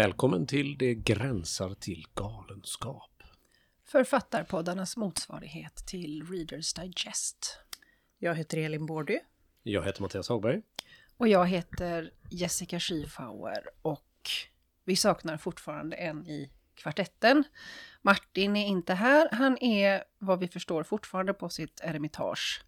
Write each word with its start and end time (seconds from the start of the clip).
Välkommen 0.00 0.46
till 0.46 0.78
Det 0.78 0.94
gränsar 0.94 1.74
till 1.74 2.06
galenskap. 2.14 3.22
Författarpoddarnas 3.84 4.96
motsvarighet 4.96 5.86
till 5.86 6.26
Readers 6.30 6.74
Digest. 6.74 7.58
Jag 8.18 8.34
heter 8.34 8.58
Elin 8.58 8.86
Bårdy. 8.86 9.18
Jag 9.62 9.84
heter 9.84 10.02
Mattias 10.02 10.28
Hagberg. 10.28 10.62
Och 11.16 11.28
jag 11.28 11.46
heter 11.46 12.10
Jessica 12.30 12.80
Schiefauer 12.80 13.64
och 13.82 14.30
vi 14.84 14.96
saknar 14.96 15.36
fortfarande 15.36 15.96
en 15.96 16.26
i 16.26 16.50
kvartetten. 16.74 17.44
Martin 18.02 18.56
är 18.56 18.66
inte 18.66 18.94
här. 18.94 19.28
Han 19.32 19.58
är 19.58 20.04
vad 20.18 20.40
vi 20.40 20.48
förstår 20.48 20.82
fortfarande 20.82 21.34
på 21.34 21.48
sitt 21.48 21.80
eremitage 21.82 22.64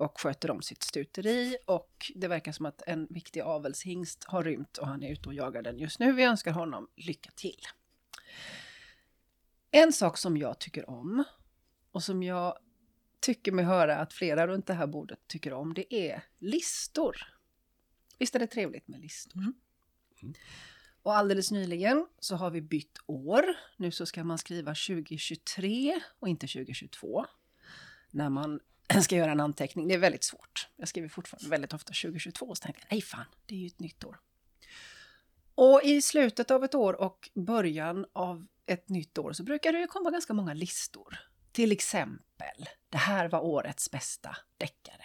och 0.00 0.20
sköter 0.20 0.50
om 0.50 0.62
sitt 0.62 0.82
stuteri 0.82 1.56
och 1.66 2.12
det 2.14 2.28
verkar 2.28 2.52
som 2.52 2.66
att 2.66 2.82
en 2.86 3.06
viktig 3.10 3.40
avelshingst 3.40 4.24
har 4.24 4.44
rymt 4.44 4.78
och 4.78 4.86
han 4.86 5.02
är 5.02 5.12
ute 5.12 5.28
och 5.28 5.34
jagar 5.34 5.62
den 5.62 5.78
just 5.78 5.98
nu. 5.98 6.12
Vi 6.12 6.22
önskar 6.22 6.52
honom 6.52 6.88
lycka 6.96 7.30
till. 7.30 7.60
En 9.70 9.92
sak 9.92 10.18
som 10.18 10.36
jag 10.36 10.58
tycker 10.58 10.90
om 10.90 11.24
och 11.90 12.02
som 12.02 12.22
jag 12.22 12.58
tycker 13.20 13.52
mig 13.52 13.64
höra 13.64 13.96
att 13.96 14.12
flera 14.12 14.46
runt 14.46 14.66
det 14.66 14.74
här 14.74 14.86
bordet 14.86 15.18
tycker 15.26 15.52
om, 15.52 15.74
det 15.74 15.94
är 15.94 16.24
listor. 16.38 17.16
Visst 18.18 18.34
är 18.34 18.38
det 18.38 18.46
trevligt 18.46 18.88
med 18.88 19.00
listor? 19.00 19.40
Mm. 19.40 19.54
Och 21.02 21.16
alldeles 21.16 21.50
nyligen 21.50 22.06
så 22.18 22.36
har 22.36 22.50
vi 22.50 22.60
bytt 22.60 22.98
år. 23.06 23.44
Nu 23.76 23.90
så 23.90 24.06
ska 24.06 24.24
man 24.24 24.38
skriva 24.38 24.70
2023 24.70 26.00
och 26.18 26.28
inte 26.28 26.46
2022. 26.46 27.26
När 28.10 28.30
man 28.30 28.60
ska 29.02 29.16
göra 29.16 29.32
en 29.32 29.40
anteckning. 29.40 29.88
Det 29.88 29.94
är 29.94 29.98
väldigt 29.98 30.24
svårt. 30.24 30.68
Jag 30.76 30.88
skriver 30.88 31.08
fortfarande 31.08 31.48
väldigt 31.48 31.72
ofta 31.72 31.92
2022 31.92 32.46
och 32.46 32.56
så 32.56 32.62
tänker 32.62 32.80
jag, 32.80 32.92
nej 32.92 33.02
fan, 33.02 33.24
det 33.46 33.54
är 33.54 33.58
ju 33.58 33.66
ett 33.66 33.80
nytt 33.80 34.04
år. 34.04 34.20
Och 35.54 35.82
i 35.84 36.02
slutet 36.02 36.50
av 36.50 36.64
ett 36.64 36.74
år 36.74 37.00
och 37.00 37.30
början 37.34 38.06
av 38.12 38.46
ett 38.66 38.88
nytt 38.88 39.18
år 39.18 39.32
så 39.32 39.42
brukar 39.42 39.72
det 39.72 39.78
ju 39.78 39.86
komma 39.86 40.10
ganska 40.10 40.32
många 40.32 40.54
listor. 40.54 41.18
Till 41.52 41.72
exempel, 41.72 42.68
det 42.88 42.98
här 42.98 43.28
var 43.28 43.40
årets 43.40 43.90
bästa 43.90 44.36
deckare. 44.58 45.04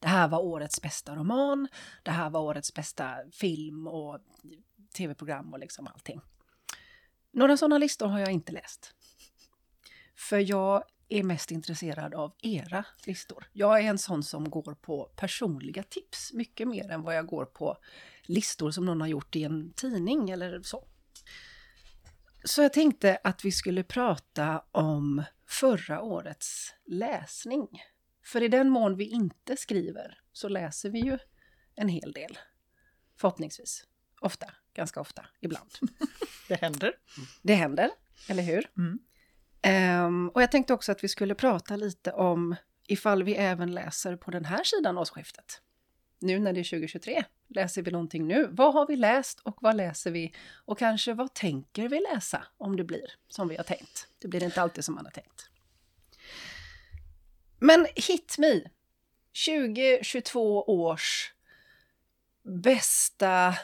Det 0.00 0.08
här 0.08 0.28
var 0.28 0.38
årets 0.38 0.82
bästa 0.82 1.16
roman. 1.16 1.68
Det 2.02 2.10
här 2.10 2.30
var 2.30 2.40
årets 2.40 2.74
bästa 2.74 3.16
film 3.32 3.86
och 3.86 4.18
tv-program 4.96 5.52
och 5.52 5.58
liksom 5.58 5.86
allting. 5.86 6.20
Några 7.32 7.56
sådana 7.56 7.78
listor 7.78 8.06
har 8.06 8.18
jag 8.18 8.30
inte 8.30 8.52
läst. 8.52 8.94
För 10.16 10.38
jag 10.38 10.84
är 11.08 11.22
mest 11.22 11.50
intresserad 11.50 12.14
av 12.14 12.34
era 12.42 12.84
listor. 13.06 13.44
Jag 13.52 13.80
är 13.80 13.88
en 13.88 13.98
sån 13.98 14.22
som 14.22 14.50
går 14.50 14.74
på 14.74 15.10
personliga 15.16 15.82
tips 15.82 16.32
mycket 16.32 16.68
mer 16.68 16.90
än 16.90 17.02
vad 17.02 17.16
jag 17.16 17.26
går 17.26 17.44
på 17.44 17.76
listor 18.22 18.70
som 18.70 18.84
någon 18.84 19.00
har 19.00 19.08
gjort 19.08 19.36
i 19.36 19.44
en 19.44 19.72
tidning 19.72 20.30
eller 20.30 20.62
så. 20.62 20.88
Så 22.44 22.62
jag 22.62 22.72
tänkte 22.72 23.18
att 23.24 23.44
vi 23.44 23.52
skulle 23.52 23.82
prata 23.82 24.64
om 24.72 25.24
förra 25.46 26.02
årets 26.02 26.74
läsning. 26.86 27.68
För 28.24 28.42
i 28.42 28.48
den 28.48 28.68
mån 28.68 28.96
vi 28.96 29.04
inte 29.04 29.56
skriver 29.56 30.20
så 30.32 30.48
läser 30.48 30.90
vi 30.90 30.98
ju 31.00 31.18
en 31.74 31.88
hel 31.88 32.12
del. 32.12 32.38
Förhoppningsvis. 33.16 33.84
Ofta, 34.20 34.50
ganska 34.74 35.00
ofta, 35.00 35.26
ibland. 35.40 35.70
Det 36.48 36.54
händer. 36.54 36.94
Det 37.42 37.54
händer, 37.54 37.90
eller 38.28 38.42
hur? 38.42 38.70
Mm. 38.76 38.98
Um, 39.66 40.28
och 40.28 40.42
jag 40.42 40.50
tänkte 40.50 40.74
också 40.74 40.92
att 40.92 41.04
vi 41.04 41.08
skulle 41.08 41.34
prata 41.34 41.76
lite 41.76 42.12
om 42.12 42.56
ifall 42.86 43.22
vi 43.22 43.34
även 43.34 43.74
läser 43.74 44.16
på 44.16 44.30
den 44.30 44.44
här 44.44 44.64
sidan 44.64 44.98
årsskiftet. 44.98 45.62
Nu 46.20 46.38
när 46.38 46.52
det 46.52 46.60
är 46.60 46.64
2023, 46.64 47.24
läser 47.48 47.82
vi 47.82 47.90
någonting 47.90 48.26
nu? 48.26 48.48
Vad 48.50 48.74
har 48.74 48.86
vi 48.86 48.96
läst 48.96 49.40
och 49.40 49.58
vad 49.60 49.76
läser 49.76 50.10
vi? 50.10 50.34
Och 50.64 50.78
kanske 50.78 51.14
vad 51.14 51.34
tänker 51.34 51.88
vi 51.88 52.00
läsa 52.12 52.46
om 52.56 52.76
det 52.76 52.84
blir 52.84 53.12
som 53.28 53.48
vi 53.48 53.56
har 53.56 53.64
tänkt? 53.64 54.08
Det 54.18 54.28
blir 54.28 54.44
inte 54.44 54.62
alltid 54.62 54.84
som 54.84 54.94
man 54.94 55.04
har 55.04 55.12
tänkt. 55.12 55.50
Men 57.58 57.86
hit 57.94 58.38
me! 58.38 58.60
2022 59.46 60.64
års 60.64 61.34
bästa, 62.62 63.54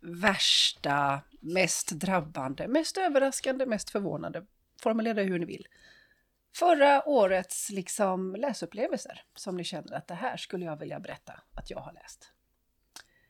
värsta, 0.00 1.20
mest 1.40 1.90
drabbande, 1.90 2.68
mest 2.68 2.96
överraskande, 2.96 3.66
mest 3.66 3.90
förvånande 3.90 4.46
formulera 4.80 5.14
det 5.14 5.22
hur 5.22 5.38
ni 5.38 5.46
vill. 5.46 5.66
Förra 6.56 7.08
årets 7.08 7.70
liksom 7.70 8.36
läsupplevelser 8.36 9.22
som 9.34 9.56
ni 9.56 9.64
känner 9.64 9.92
att 9.92 10.08
det 10.08 10.14
här 10.14 10.36
skulle 10.36 10.64
jag 10.64 10.76
vilja 10.76 11.00
berätta 11.00 11.32
att 11.54 11.70
jag 11.70 11.78
har 11.78 11.92
läst. 11.92 12.32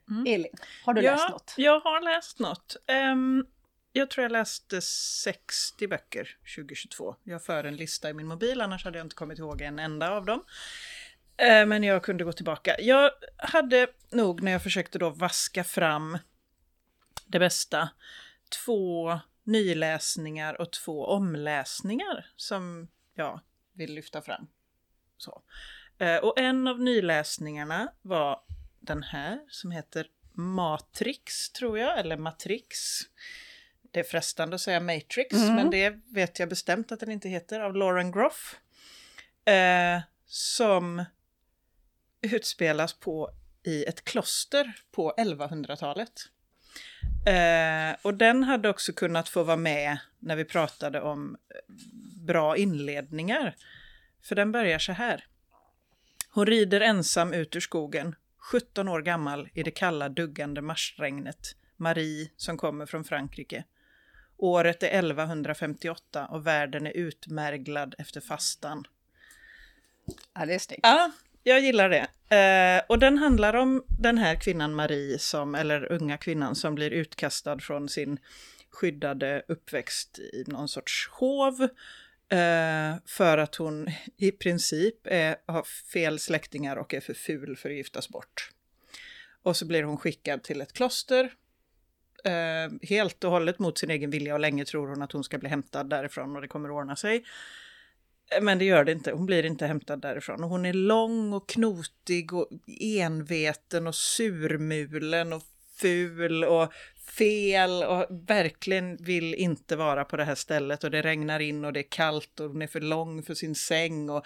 Mm. 0.09 0.25
Elin, 0.27 0.53
har 0.85 0.93
du 0.93 1.01
ja, 1.01 1.11
läst 1.11 1.29
något? 1.29 1.53
Jag 1.57 1.79
har 1.79 2.01
läst 2.01 2.39
något. 2.39 2.75
Um, 3.11 3.47
jag 3.93 4.09
tror 4.09 4.23
jag 4.23 4.31
läste 4.31 4.81
60 4.81 5.87
böcker 5.87 6.37
2022. 6.55 7.15
Jag 7.23 7.43
för 7.43 7.63
en 7.63 7.75
lista 7.75 8.09
i 8.09 8.13
min 8.13 8.27
mobil, 8.27 8.61
annars 8.61 8.85
hade 8.85 8.97
jag 8.97 9.05
inte 9.05 9.15
kommit 9.15 9.39
ihåg 9.39 9.61
en 9.61 9.79
enda 9.79 10.11
av 10.11 10.25
dem. 10.25 10.39
Uh, 11.41 11.65
men 11.65 11.83
jag 11.83 12.03
kunde 12.03 12.23
gå 12.23 12.31
tillbaka. 12.31 12.75
Jag 12.79 13.11
hade 13.37 13.87
nog 14.09 14.41
när 14.43 14.51
jag 14.51 14.63
försökte 14.63 14.99
då 14.99 15.09
vaska 15.09 15.63
fram 15.63 16.17
det 17.25 17.39
bästa, 17.39 17.89
två 18.65 19.19
nyläsningar 19.43 20.61
och 20.61 20.71
två 20.71 21.05
omläsningar 21.05 22.25
som 22.35 22.87
jag 23.15 23.39
vill 23.73 23.93
lyfta 23.93 24.21
fram. 24.21 24.47
Så. 25.17 25.41
Eh, 25.97 26.17
och 26.17 26.39
en 26.39 26.67
av 26.67 26.79
nyläsningarna 26.79 27.93
var 28.01 28.43
den 28.79 29.03
här 29.03 29.39
som 29.49 29.71
heter 29.71 30.07
Matrix, 30.33 31.49
tror 31.49 31.79
jag, 31.79 31.99
eller 31.99 32.17
Matrix. 32.17 32.77
Det 33.91 33.99
är 33.99 34.03
frestande 34.03 34.55
att 34.55 34.61
säga 34.61 34.79
Matrix, 34.79 35.33
mm. 35.33 35.55
men 35.55 35.69
det 35.69 35.99
vet 36.05 36.39
jag 36.39 36.49
bestämt 36.49 36.91
att 36.91 36.99
den 36.99 37.11
inte 37.11 37.29
heter, 37.29 37.59
av 37.59 37.75
Lauren 37.75 38.11
Groff. 38.11 38.59
Eh, 39.45 40.01
som 40.25 41.05
utspelas 42.21 42.93
på 42.93 43.31
i 43.63 43.85
ett 43.85 44.03
kloster 44.03 44.73
på 44.91 45.13
1100-talet. 45.17 46.11
Eh, 47.25 47.95
och 48.01 48.13
den 48.13 48.43
hade 48.43 48.69
också 48.69 48.93
kunnat 48.93 49.29
få 49.29 49.43
vara 49.43 49.57
med 49.57 49.97
när 50.19 50.35
vi 50.35 50.45
pratade 50.45 51.01
om 51.01 51.37
eh, 51.49 51.75
bra 52.25 52.57
inledningar. 52.57 53.55
För 54.23 54.35
den 54.35 54.51
börjar 54.51 54.79
så 54.79 54.91
här. 54.91 55.25
Hon 56.29 56.45
rider 56.45 56.81
ensam 56.81 57.33
ut 57.33 57.55
ur 57.55 57.59
skogen, 57.59 58.15
17 58.37 58.87
år 58.87 59.01
gammal 59.01 59.49
i 59.53 59.63
det 59.63 59.71
kalla 59.71 60.09
duggande 60.09 60.61
marsregnet. 60.61 61.55
Marie 61.77 62.29
som 62.37 62.57
kommer 62.57 62.85
från 62.85 63.03
Frankrike. 63.03 63.63
Året 64.37 64.83
är 64.83 64.87
1158 64.87 66.27
och 66.27 66.47
världen 66.47 66.87
är 66.87 66.91
utmärglad 66.91 67.95
efter 67.97 68.21
fastan. 68.21 68.87
Ja, 70.33 70.45
det 70.45 70.53
är 70.53 70.59
snyggt. 70.59 70.79
Ja, 70.83 71.11
jag 71.43 71.59
gillar 71.59 71.89
det. 71.89 72.07
Eh, 72.35 72.83
och 72.89 72.99
den 72.99 73.17
handlar 73.17 73.53
om 73.53 73.83
den 73.99 74.17
här 74.17 74.35
kvinnan 74.35 74.75
Marie, 74.75 75.19
som, 75.19 75.55
eller 75.55 75.91
unga 75.91 76.17
kvinnan 76.17 76.55
som 76.55 76.75
blir 76.75 76.91
utkastad 76.91 77.59
från 77.59 77.89
sin 77.89 78.19
skyddade 78.69 79.43
uppväxt 79.47 80.19
i 80.19 80.43
någon 80.47 80.67
sorts 80.67 81.09
hov. 81.11 81.63
Eh, 82.31 82.95
för 83.05 83.37
att 83.37 83.55
hon 83.55 83.87
i 84.17 84.31
princip 84.31 84.95
är, 85.03 85.35
har 85.45 85.63
fel 85.63 86.19
släktingar 86.19 86.75
och 86.75 86.93
är 86.93 86.99
för 86.99 87.13
ful 87.13 87.57
för 87.57 87.69
att 87.69 87.75
giftas 87.75 88.09
bort. 88.09 88.49
Och 89.43 89.57
så 89.57 89.65
blir 89.65 89.83
hon 89.83 89.97
skickad 89.97 90.43
till 90.43 90.61
ett 90.61 90.73
kloster. 90.73 91.31
Eh, 92.23 92.89
helt 92.89 93.23
och 93.23 93.31
hållet 93.31 93.59
mot 93.59 93.77
sin 93.77 93.89
egen 93.89 94.09
vilja 94.09 94.33
och 94.33 94.39
länge 94.39 94.65
tror 94.65 94.87
hon 94.87 95.01
att 95.01 95.11
hon 95.11 95.23
ska 95.23 95.37
bli 95.37 95.49
hämtad 95.49 95.89
därifrån 95.89 96.35
och 96.35 96.41
det 96.41 96.47
kommer 96.47 96.69
att 96.69 96.73
ordna 96.73 96.95
sig. 96.95 97.23
Men 98.41 98.57
det 98.57 98.65
gör 98.65 98.83
det 98.83 98.91
inte. 98.91 99.11
Hon 99.11 99.25
blir 99.25 99.45
inte 99.45 99.65
hämtad 99.65 100.01
därifrån. 100.01 100.43
Och 100.43 100.49
hon 100.49 100.65
är 100.65 100.73
lång 100.73 101.33
och 101.33 101.49
knotig 101.49 102.33
och 102.33 102.47
enveten 102.81 103.87
och 103.87 103.95
surmulen 103.95 105.33
och 105.33 105.41
ful 105.81 106.43
och 106.43 106.73
fel 107.17 107.83
och 107.83 108.05
verkligen 108.27 108.97
vill 108.97 109.33
inte 109.33 109.75
vara 109.75 110.05
på 110.05 110.17
det 110.17 110.23
här 110.23 110.35
stället 110.35 110.83
och 110.83 110.91
det 110.91 111.01
regnar 111.01 111.39
in 111.39 111.65
och 111.65 111.73
det 111.73 111.79
är 111.79 111.89
kallt 111.89 112.39
och 112.39 112.47
hon 112.47 112.61
är 112.61 112.67
för 112.67 112.81
lång 112.81 113.23
för 113.23 113.33
sin 113.33 113.55
säng 113.55 114.09
och 114.09 114.25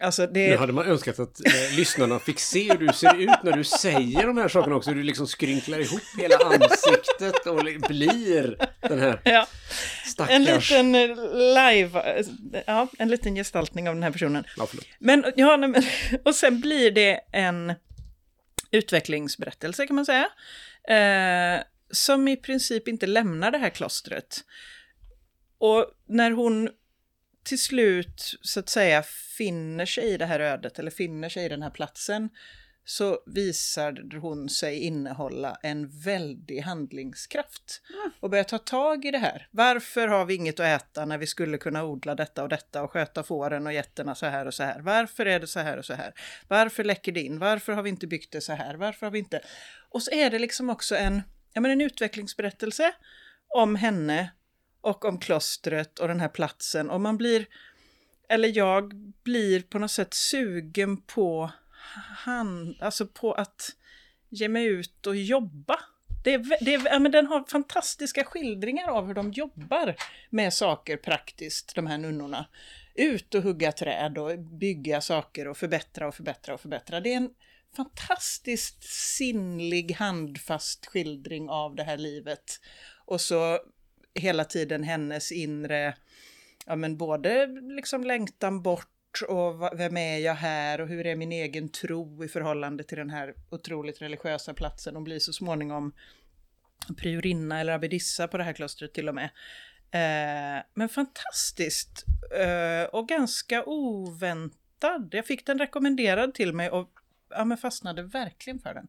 Alltså 0.00 0.26
det... 0.26 0.50
Nu 0.50 0.56
hade 0.56 0.72
man 0.72 0.86
önskat 0.86 1.18
att 1.18 1.46
eh, 1.46 1.76
lyssnarna 1.76 2.18
fick 2.18 2.40
se 2.40 2.72
hur 2.72 2.78
du 2.78 2.92
ser 2.92 3.16
ut 3.16 3.42
när 3.42 3.52
du 3.52 3.64
säger 3.64 4.26
de 4.26 4.36
här 4.36 4.48
sakerna 4.48 4.76
också. 4.76 4.90
Hur 4.90 4.96
du 4.96 5.02
liksom 5.02 5.26
skrynklar 5.26 5.78
ihop 5.78 6.02
hela 6.18 6.36
ansiktet 6.36 7.46
och 7.46 7.88
blir 7.88 8.56
den 8.80 8.98
här 8.98 9.20
ja. 9.24 9.46
Stackars... 10.16 10.34
En 10.34 10.44
liten 10.44 10.94
eh, 10.94 11.16
live, 11.54 12.22
ja, 12.66 12.88
en 12.98 13.08
liten 13.08 13.34
gestaltning 13.34 13.88
av 13.88 13.94
den 13.94 14.02
här 14.02 14.10
personen. 14.10 14.44
Ja, 14.56 14.68
men, 14.98 15.24
ja, 15.36 15.56
men, 15.56 15.74
och 16.24 16.34
sen 16.34 16.60
blir 16.60 16.90
det 16.90 17.20
en 17.32 17.74
utvecklingsberättelse 18.70 19.86
kan 19.86 19.96
man 19.96 20.06
säga. 20.06 20.28
Eh, 20.88 21.62
som 21.90 22.28
i 22.28 22.36
princip 22.36 22.88
inte 22.88 23.06
lämnar 23.06 23.50
det 23.50 23.58
här 23.58 23.70
klostret. 23.70 24.44
Och 25.58 25.86
när 26.08 26.30
hon 26.30 26.70
till 27.42 27.62
slut 27.62 28.38
så 28.42 28.60
att 28.60 28.68
säga 28.68 29.02
finner 29.36 29.86
sig 29.86 30.04
i 30.04 30.16
det 30.16 30.26
här 30.26 30.40
ödet 30.40 30.78
eller 30.78 30.90
finner 30.90 31.28
sig 31.28 31.44
i 31.44 31.48
den 31.48 31.62
här 31.62 31.70
platsen 31.70 32.30
så 32.88 33.18
visar 33.26 34.18
hon 34.20 34.48
sig 34.48 34.78
innehålla 34.78 35.58
en 35.62 35.88
väldig 35.88 36.60
handlingskraft. 36.60 37.82
Och 38.20 38.30
börjar 38.30 38.44
ta 38.44 38.58
tag 38.58 39.04
i 39.04 39.10
det 39.10 39.18
här. 39.18 39.48
Varför 39.50 40.08
har 40.08 40.24
vi 40.24 40.34
inget 40.34 40.60
att 40.60 40.82
äta 40.82 41.04
när 41.04 41.18
vi 41.18 41.26
skulle 41.26 41.58
kunna 41.58 41.84
odla 41.84 42.14
detta 42.14 42.42
och 42.42 42.48
detta 42.48 42.82
och 42.82 42.90
sköta 42.90 43.22
fåren 43.22 43.66
och 43.66 43.72
getterna 43.72 44.14
så 44.14 44.26
här 44.26 44.46
och 44.46 44.54
så 44.54 44.62
här? 44.62 44.80
Varför 44.80 45.26
är 45.26 45.40
det 45.40 45.46
så 45.46 45.60
här 45.60 45.76
och 45.76 45.84
så 45.84 45.94
här? 45.94 46.14
Varför 46.48 46.84
läcker 46.84 47.12
det 47.12 47.20
in? 47.20 47.38
Varför 47.38 47.72
har 47.72 47.82
vi 47.82 47.90
inte 47.90 48.06
byggt 48.06 48.32
det 48.32 48.40
så 48.40 48.52
här? 48.52 48.74
Varför 48.74 49.06
har 49.06 49.10
vi 49.10 49.18
inte... 49.18 49.40
Och 49.90 50.02
så 50.02 50.10
är 50.10 50.30
det 50.30 50.38
liksom 50.38 50.70
också 50.70 50.96
en, 50.96 51.22
ja, 51.52 51.60
men 51.60 51.70
en 51.70 51.80
utvecklingsberättelse 51.80 52.92
om 53.48 53.74
henne 53.74 54.32
och 54.80 55.04
om 55.04 55.18
klostret 55.18 55.98
och 55.98 56.08
den 56.08 56.20
här 56.20 56.28
platsen. 56.28 56.90
Och 56.90 57.00
man 57.00 57.16
blir, 57.16 57.46
eller 58.28 58.56
jag 58.56 58.94
blir 59.24 59.62
på 59.62 59.78
något 59.78 59.90
sätt 59.90 60.14
sugen 60.14 61.02
på 61.02 61.50
hand, 62.16 62.76
alltså 62.80 63.06
på 63.06 63.32
att 63.32 63.76
ge 64.28 64.48
mig 64.48 64.64
ut 64.66 65.06
och 65.06 65.16
jobba. 65.16 65.78
Det 66.24 66.34
är, 66.34 66.64
det 66.64 66.74
är, 66.74 66.84
ja, 66.84 66.98
men 66.98 67.12
den 67.12 67.26
har 67.26 67.44
fantastiska 67.48 68.24
skildringar 68.24 68.88
av 68.88 69.06
hur 69.06 69.14
de 69.14 69.32
jobbar 69.32 69.96
med 70.30 70.52
saker 70.52 70.96
praktiskt, 70.96 71.74
de 71.74 71.86
här 71.86 71.98
nunnorna. 71.98 72.46
Ut 72.94 73.34
och 73.34 73.42
hugga 73.42 73.72
träd 73.72 74.18
och 74.18 74.38
bygga 74.38 75.00
saker 75.00 75.48
och 75.48 75.56
förbättra 75.56 76.08
och 76.08 76.14
förbättra 76.14 76.54
och 76.54 76.60
förbättra. 76.60 77.00
Det 77.00 77.12
är 77.12 77.16
en 77.16 77.30
fantastiskt 77.76 78.84
sinnlig, 79.16 79.92
handfast 79.92 80.86
skildring 80.86 81.48
av 81.48 81.74
det 81.74 81.82
här 81.82 81.96
livet. 81.96 82.60
Och 83.04 83.20
så 83.20 83.60
hela 84.14 84.44
tiden 84.44 84.82
hennes 84.82 85.32
inre, 85.32 85.96
ja 86.66 86.76
men 86.76 86.96
både 86.96 87.46
liksom 87.46 88.04
längtan 88.04 88.62
bort 88.62 88.95
och 89.22 89.70
vem 89.78 89.96
är 89.96 90.18
jag 90.18 90.34
här 90.34 90.80
och 90.80 90.88
hur 90.88 91.06
är 91.06 91.16
min 91.16 91.32
egen 91.32 91.68
tro 91.68 92.24
i 92.24 92.28
förhållande 92.28 92.84
till 92.84 92.98
den 92.98 93.10
här 93.10 93.34
otroligt 93.50 94.02
religiösa 94.02 94.54
platsen. 94.54 94.94
Hon 94.94 95.04
blir 95.04 95.18
så 95.18 95.32
småningom 95.32 95.92
priorinna 96.96 97.60
eller 97.60 97.72
abbedissa 97.72 98.28
på 98.28 98.36
det 98.36 98.44
här 98.44 98.52
klostret 98.52 98.94
till 98.94 99.08
och 99.08 99.14
med. 99.14 99.30
Eh, 99.90 100.64
men 100.74 100.88
fantastiskt 100.88 102.04
eh, 102.40 102.88
och 102.92 103.08
ganska 103.08 103.64
oväntad. 103.64 105.08
Jag 105.12 105.26
fick 105.26 105.46
den 105.46 105.58
rekommenderad 105.58 106.34
till 106.34 106.52
mig 106.52 106.70
och 106.70 106.90
ja, 107.30 107.44
men 107.44 107.58
fastnade 107.58 108.02
verkligen 108.02 108.58
för 108.58 108.74
den. 108.74 108.88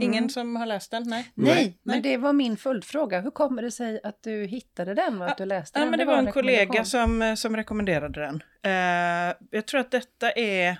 Ingen 0.00 0.18
mm. 0.18 0.30
som 0.30 0.56
har 0.56 0.66
läst 0.66 0.90
den? 0.90 1.02
Nej. 1.06 1.32
Nej, 1.34 1.54
Nej, 1.54 1.78
men 1.82 2.02
det 2.02 2.16
var 2.16 2.32
min 2.32 2.56
följdfråga. 2.56 3.20
Hur 3.20 3.30
kommer 3.30 3.62
det 3.62 3.70
sig 3.70 4.00
att 4.02 4.22
du 4.22 4.44
hittade 4.44 4.94
den 4.94 5.22
och 5.22 5.28
att 5.28 5.38
du 5.38 5.44
läste 5.44 5.78
ja, 5.78 5.80
den? 5.80 5.90
Men 5.90 5.98
det, 5.98 6.04
det 6.04 6.10
var 6.10 6.18
en 6.18 6.32
kollega 6.32 6.84
som, 6.84 7.36
som 7.36 7.56
rekommenderade 7.56 8.20
den. 8.20 8.42
Uh, 8.66 9.36
jag 9.50 9.66
tror 9.66 9.80
att 9.80 9.90
detta 9.90 10.32
är 10.32 10.76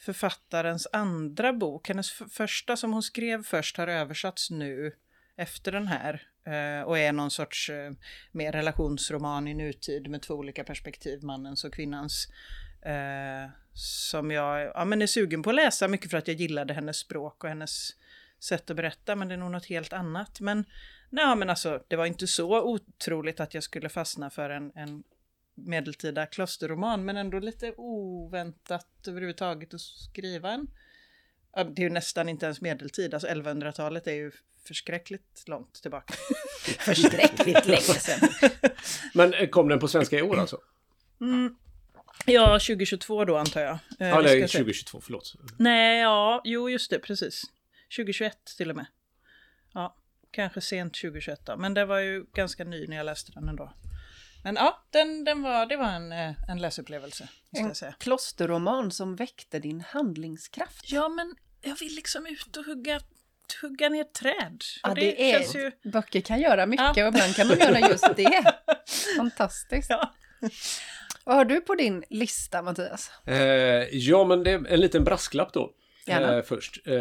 författarens 0.00 0.88
andra 0.92 1.52
bok. 1.52 1.88
Hennes 1.88 2.10
första 2.10 2.76
som 2.76 2.92
hon 2.92 3.02
skrev 3.02 3.42
först 3.42 3.76
har 3.76 3.88
översatts 3.88 4.50
nu 4.50 4.92
efter 5.36 5.72
den 5.72 5.86
här 5.86 6.22
uh, 6.48 6.86
och 6.88 6.98
är 6.98 7.12
någon 7.12 7.30
sorts 7.30 7.70
uh, 7.70 7.90
mer 8.32 8.52
relationsroman 8.52 9.48
i 9.48 9.54
nutid 9.54 10.10
med 10.10 10.22
två 10.22 10.34
olika 10.34 10.64
perspektiv, 10.64 11.22
mannens 11.22 11.64
och 11.64 11.74
kvinnans. 11.74 12.28
som 13.74 14.30
jag 14.30 14.72
ja, 14.74 14.84
men 14.84 15.02
är 15.02 15.06
sugen 15.06 15.42
på 15.42 15.50
att 15.50 15.56
läsa 15.56 15.88
mycket 15.88 16.10
för 16.10 16.18
att 16.18 16.28
jag 16.28 16.36
gillade 16.36 16.74
hennes 16.74 16.96
språk 16.96 17.44
och 17.44 17.50
hennes 17.50 17.90
sätt 18.42 18.70
att 18.70 18.76
berätta, 18.76 19.16
men 19.16 19.28
det 19.28 19.34
är 19.34 19.38
nog 19.38 19.50
något 19.50 19.66
helt 19.66 19.92
annat. 19.92 20.40
Men, 20.40 20.64
nej, 21.10 21.36
men 21.36 21.50
alltså, 21.50 21.82
det 21.88 21.96
var 21.96 22.06
inte 22.06 22.26
så 22.26 22.62
otroligt 22.62 23.40
att 23.40 23.54
jag 23.54 23.62
skulle 23.62 23.88
fastna 23.88 24.30
för 24.30 24.50
en, 24.50 24.72
en 24.74 25.02
medeltida 25.54 26.26
klosterroman, 26.26 27.04
men 27.04 27.16
ändå 27.16 27.38
lite 27.38 27.74
oväntat 27.76 28.86
överhuvudtaget 29.08 29.74
att 29.74 29.80
skriva 29.80 30.50
en. 30.50 30.66
Det 31.52 31.82
är 31.82 31.84
ju 31.84 31.90
nästan 31.90 32.28
inte 32.28 32.46
ens 32.46 32.60
medeltid, 32.60 33.14
alltså 33.14 33.28
1100-talet 33.28 34.06
är 34.06 34.12
ju 34.12 34.32
förskräckligt 34.66 35.44
långt 35.46 35.82
tillbaka. 35.82 36.14
förskräckligt 36.78 37.66
länge 37.66 37.80
sedan. 37.80 38.28
Men 39.14 39.34
eh, 39.34 39.48
kom 39.48 39.68
den 39.68 39.78
på 39.78 39.88
svenska 39.88 40.18
i 40.18 40.22
år 40.22 40.38
alltså? 40.38 40.58
Mm. 41.20 41.56
Ja, 42.26 42.52
2022 42.52 43.24
då 43.24 43.36
antar 43.36 43.60
jag. 43.60 43.72
Eh, 43.72 44.08
ja, 44.08 44.18
eller 44.18 44.48
2022, 44.48 45.00
förlåt. 45.00 45.34
Nej, 45.58 46.00
ja, 46.00 46.40
jo 46.44 46.70
just 46.70 46.90
det, 46.90 46.98
precis. 46.98 47.44
2021 47.96 48.38
till 48.56 48.70
och 48.70 48.76
med. 48.76 48.86
Ja, 49.74 49.96
kanske 50.30 50.60
sent 50.60 50.94
2021 50.94 51.46
då. 51.46 51.56
Men 51.56 51.74
det 51.74 51.84
var 51.84 51.98
ju 51.98 52.24
ganska 52.34 52.64
ny 52.64 52.86
när 52.86 52.96
jag 52.96 53.06
läste 53.06 53.32
den 53.32 53.48
ändå. 53.48 53.72
Men 54.44 54.54
ja, 54.54 54.84
den, 54.90 55.24
den 55.24 55.42
var, 55.42 55.66
det 55.66 55.76
var 55.76 55.88
en, 55.88 56.12
eh, 56.12 56.50
en 56.50 56.58
läsupplevelse. 56.58 57.28
Ska 57.54 57.64
en 57.64 57.74
säga. 57.74 57.94
klosterroman 57.98 58.90
som 58.90 59.16
väckte 59.16 59.58
din 59.58 59.80
handlingskraft. 59.80 60.92
Ja, 60.92 61.08
men 61.08 61.34
jag 61.60 61.76
vill 61.76 61.94
liksom 61.94 62.26
ut 62.26 62.56
och 62.56 62.64
hugga, 62.64 63.00
hugga 63.62 63.88
ner 63.88 64.04
träd. 64.04 64.62
Ja, 64.82 64.94
det, 64.94 65.00
det 65.00 65.32
är, 65.32 65.56
ju... 65.56 65.90
Böcker 65.90 66.20
kan 66.20 66.40
göra 66.40 66.66
mycket 66.66 66.96
ja. 66.96 67.08
och 67.08 67.14
ibland 67.14 67.36
kan 67.36 67.48
de 67.48 67.56
göra 67.56 67.88
just 67.88 68.16
det. 68.16 68.54
Fantastiskt. 69.16 69.90
Ja. 69.90 70.14
Vad 71.24 71.36
har 71.36 71.44
du 71.44 71.60
på 71.60 71.74
din 71.74 72.04
lista, 72.10 72.62
Mattias? 72.62 73.10
Eh, 73.26 73.36
ja, 73.92 74.24
men 74.24 74.42
det 74.42 74.50
är 74.50 74.66
en 74.66 74.80
liten 74.80 75.04
brasklapp 75.04 75.52
då. 75.52 75.74
Eh, 76.06 76.42
först. 76.42 76.86
Eh, 76.86 76.94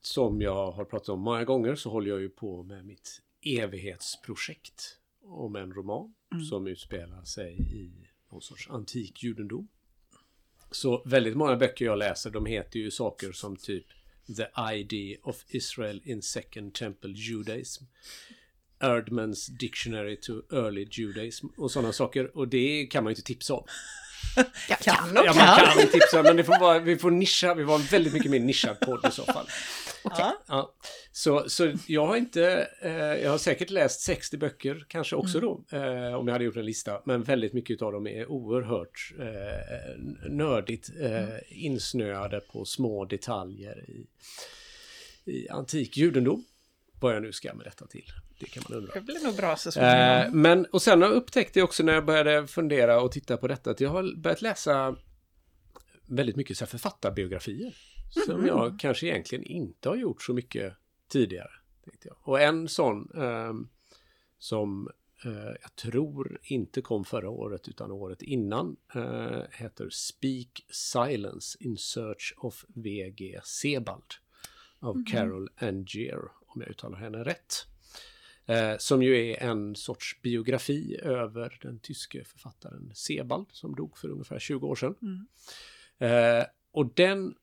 som 0.00 0.40
jag 0.40 0.72
har 0.72 0.84
pratat 0.84 1.08
om 1.08 1.20
många 1.20 1.44
gånger 1.44 1.74
så 1.74 1.90
håller 1.90 2.10
jag 2.10 2.20
ju 2.20 2.28
på 2.28 2.62
med 2.62 2.84
mitt 2.84 3.22
evighetsprojekt 3.42 4.98
om 5.22 5.56
en 5.56 5.72
roman 5.72 6.14
mm. 6.32 6.44
som 6.44 6.66
utspelar 6.66 7.24
sig 7.24 7.52
i 7.58 8.08
någon 8.32 8.42
sorts 8.42 8.70
antik 8.70 9.22
judendom. 9.22 9.68
Så 10.70 11.02
väldigt 11.06 11.36
många 11.36 11.56
böcker 11.56 11.84
jag 11.84 11.98
läser 11.98 12.30
de 12.30 12.46
heter 12.46 12.80
ju 12.80 12.90
saker 12.90 13.32
som 13.32 13.56
typ 13.56 13.86
The 14.36 14.74
ID 14.74 15.16
of 15.22 15.44
Israel 15.48 16.00
in 16.04 16.22
Second 16.22 16.74
Temple 16.74 17.10
Judaism. 17.10 17.84
Erdmans 18.80 19.46
Dictionary 19.46 20.16
to 20.16 20.32
Early 20.52 20.88
Judaism 20.90 21.46
och 21.56 21.70
sådana 21.70 21.92
saker. 21.92 22.36
Och 22.36 22.48
det 22.48 22.86
kan 22.86 23.04
man 23.04 23.10
ju 23.10 23.12
inte 23.12 23.26
tipsa 23.26 23.54
om. 23.54 23.64
Jag 24.68 24.78
kan 24.78 25.16
och 25.16 25.26
ja, 25.26 25.34
man 25.34 25.74
kan 25.74 25.86
tipsa, 25.92 26.22
men 26.22 26.36
det 26.36 26.44
får 26.44 26.60
vara, 26.60 26.78
vi 26.78 26.96
får 26.96 27.10
nischa, 27.10 27.54
vi 27.54 27.64
var 27.64 27.78
väldigt 27.78 28.12
mycket 28.12 28.30
mer 28.30 28.40
nischad 28.40 28.80
podd 28.80 29.06
i 29.08 29.10
så 29.10 29.24
fall. 29.24 29.46
Okay. 30.04 30.32
Ja. 30.46 30.74
Så, 31.12 31.48
så 31.48 31.72
jag 31.86 32.06
har 32.06 32.16
inte, 32.16 32.68
eh, 32.82 32.92
jag 32.92 33.30
har 33.30 33.38
säkert 33.38 33.70
läst 33.70 34.00
60 34.00 34.36
böcker, 34.36 34.84
kanske 34.88 35.16
också 35.16 35.38
mm. 35.38 35.50
då, 35.50 35.76
eh, 35.76 36.14
om 36.14 36.26
jag 36.26 36.32
hade 36.32 36.44
gjort 36.44 36.56
en 36.56 36.66
lista. 36.66 37.02
Men 37.04 37.22
väldigt 37.22 37.52
mycket 37.52 37.82
av 37.82 37.92
dem 37.92 38.06
är 38.06 38.30
oerhört 38.30 39.12
eh, 39.18 40.30
nördigt 40.30 40.90
eh, 41.00 41.64
insnöade 41.64 42.40
på 42.40 42.64
små 42.64 43.04
detaljer 43.04 43.84
i, 43.90 44.06
i 45.32 45.48
antik 45.48 45.96
judendom. 45.96 46.44
Vad 47.00 47.14
jag 47.14 47.22
nu 47.22 47.32
ska 47.32 47.54
med 47.54 47.66
detta 47.66 47.86
till. 47.86 48.12
Det 48.40 48.46
kan 48.46 48.62
man 48.68 48.78
undra. 48.78 48.94
Det 48.94 49.00
blir 49.00 49.24
nog 49.24 49.36
bra 49.36 49.56
så 49.56 49.80
eh, 49.80 50.30
Men, 50.32 50.64
och 50.64 50.82
sen 50.82 51.02
har 51.02 51.22
jag 51.54 51.64
också 51.64 51.82
när 51.82 51.92
jag 51.92 52.04
började 52.04 52.46
fundera 52.46 53.00
och 53.00 53.12
titta 53.12 53.36
på 53.36 53.48
detta, 53.48 53.70
att 53.70 53.80
jag 53.80 53.90
har 53.90 54.16
börjat 54.16 54.42
läsa 54.42 54.96
väldigt 56.06 56.36
mycket 56.36 56.58
så 56.58 56.66
författarbiografier. 56.66 57.76
Som 58.10 58.34
mm. 58.34 58.46
jag 58.46 58.80
kanske 58.80 59.06
egentligen 59.06 59.44
inte 59.44 59.88
har 59.88 59.96
gjort 59.96 60.22
så 60.22 60.32
mycket 60.32 60.74
tidigare. 61.08 61.50
Tänkte 61.84 62.08
jag. 62.08 62.16
Och 62.20 62.40
en 62.40 62.68
sån 62.68 63.10
eh, 63.14 63.52
som 64.38 64.88
eh, 65.24 65.54
jag 65.62 65.76
tror 65.76 66.38
inte 66.42 66.82
kom 66.82 67.04
förra 67.04 67.30
året 67.30 67.68
utan 67.68 67.90
året 67.90 68.22
innan 68.22 68.76
eh, 68.94 69.42
heter 69.50 69.90
Speak 69.90 70.66
Silence 70.70 71.58
in 71.60 71.76
Search 71.76 72.34
of 72.36 72.64
VG 72.68 73.40
Sebald 73.44 74.14
av 74.80 74.94
mm. 74.94 75.04
Carol 75.04 75.48
Angier, 75.56 76.20
om 76.48 76.60
jag 76.60 76.70
uttalar 76.70 76.98
henne 76.98 77.24
rätt. 77.24 77.66
Eh, 78.46 78.76
som 78.78 79.02
ju 79.02 79.30
är 79.30 79.42
en 79.42 79.76
sorts 79.76 80.22
biografi 80.22 80.96
över 81.02 81.58
den 81.62 81.78
tyske 81.78 82.24
författaren 82.24 82.92
Sebald 82.94 83.46
som 83.50 83.74
dog 83.74 83.98
för 83.98 84.08
ungefär 84.08 84.38
20 84.38 84.66
år 84.66 84.74
sedan. 84.74 84.94
Mm. 85.02 85.26
Eh, 85.98 86.46
och 86.72 86.94
den 86.94 87.34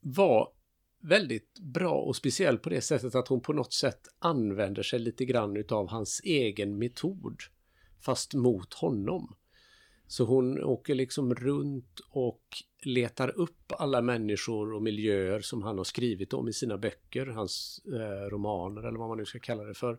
var 0.00 0.52
väldigt 1.00 1.58
bra 1.58 1.94
och 1.94 2.16
speciell 2.16 2.58
på 2.58 2.68
det 2.68 2.80
sättet 2.80 3.14
att 3.14 3.28
hon 3.28 3.40
på 3.40 3.52
något 3.52 3.72
sätt 3.72 4.08
använder 4.18 4.82
sig 4.82 4.98
lite 4.98 5.24
grann 5.24 5.56
utav 5.56 5.88
hans 5.88 6.20
egen 6.24 6.78
metod 6.78 7.36
fast 8.00 8.34
mot 8.34 8.74
honom. 8.74 9.34
Så 10.06 10.24
hon 10.24 10.64
åker 10.64 10.94
liksom 10.94 11.34
runt 11.34 12.00
och 12.10 12.42
letar 12.82 13.28
upp 13.28 13.72
alla 13.78 14.02
människor 14.02 14.72
och 14.72 14.82
miljöer 14.82 15.40
som 15.40 15.62
han 15.62 15.78
har 15.78 15.84
skrivit 15.84 16.32
om 16.32 16.48
i 16.48 16.52
sina 16.52 16.78
böcker, 16.78 17.26
hans 17.26 17.80
eh, 17.86 18.30
romaner 18.30 18.82
eller 18.82 18.98
vad 18.98 19.08
man 19.08 19.18
nu 19.18 19.24
ska 19.24 19.38
kalla 19.38 19.64
det 19.64 19.74
för. 19.74 19.98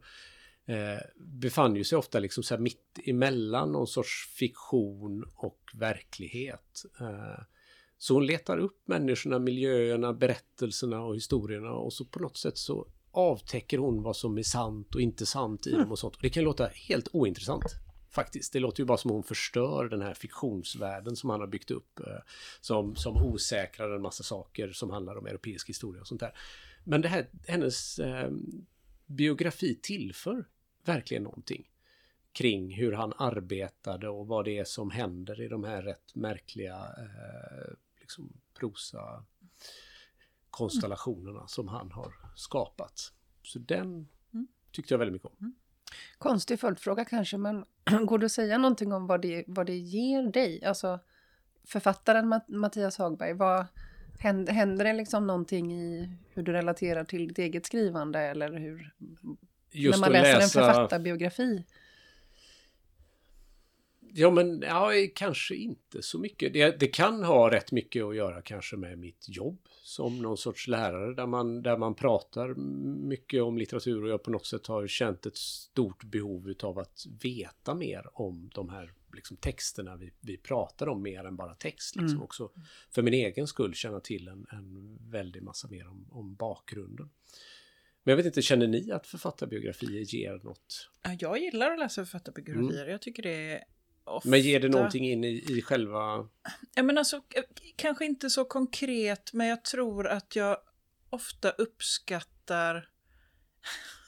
Eh, 0.65 1.01
befann 1.17 1.75
ju 1.75 1.83
sig 1.83 1.97
ofta 1.97 2.19
liksom 2.19 2.43
så 2.43 2.55
här 2.55 2.61
mitt 2.61 2.99
emellan 3.05 3.71
någon 3.71 3.87
sorts 3.87 4.35
fiktion 4.37 5.25
och 5.35 5.59
verklighet. 5.73 6.85
Eh, 6.99 7.43
så 7.97 8.13
hon 8.13 8.25
letar 8.25 8.57
upp 8.57 8.81
människorna, 8.85 9.39
miljöerna, 9.39 10.13
berättelserna 10.13 11.03
och 11.03 11.15
historierna 11.15 11.71
och 11.71 11.93
så 11.93 12.05
på 12.05 12.19
något 12.19 12.37
sätt 12.37 12.57
så 12.57 12.87
avtäcker 13.11 13.77
hon 13.77 14.03
vad 14.03 14.15
som 14.15 14.37
är 14.37 14.43
sant 14.43 14.95
och 14.95 15.01
inte 15.01 15.25
sant 15.25 15.67
i 15.67 15.71
dem 15.71 15.91
och 15.91 15.99
sånt. 15.99 16.15
Och 16.15 16.21
det 16.21 16.29
kan 16.29 16.43
låta 16.43 16.67
helt 16.67 17.07
ointressant 17.11 17.63
Faktiskt. 18.13 18.53
Det 18.53 18.59
låter 18.59 18.79
ju 18.79 18.85
bara 18.85 18.97
som 18.97 19.11
hon 19.11 19.23
förstör 19.23 19.89
den 19.89 20.01
här 20.01 20.13
fiktionsvärlden 20.13 21.15
som 21.15 21.29
han 21.29 21.39
har 21.39 21.47
byggt 21.47 21.71
upp. 21.71 21.99
Eh, 21.99 22.19
som, 22.61 22.95
som 22.95 23.17
osäkrar 23.17 23.95
en 23.95 24.01
massa 24.01 24.23
saker 24.23 24.71
som 24.71 24.89
handlar 24.89 25.17
om 25.17 25.25
europeisk 25.25 25.69
historia 25.69 26.01
och 26.01 26.07
sånt 26.07 26.21
där. 26.21 26.37
Men 26.83 27.01
det 27.01 27.07
här, 27.07 27.27
hennes 27.47 27.99
eh, 27.99 28.31
biografi 29.05 29.79
tillför 29.81 30.45
verkligen 30.85 31.23
någonting 31.23 31.69
kring 32.31 32.73
hur 32.73 32.91
han 32.91 33.13
arbetade 33.17 34.09
och 34.09 34.27
vad 34.27 34.45
det 34.45 34.57
är 34.57 34.63
som 34.63 34.91
händer 34.91 35.41
i 35.41 35.47
de 35.47 35.63
här 35.63 35.81
rätt 35.81 36.15
märkliga 36.15 36.75
eh, 36.75 37.73
liksom 37.99 38.33
prosa 38.53 39.25
konstellationerna 40.49 41.47
som 41.47 41.67
han 41.67 41.91
har 41.91 42.13
skapat. 42.35 43.13
Så 43.43 43.59
den 43.59 44.07
mm. 44.33 44.47
tyckte 44.71 44.93
jag 44.93 44.99
väldigt 44.99 45.13
mycket 45.13 45.31
om. 45.39 45.55
Konstig 46.17 46.59
följdfråga 46.59 47.05
kanske, 47.05 47.37
men 47.37 47.65
går 48.05 48.17
det 48.17 48.25
att 48.25 48.31
säga 48.31 48.57
någonting 48.57 48.93
om 48.93 49.07
vad 49.07 49.21
det, 49.21 49.43
vad 49.47 49.65
det 49.65 49.77
ger 49.77 50.23
dig? 50.23 50.65
Alltså 50.65 50.99
författaren 51.67 52.41
Mattias 52.47 52.97
Hagberg, 52.97 53.33
vad, 53.33 53.65
händer, 54.23 54.53
händer 54.53 54.85
det 54.85 54.93
liksom 54.93 55.27
någonting 55.27 55.73
i 55.73 56.09
hur 56.33 56.43
du 56.43 56.53
relaterar 56.53 57.03
till 57.03 57.27
ditt 57.27 57.39
eget 57.39 57.65
skrivande 57.65 58.19
eller 58.19 58.53
hur... 58.59 58.93
Just 59.71 59.99
när 59.99 60.01
man 60.01 60.11
läser 60.11 60.39
läsa... 60.39 60.59
en 60.59 60.65
författarbiografi? 60.65 61.65
Ja, 64.15 64.31
men 64.31 64.61
ja, 64.61 64.91
kanske 65.15 65.55
inte 65.55 66.01
så 66.01 66.19
mycket. 66.19 66.53
Det, 66.53 66.79
det, 66.79 66.87
kan 66.87 67.23
ha 67.23 67.51
rätt 67.51 67.71
mycket 67.71 68.03
att 68.03 68.15
göra 68.15 68.41
kanske 68.41 68.77
med 68.77 68.97
mitt 68.97 69.25
jobb 69.29 69.67
som 69.83 70.21
någon 70.21 70.37
sorts 70.37 70.67
lärare 70.67 71.13
där 71.13 71.27
man, 71.27 71.61
där 71.61 71.77
man 71.77 71.95
pratar 71.95 72.53
mycket 73.07 73.41
om 73.41 73.57
litteratur 73.57 74.03
och 74.03 74.09
jag 74.09 74.23
på 74.23 74.31
något 74.31 74.45
sätt 74.45 74.67
har 74.67 74.87
känt 74.87 75.25
ett 75.25 75.37
stort 75.37 76.03
behov 76.03 76.53
av 76.63 76.79
att 76.79 77.05
veta 77.21 77.75
mer 77.75 78.09
om 78.13 78.49
de 78.53 78.69
här 78.69 78.93
liksom, 79.13 79.37
texterna 79.37 79.95
vi, 79.95 80.11
vi 80.19 80.37
pratar 80.37 80.87
om 80.87 81.01
mer 81.01 81.23
än 81.23 81.35
bara 81.35 81.55
text. 81.55 81.95
Liksom. 81.95 82.09
Mm. 82.09 82.23
Också 82.23 82.51
för 82.91 83.01
min 83.01 83.13
egen 83.13 83.47
skull 83.47 83.73
känna 83.73 83.99
till 83.99 84.27
en, 84.27 84.45
en 84.51 84.97
väldig 85.11 85.43
massa 85.43 85.67
mer 85.67 85.87
om, 85.87 86.07
om 86.11 86.35
bakgrunden. 86.35 87.09
Men 88.03 88.11
jag 88.11 88.17
vet 88.17 88.25
inte, 88.25 88.41
känner 88.41 88.67
ni 88.67 88.91
att 88.91 89.07
författarbiografier 89.07 90.15
ger 90.15 90.39
något? 90.43 90.89
Jag 91.19 91.39
gillar 91.39 91.71
att 91.71 91.79
läsa 91.79 92.05
författarbiografier. 92.05 92.81
Mm. 92.81 92.91
Jag 92.91 93.01
tycker 93.01 93.23
det 93.23 93.51
är 93.51 93.63
Ofta... 94.05 94.29
Men 94.29 94.41
ger 94.41 94.59
det 94.59 94.69
någonting 94.69 95.11
in 95.11 95.23
i, 95.23 95.45
i 95.49 95.61
själva... 95.61 96.27
Ja, 96.75 96.83
men 96.83 96.97
alltså, 96.97 97.21
kanske 97.75 98.05
inte 98.05 98.29
så 98.29 98.45
konkret, 98.45 99.33
men 99.33 99.47
jag 99.47 99.63
tror 99.63 100.07
att 100.07 100.35
jag 100.35 100.57
ofta 101.09 101.49
uppskattar 101.49 102.89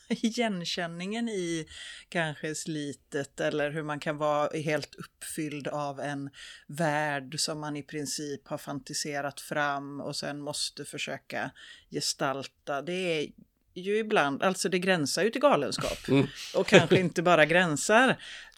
igenkänningen 0.10 1.30
i 1.30 1.68
kanske 2.10 2.56
slitet 2.56 3.40
eller 3.40 3.72
hur 3.72 3.84
man 3.84 4.00
kan 4.00 4.18
vara 4.18 4.58
helt 4.58 4.96
uppfylld 4.96 5.68
av 5.68 6.00
en 6.00 6.30
värld 6.68 7.40
som 7.40 7.60
man 7.60 7.76
i 7.76 7.84
princip 7.84 8.48
har 8.48 8.58
fantiserat 8.58 9.42
fram 9.42 10.02
och 10.02 10.16
sen 10.16 10.42
måste 10.42 10.86
försöka 10.86 11.52
gestalta. 11.92 12.82
Det 12.82 12.94
är 12.94 13.32
ju 13.76 13.98
ibland, 13.98 14.44
alltså 14.44 14.70
det 14.70 14.80
gränsar 14.80 15.24
ju 15.24 15.30
till 15.30 15.42
galenskap. 15.42 16.08
Mm. 16.08 16.28
Och 16.56 16.68
kanske 16.68 17.00
inte 17.00 17.22
bara 17.22 17.46
gränsar. 17.46 18.10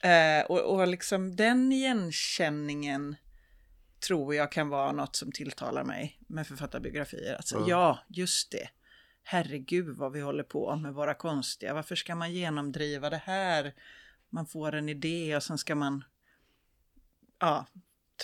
Eh, 0.02 0.46
och, 0.50 0.60
och 0.60 0.88
liksom 0.88 1.36
den 1.36 1.72
igenkänningen 1.72 3.16
tror 4.08 4.36
jag 4.36 4.52
kan 4.52 4.70
vara 4.70 4.92
något 4.92 5.16
som 5.16 5.32
tilltalar 5.32 5.84
mig 5.84 6.20
med 6.28 6.48
författarbiografier. 6.48 7.36
Alltså, 7.36 7.56
mm. 7.56 7.70
Ja, 7.70 8.00
just 8.08 8.52
det. 8.52 8.70
Herregud 9.24 9.98
vad 9.98 10.12
vi 10.12 10.22
håller 10.22 10.44
på 10.44 10.76
med 10.76 10.94
våra 10.94 11.14
konstiga. 11.14 11.74
Varför 11.74 11.96
ska 11.96 12.16
man 12.16 12.34
genomdriva 12.34 13.10
det 13.10 13.22
här? 13.26 13.74
Man 14.30 14.46
får 14.46 14.76
en 14.76 14.90
idé 14.90 15.36
och 15.36 15.44
sen 15.44 15.58
ska 15.58 15.76
man 15.76 16.04
ja, 17.40 17.66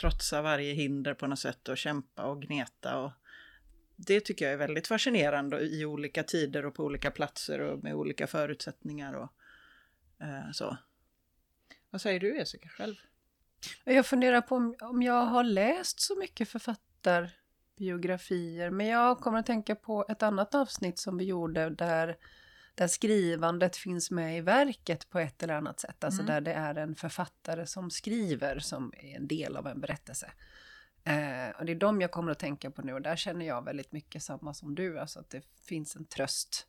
trotsa 0.02 0.42
varje 0.42 0.74
hinder 0.74 1.14
på 1.14 1.28
något 1.28 1.40
sätt 1.40 1.70
och 1.70 1.78
kämpa 1.78 2.24
och 2.24 2.42
gneta. 2.42 2.98
Och, 3.00 3.12
det 3.96 4.20
tycker 4.20 4.46
jag 4.46 4.54
är 4.54 4.58
väldigt 4.58 4.88
fascinerande 4.88 5.60
i 5.60 5.86
olika 5.86 6.24
tider 6.24 6.66
och 6.66 6.76
på 6.76 6.84
olika 6.84 7.12
platser 7.12 7.60
och 7.60 7.84
med 7.84 7.96
olika 7.96 8.28
förutsättningar 8.28 9.14
och 9.14 9.34
eh, 10.20 10.52
så. 10.54 10.78
Vad 11.90 12.02
säger 12.02 12.20
du 12.20 12.38
Jessica 12.38 12.70
själv? 12.70 12.96
Jag 13.84 14.06
funderar 14.06 14.42
på 14.42 14.56
om, 14.56 14.76
om 14.82 15.04
jag 15.04 15.26
har 15.26 15.44
läst 15.44 16.02
så 16.02 16.16
mycket 16.16 16.50
författarbiografier, 16.50 18.70
men 18.70 18.88
jag 18.88 19.20
kommer 19.20 19.40
att 19.40 19.46
tänka 19.46 19.76
på 19.76 20.06
ett 20.10 20.24
annat 20.24 20.56
avsnitt 20.56 21.00
som 21.00 21.18
vi 21.18 21.26
gjorde 21.26 21.70
där 21.70 22.18
där 22.76 22.88
skrivandet 22.88 23.76
finns 23.76 24.12
med 24.12 24.38
i 24.38 24.42
verket 24.42 25.10
på 25.10 25.20
ett 25.20 25.44
eller 25.44 25.54
annat 25.54 25.80
sätt. 25.80 26.04
Alltså 26.04 26.22
mm. 26.22 26.34
där 26.34 26.42
det 26.42 26.54
är 26.54 26.76
en 26.76 26.96
författare 26.96 27.66
som 27.66 27.92
skriver 27.92 28.60
som 28.60 28.94
är 28.98 29.16
en 29.16 29.28
del 29.28 29.58
av 29.58 29.68
en 29.68 29.82
berättelse. 29.82 30.32
Eh, 31.04 31.50
och 31.60 31.66
det 31.66 31.72
är 31.72 31.76
de 31.76 32.02
jag 32.02 32.12
kommer 32.12 32.32
att 32.32 32.40
tänka 32.40 32.72
på 32.72 32.82
nu 32.82 32.94
och 32.94 33.02
där 33.02 33.16
känner 33.16 33.46
jag 33.46 33.66
väldigt 33.66 33.92
mycket 33.92 34.24
samma 34.24 34.54
som 34.54 34.76
du, 34.76 35.00
alltså 35.00 35.20
att 35.20 35.30
det 35.30 35.42
finns 35.68 35.96
en 35.96 36.06
tröst, 36.06 36.68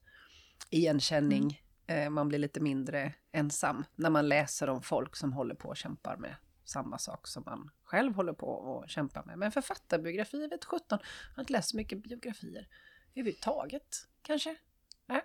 igenkänning, 0.70 1.62
mm. 1.86 2.02
eh, 2.02 2.10
man 2.10 2.28
blir 2.28 2.38
lite 2.38 2.60
mindre 2.60 3.12
ensam 3.32 3.84
när 3.94 4.10
man 4.10 4.28
läser 4.28 4.68
om 4.68 4.82
folk 4.82 5.16
som 5.16 5.32
håller 5.32 5.54
på 5.54 5.68
och 5.68 5.76
kämpar 5.76 6.16
med 6.16 6.36
samma 6.64 6.98
sak 6.98 7.26
som 7.26 7.42
man 7.46 7.70
själv 7.84 8.14
håller 8.14 8.32
på 8.32 8.46
och 8.46 8.88
kämpar 8.88 9.24
med. 9.24 9.38
Men 9.38 9.52
författarbiografier 9.52 10.48
vet 10.48 10.64
17, 10.64 10.84
jag 10.90 11.36
har 11.36 11.42
inte 11.42 11.52
läst 11.52 11.70
så 11.70 11.76
mycket 11.76 12.02
biografier 12.02 12.68
överhuvudtaget 13.14 14.08
kanske. 14.22 14.56
Nej. 15.06 15.22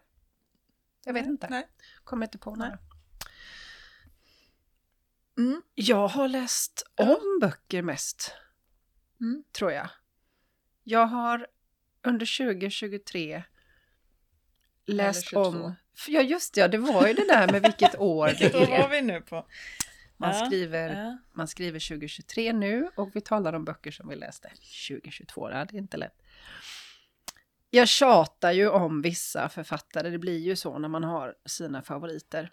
Jag 1.05 1.13
vet 1.13 1.23
nej, 1.23 1.31
inte. 1.31 1.47
Nej. 1.49 1.67
Kommer 2.03 2.25
inte 2.25 2.37
på 2.37 2.55
några. 2.55 2.77
Mm. 5.37 5.61
Jag 5.75 6.07
har 6.07 6.27
läst 6.27 6.83
om 6.95 7.39
böcker 7.41 7.81
mest. 7.81 8.33
Mm. 9.21 9.43
Tror 9.51 9.71
jag. 9.71 9.89
Jag 10.83 11.05
har 11.05 11.47
under 12.03 12.37
2023 12.37 13.43
läst 14.85 15.33
om... 15.33 15.75
Ja 16.07 16.21
just 16.21 16.53
det, 16.53 16.67
det 16.67 16.77
var 16.77 17.07
ju 17.07 17.13
det 17.13 17.27
där 17.27 17.51
med 17.51 17.61
vilket 17.61 17.95
år 17.99 18.27
det 18.39 18.45
är. 18.45 18.59
Vad 18.59 18.69
var 18.69 18.89
vi 18.89 19.01
nu 19.01 19.21
på? 19.21 19.45
Man, 20.17 20.35
ja, 20.35 20.45
skriver, 20.45 21.03
ja. 21.03 21.17
man 21.33 21.47
skriver 21.47 21.89
2023 21.89 22.53
nu 22.53 22.89
och 22.95 23.09
vi 23.13 23.21
talar 23.21 23.53
om 23.53 23.65
böcker 23.65 23.91
som 23.91 24.09
vi 24.09 24.15
läste 24.15 24.49
2022. 24.89 25.49
Det 25.49 25.55
är 25.55 25.75
inte 25.75 25.97
lätt. 25.97 26.21
Jag 27.69 27.87
tjatar 27.87 28.51
ju 28.51 28.69
om 28.69 29.01
vissa 29.01 29.49
författare, 29.49 30.09
det 30.09 30.17
blir 30.17 30.39
ju 30.39 30.55
så 30.55 30.77
när 30.77 30.89
man 30.89 31.03
har 31.03 31.35
sina 31.45 31.81
favoriter. 31.81 32.51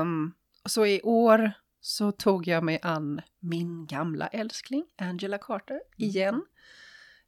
Um, 0.00 0.34
så 0.64 0.86
i 0.86 1.02
år 1.02 1.52
så 1.86 2.12
tog 2.12 2.46
jag 2.46 2.64
mig 2.64 2.78
an 2.82 3.20
min 3.38 3.86
gamla 3.86 4.26
älskling 4.26 4.84
Angela 4.96 5.38
Carter 5.38 5.74
mm. 5.74 5.82
igen. 5.96 6.46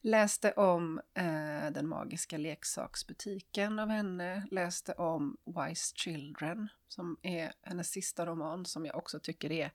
Läste 0.01 0.53
om 0.53 1.01
eh, 1.15 1.71
Den 1.73 1.89
magiska 1.89 2.39
leksaksbutiken 2.39 3.79
av 3.79 3.89
henne. 3.89 4.47
Läste 4.51 4.93
om 4.93 5.37
Wise 5.47 5.95
Children 5.97 6.69
som 6.89 7.17
är 7.23 7.53
hennes 7.63 7.91
sista 7.91 8.27
roman 8.27 8.67
som 8.67 8.87
jag 8.87 8.97
också 8.97 9.21
tycker 9.21 9.53
är 9.53 9.73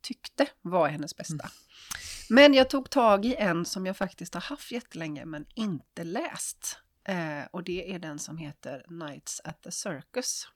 tyckte 0.00 0.46
var 0.62 0.88
hennes 0.88 1.16
bästa. 1.16 1.34
Mm. 1.34 1.50
Men 2.30 2.54
jag 2.54 2.70
tog 2.70 2.90
tag 2.90 3.24
i 3.24 3.34
en 3.34 3.64
som 3.64 3.86
jag 3.86 3.96
faktiskt 3.96 4.34
har 4.34 4.40
haft 4.40 4.72
jättelänge 4.72 5.24
men 5.24 5.46
inte 5.54 6.04
läst. 6.04 6.78
Eh, 7.04 7.44
och 7.50 7.64
det 7.64 7.94
är 7.94 7.98
den 7.98 8.18
som 8.18 8.38
heter 8.38 8.86
Nights 8.88 9.40
at 9.44 9.62
the 9.62 9.70
Circus. 9.70 10.48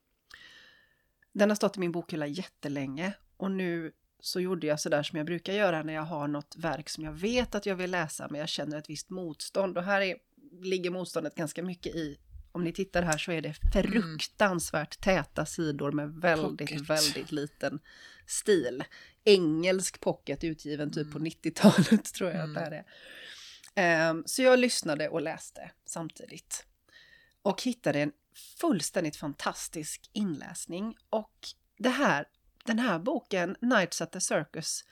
Den 1.33 1.51
har 1.51 1.57
stått 1.57 1.77
i 1.77 1.81
min 1.81 1.93
bokhylla 1.93 2.27
jättelänge 2.27 3.15
och 3.39 3.51
nu 3.51 3.93
så 4.21 4.41
gjorde 4.41 4.67
jag 4.67 4.81
sådär 4.81 5.03
som 5.03 5.17
jag 5.17 5.27
brukar 5.27 5.53
göra 5.53 5.83
när 5.83 5.93
jag 5.93 6.03
har 6.03 6.29
något 6.29 6.57
verk 6.59 6.89
som 6.89 7.05
jag 7.05 7.13
vet 7.13 7.55
att 7.55 7.67
jag 7.67 7.77
vill 7.77 7.91
läsa 7.91 8.29
men 8.31 8.41
jag 8.41 8.49
känner 8.49 8.79
ett 8.79 8.91
visst 8.91 9.11
motstånd. 9.11 9.79
Och 9.79 9.85
här 9.85 10.01
är, 10.01 10.17
ligger 10.63 10.91
motståndet 10.91 11.35
ganska 11.35 11.63
mycket 11.63 11.95
i, 11.95 12.19
om 12.53 12.65
ni 12.65 12.73
tittar 12.73 13.03
här 13.03 13.19
så 13.19 13.33
är 13.33 13.43
det 13.43 13.55
fruktansvärt 13.73 15.01
täta 15.01 15.47
sidor 15.47 15.93
med 15.93 16.11
väldigt, 16.11 16.71
pocket. 16.71 16.91
väldigt 16.91 17.33
liten 17.33 17.81
stil. 18.27 18.85
Engelsk 19.25 20.01
pocket 20.01 20.45
utgiven 20.45 20.93
typ 20.93 21.13
på 21.13 21.19
90-talet 21.19 21.93
mm. 21.93 22.03
tror 22.15 22.31
jag 22.31 22.45
mm. 22.45 22.57
att 22.57 22.71
det 22.71 22.85
är. 23.75 24.11
Um, 24.11 24.23
så 24.27 24.43
jag 24.43 24.59
lyssnade 24.59 25.09
och 25.09 25.23
läste 25.23 25.71
samtidigt. 25.87 26.67
Och 27.43 27.63
hittade 27.63 28.01
en 28.01 28.13
fullständigt 28.61 29.17
fantastisk 29.17 30.11
inläsning. 30.13 30.97
Och 31.11 31.49
det 31.79 31.89
här 31.89 32.25
den 32.69 32.79
här 32.79 32.99
boken, 32.99 33.57
Nights 33.61 34.01
at 34.01 34.13
the 34.13 34.21
Circus, 34.21 34.85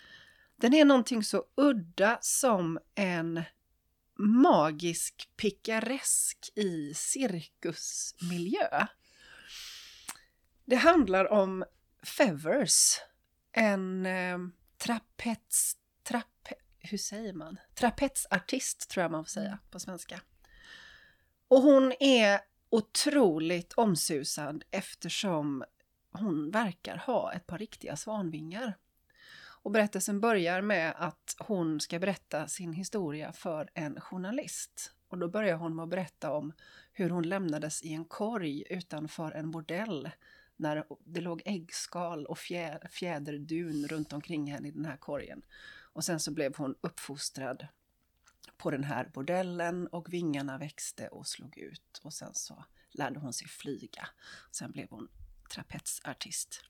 den 0.56 0.74
är 0.74 0.84
någonting 0.84 1.24
så 1.24 1.44
udda 1.54 2.18
som 2.20 2.78
en 2.94 3.42
magisk 4.18 5.30
pikaresk 5.36 6.50
i 6.54 6.94
cirkusmiljö. 6.94 8.86
Det 10.64 10.76
handlar 10.76 11.32
om 11.32 11.64
Fevers, 12.02 13.00
en 13.52 14.06
eh, 14.06 14.38
trapets... 14.78 15.76
Trape, 16.02 16.54
hur 16.78 16.98
säger 16.98 17.32
man? 17.32 17.58
Trapetsartist 17.74 18.90
tror 18.90 19.02
jag 19.02 19.10
man 19.10 19.24
får 19.24 19.30
säga 19.30 19.58
på 19.70 19.80
svenska. 19.80 20.20
Och 21.48 21.62
hon 21.62 21.92
är 22.00 22.40
otroligt 22.70 23.72
omsusad 23.72 24.64
eftersom 24.70 25.64
hon 26.16 26.50
verkar 26.50 26.96
ha 26.96 27.32
ett 27.32 27.46
par 27.46 27.58
riktiga 27.58 27.96
svanvingar. 27.96 28.76
Och 29.66 29.70
berättelsen 29.70 30.20
börjar 30.20 30.62
med 30.62 30.94
att 30.96 31.36
hon 31.38 31.80
ska 31.80 31.98
berätta 31.98 32.48
sin 32.48 32.72
historia 32.72 33.32
för 33.32 33.70
en 33.74 34.00
journalist. 34.00 34.92
Och 35.08 35.18
då 35.18 35.28
börjar 35.28 35.56
hon 35.56 35.76
med 35.76 35.82
att 35.82 35.88
berätta 35.88 36.32
om 36.32 36.52
hur 36.92 37.10
hon 37.10 37.28
lämnades 37.28 37.82
i 37.82 37.92
en 37.92 38.04
korg 38.04 38.64
utanför 38.70 39.32
en 39.32 39.50
bordell 39.50 40.10
när 40.56 40.84
det 41.04 41.20
låg 41.20 41.42
äggskal 41.44 42.26
och 42.26 42.38
fjär, 42.38 42.88
fjäderdun 42.90 43.86
runt 43.86 44.12
omkring 44.12 44.52
henne 44.52 44.68
i 44.68 44.70
den 44.70 44.84
här 44.84 44.96
korgen. 44.96 45.42
Och 45.92 46.04
sen 46.04 46.20
så 46.20 46.30
blev 46.32 46.56
hon 46.56 46.74
uppfostrad 46.80 47.66
på 48.56 48.70
den 48.70 48.84
här 48.84 49.10
bordellen 49.14 49.86
och 49.86 50.12
vingarna 50.12 50.58
växte 50.58 51.08
och 51.08 51.26
slog 51.26 51.58
ut. 51.58 52.00
Och 52.02 52.12
sen 52.12 52.34
så 52.34 52.64
lärde 52.90 53.20
hon 53.20 53.32
sig 53.32 53.48
flyga. 53.48 54.08
Sen 54.50 54.70
blev 54.72 54.86
hon 54.90 55.08
trapetsartist. 55.48 56.62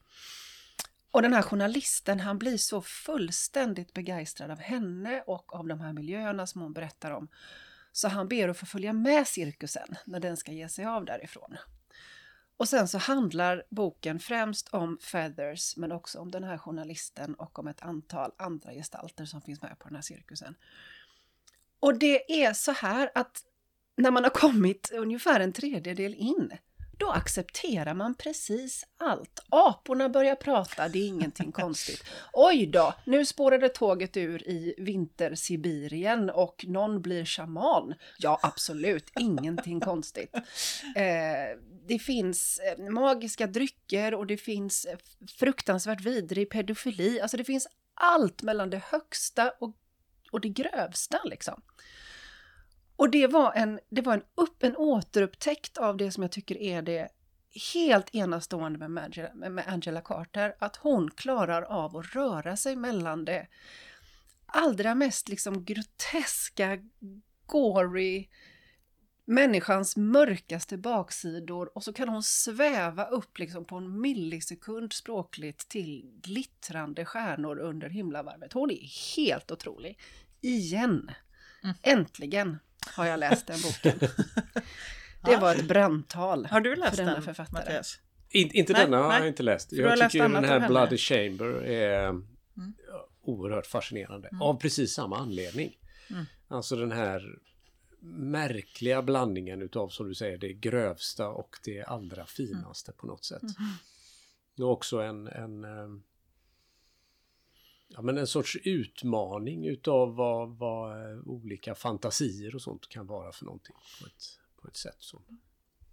Och 1.11 1.23
den 1.23 1.33
här 1.33 1.43
journalisten, 1.43 2.21
han 2.21 2.39
blir 2.39 2.57
så 2.57 2.83
fullständigt 2.83 3.93
begeistrad 3.93 4.51
av 4.51 4.59
henne 4.59 5.23
och 5.27 5.55
av 5.55 5.67
de 5.67 5.81
här 5.81 5.93
miljöerna 5.93 6.47
som 6.47 6.61
hon 6.61 6.73
berättar 6.73 7.11
om. 7.11 7.29
Så 7.93 8.09
han 8.09 8.29
ber 8.29 8.49
att 8.49 8.59
få 8.59 8.67
följa 8.67 8.93
med 8.93 9.27
cirkusen 9.27 9.97
när 10.05 10.21
den 10.21 10.37
ska 10.37 10.53
ge 10.53 10.69
sig 10.69 10.85
av 10.85 11.05
därifrån. 11.05 11.57
Och 12.57 12.69
sen 12.69 12.89
så 12.89 12.99
handlar 12.99 13.63
boken 13.71 14.21
främst 14.21 14.69
om 14.69 14.99
Feathers 15.03 15.77
men 15.77 15.93
också 15.93 16.19
om 16.19 16.31
den 16.31 16.45
här 16.45 16.59
journalisten 16.59 17.35
och 17.35 17.59
om 17.59 17.67
ett 17.67 17.83
antal 17.83 18.33
andra 18.37 18.73
gestalter 18.73 19.25
som 19.25 19.43
finns 19.43 19.63
med 19.63 19.79
på 19.79 19.89
den 19.89 19.95
här 19.95 20.03
cirkusen. 20.03 20.55
Och 21.81 21.99
det 21.99 22.45
är 22.45 22.53
så 22.53 22.73
här 22.73 23.11
att 23.15 23.45
när 23.97 24.11
man 24.11 24.25
har 24.25 24.31
kommit 24.31 24.91
ungefär 24.93 25.41
en 25.41 25.53
tredjedel 25.53 26.15
in 26.15 26.53
då 26.99 27.11
accepterar 27.11 27.95
man 27.95 28.15
precis 28.15 28.87
allt. 28.97 29.41
Aporna 29.49 30.09
börjar 30.09 30.35
prata, 30.35 30.89
det 30.89 30.99
är 30.99 31.07
ingenting 31.07 31.53
konstigt. 31.63 32.05
Oj 32.33 32.67
då, 32.67 32.95
nu 33.05 33.25
spårade 33.25 33.69
tåget 33.69 34.17
ur 34.17 34.49
i 34.49 34.75
vinter-Sibirien 34.79 36.31
och 36.31 36.65
någon 36.69 37.03
blir 37.03 37.25
shaman. 37.25 37.95
Ja, 38.19 38.39
absolut, 38.43 39.11
ingenting 39.21 39.81
konstigt. 39.81 40.35
Eh, 40.97 41.59
det 41.87 41.99
finns 41.99 42.59
eh, 42.59 42.91
magiska 42.91 43.47
drycker 43.47 44.15
och 44.15 44.27
det 44.27 44.37
finns 44.37 44.85
eh, 44.85 44.99
fruktansvärt 45.39 46.01
vidrig 46.01 46.51
pedofili. 46.51 47.21
Alltså 47.21 47.37
det 47.37 47.45
finns 47.45 47.69
allt 47.95 48.43
mellan 48.43 48.71
det 48.71 48.83
högsta 48.85 49.53
och, 49.61 49.77
och 50.31 50.41
det 50.41 50.49
grövsta 50.49 51.21
liksom. 51.25 51.63
Och 52.97 53.11
det 53.11 53.27
var 53.27 53.53
en, 53.53 53.81
det 53.89 54.03
var 54.03 54.15
en, 54.15 54.23
upp, 54.35 54.63
en 54.63 54.77
återupptäckt 54.77 55.79
av 55.79 55.97
det 55.97 56.11
som 56.11 56.23
jag 56.23 56.33
tycker 56.33 56.57
är 56.57 56.83
det 56.83 57.09
helt 57.73 58.15
enastående 58.15 58.89
med 58.89 59.05
Angela, 59.05 59.35
med 59.35 59.65
Angela 59.69 60.01
Carter, 60.01 60.57
att 60.59 60.77
hon 60.77 61.11
klarar 61.11 61.63
av 61.63 61.97
att 61.97 62.15
röra 62.15 62.57
sig 62.57 62.77
mellan 62.77 63.25
det 63.25 63.47
allra 64.47 64.95
mest 64.95 65.29
liksom 65.29 65.65
groteska, 65.65 66.79
gory, 67.47 68.29
människans 69.25 69.97
mörkaste 69.97 70.79
baksidor 70.79 71.77
och 71.77 71.85
så 71.85 71.93
kan 71.93 72.09
hon 72.09 72.23
sväva 72.23 73.05
upp 73.05 73.39
liksom 73.39 73.65
på 73.65 73.77
en 73.77 74.01
millisekund 74.01 74.93
språkligt 74.93 75.69
till 75.69 76.21
glittrande 76.23 77.05
stjärnor 77.05 77.59
under 77.59 77.89
himlavarvet. 77.89 78.53
Hon 78.53 78.71
är 78.71 79.17
helt 79.17 79.51
otrolig. 79.51 79.99
Igen! 80.41 81.11
Mm. 81.63 81.77
Äntligen! 81.83 82.59
Har 82.89 83.07
jag 83.07 83.21
läst 83.21 83.47
den 83.47 83.59
boken. 83.63 83.99
Det 85.25 85.37
var 85.37 85.55
ett 85.55 85.69
brandtal. 85.69 86.47
Har 86.47 86.61
du 86.61 86.77
läst 86.77 86.97
den, 86.97 87.23
författare. 87.23 87.65
Mattias? 87.65 87.99
In, 88.31 88.51
inte 88.53 88.73
nej, 88.73 88.85
denna 88.85 88.97
har 88.97 89.09
nej. 89.09 89.19
jag 89.19 89.29
inte 89.29 89.43
läst. 89.43 89.73
jag 89.73 89.93
tycker 89.93 90.29
läst 90.29 90.35
den 90.35 90.45
här 90.45 90.69
Bloody 90.69 90.97
Chamber 90.97 91.65
är 91.65 92.09
mm. 92.09 92.25
oerhört 93.23 93.67
fascinerande. 93.67 94.29
Mm. 94.29 94.43
Av 94.43 94.61
precis 94.61 94.95
samma 94.95 95.19
anledning. 95.19 95.77
Mm. 96.11 96.25
Alltså 96.49 96.77
den 96.77 96.93
här 96.93 97.39
märkliga 98.11 99.03
blandningen 99.03 99.63
utav, 99.63 99.89
som 99.89 100.09
du 100.09 100.15
säger, 100.15 100.39
det 100.39 100.53
grövsta 100.53 101.29
och 101.29 101.57
det 101.65 101.83
allra 101.83 102.27
finaste 102.27 102.93
på 102.93 103.07
något 103.07 103.25
sätt. 103.25 103.43
Mm. 103.43 103.73
Det 104.57 104.63
är 104.63 104.67
också 104.67 104.99
en, 104.99 105.27
en 105.27 105.65
eh, 105.65 105.89
ja, 107.89 108.03
men 108.03 108.19
en 108.19 108.27
sorts 108.27 108.57
utmaning 108.65 109.67
utav 109.67 110.15
vad, 110.15 110.59
vad 110.59 111.13
eh, 111.13 111.19
olika 111.27 111.75
fantasier 111.75 112.55
och 112.55 112.63
sånt 112.63 112.89
kan 112.89 113.07
vara 113.07 113.33
för 113.33 113.45
någonting 113.45 113.77
på 114.01 114.07
ett, 114.07 114.25
på 114.63 114.69
ett 114.69 114.77
sätt. 114.77 114.97
Som... 114.99 115.23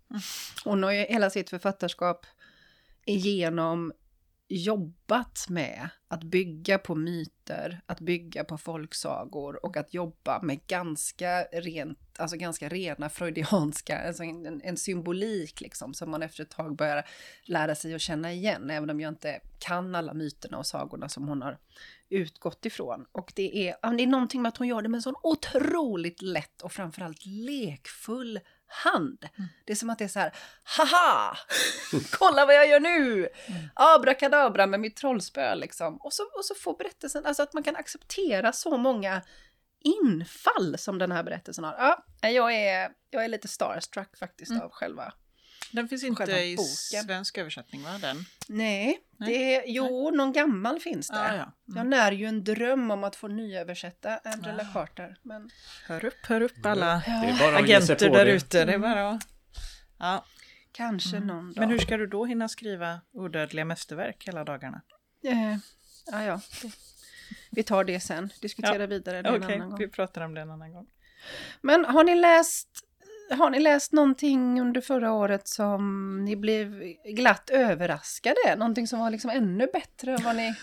Mm. 0.10 0.22
Hon 0.64 0.84
har 0.84 0.92
ju 0.92 1.00
hela 1.00 1.30
sitt 1.30 1.50
författarskap 1.50 2.26
igenom 3.06 3.94
jobbat 4.48 5.46
med 5.50 5.90
att 6.08 6.24
bygga 6.24 6.78
på 6.78 6.96
myter, 6.96 7.82
att 7.86 8.00
bygga 8.00 8.44
på 8.44 8.58
folksagor 8.58 9.66
och 9.66 9.78
att 9.78 9.94
jobba 9.94 10.42
med 10.42 10.68
ganska 10.68 11.44
rent, 11.44 12.00
alltså 12.20 12.38
ganska 12.38 12.70
rena 12.70 13.10
freudianska, 13.10 14.08
alltså 14.08 14.24
en, 14.24 14.62
en, 14.64 14.78
symbolik 14.78 15.62
liksom 15.62 15.94
som 15.94 16.12
man 16.12 16.24
efter 16.24 16.44
ett 16.44 16.50
tag 16.50 16.76
börjar 16.76 17.06
lära 17.44 17.76
sig 17.76 17.94
att 17.94 18.02
känna 18.02 18.34
igen, 18.34 18.70
även 18.70 18.90
om 18.90 19.00
jag 19.00 19.12
inte 19.12 19.40
kan 19.60 19.96
alla 19.96 20.14
myterna 20.14 20.58
och 20.58 20.68
sagorna 20.68 21.10
som 21.10 21.28
hon 21.28 21.42
har 21.42 21.58
utgått 22.10 22.66
ifrån. 22.66 23.06
Och 23.12 23.32
det 23.36 23.70
är, 23.70 23.96
det 23.98 24.04
är 24.04 24.08
någonting 24.08 24.42
med 24.42 24.50
att 24.50 24.58
hon 24.58 24.68
gör 24.68 24.82
det 24.82 24.90
med 24.90 24.98
en 24.98 25.02
sån 25.02 25.16
otroligt 25.24 26.22
lätt 26.22 26.62
och 26.62 26.72
framförallt 26.72 27.26
lekfull 27.26 28.40
hand. 28.74 29.30
Mm. 29.38 29.50
Det 29.66 29.72
är 29.74 29.76
som 29.76 29.90
att 29.90 30.00
det 30.00 30.04
är 30.04 30.08
så 30.08 30.20
här, 30.20 30.34
haha! 30.64 31.38
Kolla 32.12 32.46
vad 32.46 32.56
jag 32.56 32.68
gör 32.68 32.80
nu! 32.80 33.30
Mm. 33.46 33.70
Abrakadabra 33.74 34.68
med 34.68 34.80
mitt 34.80 34.96
trollspö 34.96 35.56
liksom. 35.56 35.98
Och 35.98 36.14
så, 36.14 36.24
och 36.24 36.46
så 36.46 36.56
får 36.56 36.78
berättelsen, 36.78 37.26
alltså 37.26 37.44
att 37.44 37.54
man 37.54 37.64
kan 37.64 37.76
acceptera 37.76 38.52
så 38.54 38.78
många 38.78 39.22
infall 39.84 40.78
som 40.78 41.00
den 41.00 41.12
här 41.12 41.24
berättelsen 41.24 41.64
har. 41.64 41.76
Ja, 42.22 42.30
jag 42.30 42.54
är, 42.54 42.92
jag 43.10 43.24
är 43.24 43.28
lite 43.28 43.48
starstruck 43.48 44.18
faktiskt 44.18 44.52
mm. 44.52 44.64
av 44.64 44.70
själva 44.72 45.14
den 45.74 45.88
finns 45.88 46.04
inte 46.04 46.32
i 46.32 46.56
boken. 46.56 47.04
svensk 47.04 47.38
översättning, 47.38 47.84
va? 47.84 47.98
Den? 48.02 48.26
Nej, 48.48 49.00
det 49.18 49.56
är, 49.56 49.64
jo, 49.68 50.10
Nej. 50.10 50.18
någon 50.18 50.34
gammal 50.34 50.80
finns 50.80 51.08
det. 51.08 51.20
Ah, 51.20 51.36
ja. 51.36 51.54
mm. 51.68 51.78
Jag 51.78 51.88
när 51.88 52.12
ju 52.12 52.26
en 52.26 52.44
dröm 52.44 52.92
om 52.92 53.04
att 53.04 53.16
få 53.16 53.28
nyöversätta 53.28 54.20
Angela 54.24 54.64
ah. 54.64 54.74
Carter. 54.74 55.18
Men... 55.22 55.50
Hör 55.86 56.06
upp, 56.06 56.26
hör 56.26 56.42
upp 56.42 56.66
alla 56.66 57.04
ja. 57.08 57.58
agenter 57.58 58.10
där 58.10 58.26
ute. 58.26 58.66
Det 58.66 58.74
är 58.74 58.80
bara 58.80 59.10
att... 59.10 59.28
Ja. 60.00 60.26
Kanske 60.72 61.18
mm. 61.18 61.28
någon 61.28 61.54
dag. 61.54 61.62
Men 61.62 61.70
hur 61.70 61.80
ska 61.80 61.98
du 61.98 62.08
då 62.08 62.26
hinna 62.26 62.50
skriva 62.50 63.02
odödliga 63.12 63.66
mästerverk 63.66 64.28
hela 64.28 64.44
dagarna? 64.44 64.82
Eh, 65.26 65.58
ja, 66.06 66.24
ja. 66.24 66.42
Vi 67.52 67.64
tar 67.64 67.84
det 67.84 68.00
sen. 68.00 68.30
Diskutera 68.42 68.78
ja. 68.78 68.88
vidare 68.88 69.22
det 69.22 69.30
okay, 69.30 69.56
en 69.56 69.62
annan 69.62 69.70
gång. 69.70 69.80
vi 69.80 69.88
pratar 69.88 70.22
om 70.22 70.34
det 70.34 70.42
en 70.42 70.52
annan 70.52 70.74
gång. 70.74 70.88
Men 71.62 71.86
har 71.86 72.04
ni 72.04 72.16
läst 72.16 72.70
har 73.36 73.50
ni 73.50 73.60
läst 73.60 73.92
någonting 73.92 74.62
under 74.62 74.82
förra 74.82 75.12
året 75.12 75.48
som 75.48 76.16
ni 76.26 76.36
blev 76.36 76.84
glatt 77.06 77.50
överraskade? 77.50 78.56
Någonting 78.58 78.88
som 78.88 79.00
var 79.00 79.10
liksom 79.10 79.30
ännu 79.30 79.68
bättre 79.74 80.12
än 80.12 80.24
vad 80.24 80.36
ni 80.36 80.56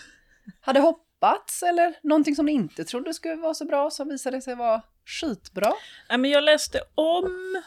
hade 0.61 0.79
hoppats? 0.79 1.63
Eller 1.63 1.93
någonting 2.03 2.35
som 2.35 2.45
ni 2.45 2.51
inte 2.51 2.83
trodde 2.83 3.13
skulle 3.13 3.35
vara 3.35 3.53
så 3.53 3.65
bra 3.65 3.89
som 3.89 4.07
visade 4.07 4.41
sig 4.41 4.55
vara 4.55 4.81
skitbra? 5.05 5.71
Ja, 6.09 6.17
men 6.17 6.31
jag 6.31 6.43
läste 6.43 6.81
om 6.95 7.61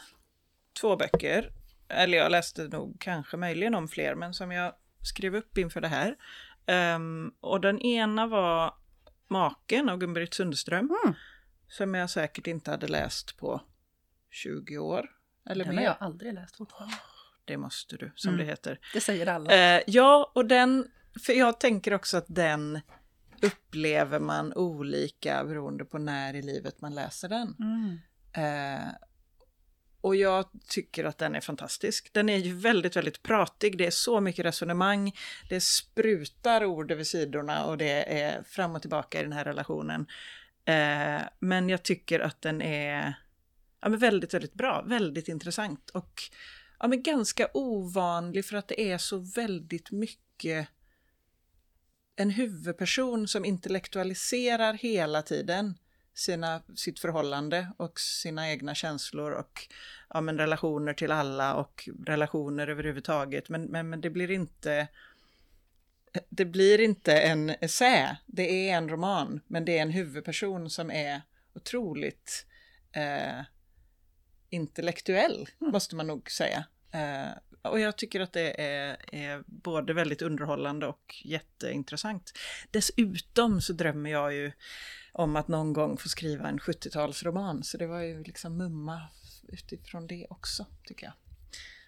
två 0.81 0.95
böcker. 0.95 1.51
Eller 1.89 2.17
jag 2.17 2.31
läste 2.31 2.63
nog 2.63 2.97
kanske 2.99 3.37
möjligen 3.37 3.75
om 3.75 3.87
fler, 3.87 4.15
men 4.15 4.33
som 4.33 4.51
jag 4.51 4.73
skrev 5.01 5.35
upp 5.35 5.57
inför 5.57 5.81
det 5.81 5.87
här. 5.87 6.15
Um, 6.95 7.33
och 7.41 7.61
den 7.61 7.81
ena 7.81 8.27
var 8.27 8.73
Maken 9.27 9.89
av 9.89 9.97
Gun-Britt 9.97 10.33
Sundström. 10.33 10.95
Mm. 11.03 11.15
Som 11.67 11.95
jag 11.95 12.09
säkert 12.09 12.47
inte 12.47 12.71
hade 12.71 12.87
läst 12.87 13.37
på 13.37 13.61
20 14.35 14.77
år. 14.77 15.09
Eller 15.49 15.65
den 15.65 15.75
mer. 15.75 15.81
har 15.81 15.87
jag 15.87 15.97
aldrig 15.99 16.33
läst 16.33 16.55
fortfarande. 16.55 16.95
Det 17.45 17.57
måste 17.57 17.97
du, 17.97 18.11
som 18.15 18.33
mm. 18.33 18.45
det 18.45 18.51
heter. 18.51 18.79
Det 18.93 19.01
säger 19.01 19.27
alla. 19.27 19.75
Eh, 19.75 19.81
ja, 19.87 20.31
och 20.35 20.45
den, 20.45 20.87
för 21.25 21.33
jag 21.33 21.59
tänker 21.59 21.93
också 21.93 22.17
att 22.17 22.25
den 22.27 22.79
upplever 23.41 24.19
man 24.19 24.53
olika 24.53 25.43
beroende 25.43 25.85
på 25.85 25.97
när 25.97 26.35
i 26.35 26.41
livet 26.41 26.81
man 26.81 26.95
läser 26.95 27.29
den. 27.29 27.55
Mm. 27.59 27.99
Eh, 28.33 28.87
och 30.01 30.15
jag 30.15 30.45
tycker 30.67 31.03
att 31.03 31.17
den 31.17 31.35
är 31.35 31.41
fantastisk. 31.41 32.13
Den 32.13 32.29
är 32.29 32.37
ju 32.37 32.53
väldigt, 32.53 32.95
väldigt 32.95 33.23
pratig. 33.23 33.77
Det 33.77 33.85
är 33.85 33.91
så 33.91 34.21
mycket 34.21 34.45
resonemang. 34.45 35.15
Det 35.49 35.61
sprutar 35.61 36.65
ord 36.65 36.91
över 36.91 37.03
sidorna 37.03 37.65
och 37.65 37.77
det 37.77 38.21
är 38.23 38.43
fram 38.43 38.75
och 38.75 38.81
tillbaka 38.81 39.19
i 39.19 39.23
den 39.23 39.33
här 39.33 39.45
relationen. 39.45 40.07
Eh, 40.65 41.21
men 41.39 41.69
jag 41.69 41.83
tycker 41.83 42.19
att 42.19 42.41
den 42.41 42.61
är 42.61 43.13
ja, 43.85 43.89
men 43.89 43.99
väldigt, 43.99 44.33
väldigt 44.33 44.53
bra, 44.53 44.81
väldigt 44.81 45.27
intressant 45.27 45.89
och 45.89 46.21
ja, 46.79 46.87
men 46.87 47.03
ganska 47.03 47.47
ovanlig 47.53 48.45
för 48.45 48.57
att 48.57 48.67
det 48.67 48.91
är 48.91 48.97
så 48.97 49.17
väldigt 49.17 49.91
mycket 49.91 50.67
en 52.15 52.29
huvudperson 52.29 53.27
som 53.27 53.45
intellektualiserar 53.45 54.73
hela 54.73 55.21
tiden 55.21 55.77
sina, 56.13 56.61
sitt 56.75 56.99
förhållande 56.99 57.71
och 57.77 57.99
sina 57.99 58.49
egna 58.49 58.75
känslor 58.75 59.31
och 59.31 59.67
ja, 60.09 60.21
men 60.21 60.37
relationer 60.37 60.93
till 60.93 61.11
alla 61.11 61.55
och 61.55 61.89
relationer 62.05 62.67
överhuvudtaget. 62.67 63.49
Men, 63.49 63.63
men, 63.63 63.89
men 63.89 64.01
det 64.01 64.09
blir 64.09 64.31
inte 64.31 64.87
det 66.29 66.45
blir 66.45 66.79
inte 66.79 67.19
en 67.19 67.49
essä, 67.49 68.17
det 68.25 68.69
är 68.69 68.77
en 68.77 68.89
roman, 68.89 69.41
men 69.47 69.65
det 69.65 69.77
är 69.77 69.81
en 69.81 69.91
huvudperson 69.91 70.69
som 70.69 70.91
är 70.91 71.21
otroligt 71.53 72.45
eh, 72.91 73.45
intellektuell, 74.55 75.49
måste 75.59 75.95
man 75.95 76.07
nog 76.07 76.31
säga. 76.31 76.65
Eh, 76.91 77.31
och 77.61 77.79
jag 77.79 77.97
tycker 77.97 78.19
att 78.19 78.33
det 78.33 78.61
är, 78.61 79.15
är, 79.15 79.43
både 79.47 79.93
väldigt 79.93 80.21
underhållande 80.21 80.87
och 80.87 81.15
jätteintressant. 81.23 82.33
Dessutom 82.71 83.61
så 83.61 83.73
drömmer 83.73 84.09
jag 84.09 84.33
ju 84.33 84.51
om 85.11 85.35
att 85.35 85.47
någon 85.47 85.73
gång 85.73 85.97
få 85.97 86.09
skriva 86.09 86.49
en 86.49 86.59
70-talsroman, 86.59 87.61
så 87.61 87.77
det 87.77 87.87
var 87.87 88.01
ju 88.01 88.23
liksom 88.23 88.57
mumma 88.57 89.01
utifrån 89.47 90.07
det 90.07 90.27
också, 90.29 90.65
tycker 90.83 91.05
jag. 91.05 91.13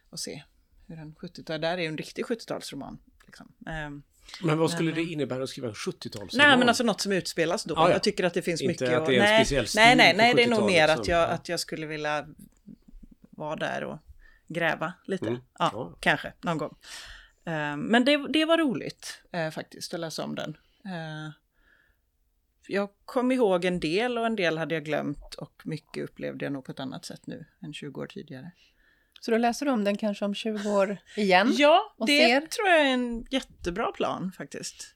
Och 0.09 0.19
se 0.19 0.43
hur 0.87 0.99
en 0.99 1.15
70-tal, 1.15 1.61
där 1.61 1.77
är 1.77 1.81
ju 1.81 1.87
en 1.87 1.97
riktig 1.97 2.25
70-talsroman. 2.25 2.97
Liksom. 3.25 3.53
Um, 3.87 4.03
men 4.41 4.57
vad 4.57 4.71
skulle 4.71 4.91
det 4.91 5.03
innebära 5.03 5.43
att 5.43 5.49
skriva 5.49 5.67
en 5.67 5.73
70-talsroman? 5.73 6.29
Nej 6.33 6.57
men 6.57 6.69
alltså 6.69 6.83
något 6.83 7.01
som 7.01 7.11
utspelas 7.11 7.63
då. 7.63 7.75
Ah, 7.75 7.87
ja. 7.87 7.91
Jag 7.91 8.03
tycker 8.03 8.23
att 8.23 8.33
det 8.33 8.41
finns 8.41 8.61
Inte 8.61 8.83
mycket. 8.83 8.99
Att 8.99 9.05
det 9.05 9.15
är 9.15 9.19
en 9.19 9.23
nej, 9.23 9.45
speciell 9.45 9.65
nej, 9.75 9.95
nej, 9.95 10.13
nej, 10.17 10.33
det 10.35 10.43
är 10.43 10.49
nog 10.49 10.65
mer 10.65 10.87
att 10.87 11.07
jag, 11.07 11.29
att 11.29 11.49
jag 11.49 11.59
skulle 11.59 11.85
vilja 11.85 12.27
vara 13.29 13.55
där 13.55 13.83
och 13.83 13.97
gräva 14.47 14.93
lite. 15.05 15.27
Mm. 15.27 15.41
Ja, 15.59 15.69
ja, 15.73 15.97
kanske 15.99 16.33
någon 16.41 16.57
gång. 16.57 16.77
Uh, 17.47 17.77
men 17.77 18.05
det, 18.05 18.27
det 18.29 18.45
var 18.45 18.57
roligt 18.57 19.21
uh, 19.35 19.49
faktiskt 19.49 19.93
att 19.93 19.99
läsa 19.99 20.23
om 20.23 20.35
den. 20.35 20.57
Uh, 20.85 21.31
jag 22.67 22.89
kom 23.05 23.31
ihåg 23.31 23.65
en 23.65 23.79
del 23.79 24.17
och 24.17 24.25
en 24.25 24.35
del 24.35 24.57
hade 24.57 24.75
jag 24.75 24.85
glömt 24.85 25.35
och 25.35 25.61
mycket 25.65 26.03
upplevde 26.03 26.45
jag 26.45 26.51
nog 26.51 26.65
på 26.65 26.71
ett 26.71 26.79
annat 26.79 27.05
sätt 27.05 27.27
nu 27.27 27.45
än 27.61 27.73
20 27.73 28.01
år 28.01 28.07
tidigare. 28.07 28.51
Så 29.19 29.31
då 29.31 29.37
läser 29.37 29.65
du 29.65 29.71
om 29.71 29.83
den 29.83 29.97
kanske 29.97 30.25
om 30.25 30.35
20 30.35 30.69
år 30.69 30.97
igen? 31.15 31.53
Ja, 31.57 31.95
det 31.97 32.27
ser. 32.27 32.41
tror 32.41 32.67
jag 32.67 32.81
är 32.81 32.93
en 32.93 33.25
jättebra 33.29 33.91
plan 33.91 34.31
faktiskt. 34.37 34.93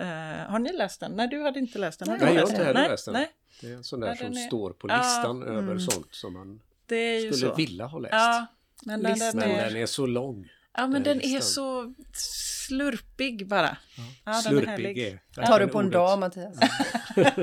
Uh, 0.00 0.06
har 0.50 0.58
ni 0.58 0.72
läst 0.72 1.00
den? 1.00 1.12
Nej, 1.12 1.28
du 1.28 1.42
hade 1.42 1.58
inte 1.58 1.78
läst 1.78 1.98
den. 1.98 2.08
Nej, 2.08 2.34
jag 2.34 2.42
har 2.42 2.50
inte 2.50 2.64
heller 2.64 2.88
läst 2.88 3.04
den. 3.04 3.14
Nej. 3.14 3.30
Det 3.60 3.66
är 3.66 3.74
en 3.74 3.84
sån 3.84 4.00
där 4.00 4.08
ja, 4.08 4.16
som 4.16 4.26
är... 4.26 4.46
står 4.46 4.70
på 4.70 4.86
listan 4.86 5.42
uh, 5.42 5.48
över 5.48 5.62
mm. 5.62 5.80
sånt 5.80 6.14
som 6.14 6.32
man 6.32 6.60
skulle 6.86 7.32
så. 7.32 7.54
vilja 7.54 7.86
ha 7.86 7.98
läst. 7.98 8.12
Ja, 8.12 8.46
men, 8.84 9.02
den, 9.02 9.18
den, 9.18 9.42
är... 9.42 9.64
den 9.66 9.76
är 9.76 9.86
så 9.86 10.06
lång. 10.06 10.48
Ja, 10.76 10.86
men 10.86 11.02
den, 11.02 11.18
den 11.18 11.26
är 11.26 11.40
så 11.40 11.94
slurpig 12.14 13.48
bara. 13.48 13.76
Ja, 13.96 14.02
ja 14.24 14.32
slurpig 14.32 14.98
är, 14.98 15.20
är 15.36 15.46
Tar 15.46 15.60
du 15.60 15.68
på 15.68 15.78
en 15.78 15.90
dag, 15.90 16.18
Mattias? 16.18 16.58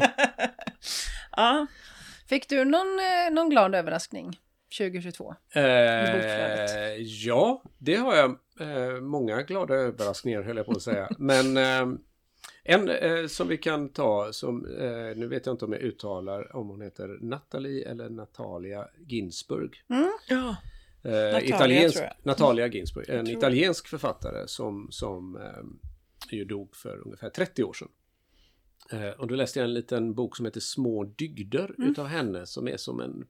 ja. 1.32 1.68
Fick 2.28 2.50
du 2.50 2.66
någon, 2.66 3.00
eh, 3.00 3.34
någon 3.34 3.50
glad 3.50 3.76
överraskning? 3.76 4.40
2022? 4.70 5.36
Eh, 5.56 5.62
ja, 7.02 7.64
det 7.78 7.96
har 7.96 8.16
jag. 8.16 8.38
Eh, 8.60 9.02
många 9.02 9.42
glada 9.42 9.76
överraskningar 9.76 10.42
höll 10.42 10.58
jag 10.58 10.66
på 10.66 10.72
att 10.72 10.82
säga. 10.82 11.10
Men 11.18 11.58
eh, 11.58 12.00
en 12.64 12.90
eh, 12.90 13.28
som 13.28 13.48
vi 13.48 13.58
kan 13.58 13.90
ta, 13.90 14.34
som 14.34 14.66
eh, 14.66 15.18
nu 15.18 15.28
vet 15.28 15.46
jag 15.46 15.54
inte 15.54 15.66
om 15.66 15.74
jag 15.74 15.82
uttalar 15.82 16.56
om 16.56 16.68
hon 16.70 16.82
heter 16.82 17.18
Natalie 17.22 17.90
eller 17.90 18.10
Natalia 18.10 18.88
Ginsburg. 19.08 19.84
Mm. 19.90 20.12
Ja. 20.30 20.56
Eh, 21.04 21.12
Natalia, 21.12 21.42
italiensk, 21.42 22.04
Natalia 22.24 22.68
Ginsburg, 22.68 23.10
en 23.10 23.28
italiensk 23.28 23.88
författare 23.88 24.48
som, 24.48 24.88
som 24.92 25.40
ju 26.32 26.46
dog 26.46 26.76
för 26.76 27.02
ungefär 27.06 27.30
30 27.30 27.64
år 27.64 27.74
sedan. 27.74 27.90
och 29.18 29.28
då 29.28 29.36
läste 29.36 29.60
jag 29.60 29.68
en 29.68 29.74
liten 29.74 30.14
bok 30.14 30.38
som 30.38 30.46
heter 30.46 30.60
Små 30.60 31.04
dygder 31.04 31.76
mm. 31.78 31.92
utav 31.92 32.08
henne 32.08 32.46
som 32.46 32.68
är 32.68 32.78
som 32.78 33.00
en 33.00 33.26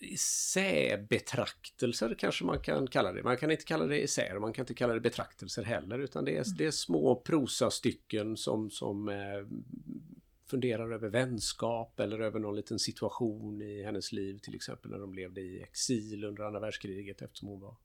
essäbetraktelser 0.00 2.14
kanske 2.18 2.44
man 2.44 2.60
kan 2.60 2.86
kalla 2.86 3.12
det. 3.12 3.22
Man 3.22 3.36
kan 3.36 3.50
inte 3.50 3.64
kalla 3.64 3.86
det 3.86 4.04
essäer, 4.04 4.38
man 4.38 4.52
kan 4.52 4.62
inte 4.62 4.74
kalla 4.74 4.94
det 4.94 5.00
betraktelser 5.00 5.62
heller, 5.62 5.98
utan 5.98 6.24
det 6.24 6.30
är, 6.30 6.44
mm. 6.44 6.56
det 6.56 6.66
är 6.66 6.70
små 6.70 7.16
prosastycken 7.16 8.36
som, 8.36 8.70
som 8.70 9.08
eh, 9.08 9.46
funderar 10.46 10.92
över 10.92 11.08
vänskap 11.08 12.00
eller 12.00 12.20
över 12.20 12.38
någon 12.38 12.56
liten 12.56 12.78
situation 12.78 13.62
i 13.62 13.82
hennes 13.82 14.12
liv, 14.12 14.38
till 14.38 14.54
exempel 14.54 14.90
när 14.90 14.98
de 14.98 15.14
levde 15.14 15.40
i 15.40 15.62
exil 15.62 16.24
under 16.24 16.44
andra 16.44 16.60
världskriget 16.60 17.22
eftersom 17.22 17.48
hon 17.48 17.60
var 17.60 17.76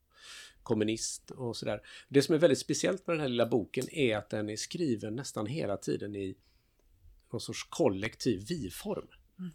kommunist 0.64 1.32
och 1.32 1.58
sådär. 1.58 1.82
Det 2.10 2.22
som 2.22 2.36
är 2.36 2.40
väldigt 2.40 2.60
speciellt 2.60 3.08
med 3.08 3.14
den 3.14 3.22
här 3.22 3.28
lilla 3.28 3.46
boken 3.46 3.90
är 3.90 4.18
att 4.18 4.30
den 4.30 4.50
är 4.50 4.56
skriven 4.56 5.16
nästan 5.16 5.46
hela 5.46 5.78
tiden 5.78 6.16
i 6.16 6.36
någon 7.32 7.42
sorts 7.42 7.68
kollektiv 7.70 8.46
vi-form. 8.50 9.08
Mm. 9.40 9.52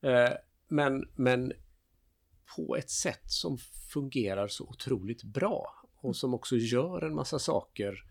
Eh, 0.00 0.32
men, 0.68 1.08
men 1.14 1.52
på 2.56 2.76
ett 2.76 2.90
sätt 2.90 3.22
som 3.24 3.58
fungerar 3.92 4.48
så 4.48 4.64
otroligt 4.64 5.22
bra 5.22 5.86
och 6.00 6.16
som 6.16 6.34
också 6.34 6.56
gör 6.56 7.02
en 7.02 7.14
massa 7.14 7.38
saker 7.38 8.04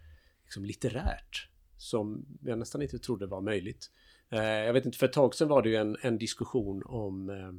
liksom 0.44 0.66
litterärt 0.66 1.50
som 1.78 2.26
jag 2.42 2.60
nästan 2.60 2.82
inte 2.82 3.00
trodde 3.00 3.26
var 3.26 3.42
möjligt. 3.42 3.92
Eh, 4.30 4.44
jag 4.44 4.74
vet 4.74 4.86
inte, 4.86 4.98
för 4.98 5.06
ett 5.06 5.14
tag 5.14 5.36
sedan 5.36 5.48
var 5.48 5.62
det 5.62 5.70
ju 5.70 5.76
en, 5.76 5.98
en 6.02 6.18
diskussion 6.18 6.84
om 6.86 7.30
eh, 7.30 7.52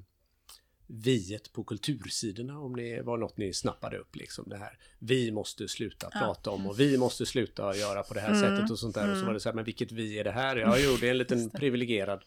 viet 0.86 1.52
på 1.52 1.64
kultursidorna 1.64 2.60
om 2.60 2.76
det 2.76 3.02
var 3.02 3.18
något 3.18 3.36
ni 3.36 3.52
snappade 3.52 3.98
upp 3.98 4.16
liksom 4.16 4.48
det 4.48 4.56
här. 4.56 4.78
Vi 4.98 5.32
måste 5.32 5.68
sluta 5.68 6.08
ja. 6.12 6.18
prata 6.18 6.50
om 6.50 6.66
och 6.66 6.80
vi 6.80 6.98
måste 6.98 7.26
sluta 7.26 7.76
göra 7.76 8.02
på 8.02 8.14
det 8.14 8.20
här 8.20 8.34
mm. 8.34 8.40
sättet 8.40 8.70
och 8.70 8.78
sånt 8.78 8.94
där. 8.94 9.02
Mm. 9.02 9.12
Och 9.12 9.18
så 9.18 9.26
var 9.26 9.34
det 9.34 9.40
så 9.40 9.48
här, 9.48 9.54
men 9.54 9.64
vilket 9.64 9.92
vi 9.92 10.18
är 10.18 10.24
det 10.24 10.30
här? 10.30 10.56
Ja, 10.56 10.76
jo, 10.78 10.96
det 11.00 11.06
är 11.06 11.10
en 11.10 11.18
liten 11.18 11.50
privilegierad 11.50 12.24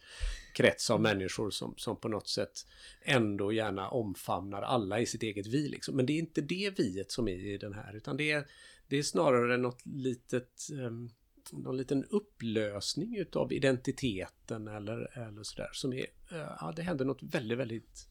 krets 0.53 0.89
av 0.89 1.01
människor 1.01 1.49
som, 1.49 1.73
som 1.77 1.99
på 1.99 2.07
något 2.07 2.27
sätt 2.27 2.65
ändå 3.01 3.51
gärna 3.51 3.89
omfamnar 3.89 4.62
alla 4.62 4.99
i 4.99 5.05
sitt 5.05 5.23
eget 5.23 5.47
vi. 5.47 5.69
Liksom. 5.69 5.95
Men 5.95 6.05
det 6.05 6.13
är 6.13 6.19
inte 6.19 6.41
det 6.41 6.79
viet 6.79 7.12
som 7.12 7.27
är 7.27 7.53
i 7.53 7.57
den 7.57 7.73
här, 7.73 7.95
utan 7.95 8.17
det 8.17 8.31
är, 8.31 8.45
det 8.88 8.97
är 8.97 9.03
snarare 9.03 9.57
något 9.57 9.85
litet 9.85 10.67
um, 10.71 11.09
någon 11.51 11.77
liten 11.77 12.05
upplösning 12.05 13.17
utav 13.17 13.53
identiteten 13.53 14.67
eller, 14.67 15.17
eller 15.17 15.43
sådär 15.43 15.69
som 15.73 15.93
är, 15.93 16.05
eh, 16.31 16.55
ja 16.59 16.73
det 16.75 16.81
händer 16.81 17.05
något 17.05 17.23
väldigt, 17.23 17.57
väldigt 17.57 18.07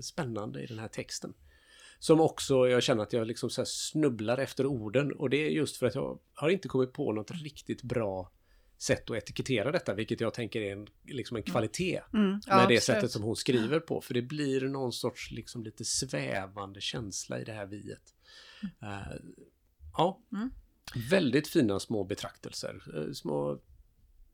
spännande 0.00 0.62
i 0.62 0.66
den 0.66 0.78
här 0.78 0.88
texten. 0.88 1.34
Som 1.98 2.20
också, 2.20 2.68
jag 2.68 2.82
känner 2.82 3.02
att 3.02 3.12
jag 3.12 3.26
liksom 3.26 3.50
så 3.50 3.64
snubblar 3.66 4.38
efter 4.38 4.66
orden 4.66 5.12
och 5.12 5.30
det 5.30 5.36
är 5.36 5.50
just 5.50 5.76
för 5.76 5.86
att 5.86 5.94
jag 5.94 6.18
har 6.34 6.48
inte 6.48 6.68
kommit 6.68 6.92
på 6.92 7.12
något 7.12 7.30
riktigt 7.30 7.82
bra 7.82 8.32
sätt 8.78 9.10
att 9.10 9.16
etikettera 9.16 9.72
detta, 9.72 9.94
vilket 9.94 10.20
jag 10.20 10.34
tänker 10.34 10.60
är 10.60 10.72
en, 10.72 10.86
liksom 11.04 11.36
en 11.36 11.42
mm. 11.42 11.52
kvalitet 11.52 12.00
mm. 12.12 12.26
Mm. 12.26 12.40
Ja, 12.46 12.56
med 12.56 12.68
det 12.68 12.80
sättet 12.80 13.10
som 13.10 13.22
hon 13.22 13.36
skriver 13.36 13.80
på. 13.80 14.00
För 14.00 14.14
det 14.14 14.22
blir 14.22 14.60
någon 14.60 14.92
sorts 14.92 15.30
liksom 15.30 15.64
lite 15.64 15.84
svävande 15.84 16.80
känsla 16.80 17.40
i 17.40 17.44
det 17.44 17.52
här 17.52 17.66
viet. 17.66 18.14
Mm. 18.62 18.94
Uh, 18.94 19.16
ja, 19.96 20.20
mm. 20.32 20.50
väldigt 21.10 21.48
fina 21.48 21.80
små 21.80 22.04
betraktelser, 22.04 22.82
uh, 22.96 23.12
små 23.12 23.60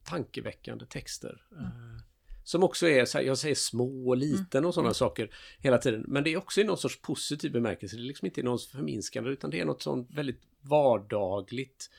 tankeväckande 0.04 0.86
texter. 0.86 1.42
Uh, 1.52 1.98
som 2.44 2.62
också 2.62 2.88
är, 2.88 3.04
så 3.04 3.18
här, 3.18 3.24
jag 3.24 3.38
säger 3.38 3.54
små 3.54 4.08
och 4.08 4.16
liten 4.16 4.64
och 4.64 4.74
sådana 4.74 4.88
mm. 4.88 4.94
saker 4.94 5.34
hela 5.58 5.78
tiden. 5.78 6.04
Men 6.08 6.24
det 6.24 6.32
är 6.32 6.36
också 6.36 6.60
i 6.60 6.64
någon 6.64 6.78
sorts 6.78 7.00
positiv 7.00 7.52
bemärkelse. 7.52 7.96
Det 7.96 8.02
är 8.02 8.04
liksom 8.04 8.26
inte 8.26 8.42
någon 8.42 8.58
förminskande 8.58 9.30
utan 9.30 9.50
det 9.50 9.60
är 9.60 9.64
något 9.64 9.82
sånt 9.82 10.10
väldigt 10.10 10.40
vardagligt 10.60 11.90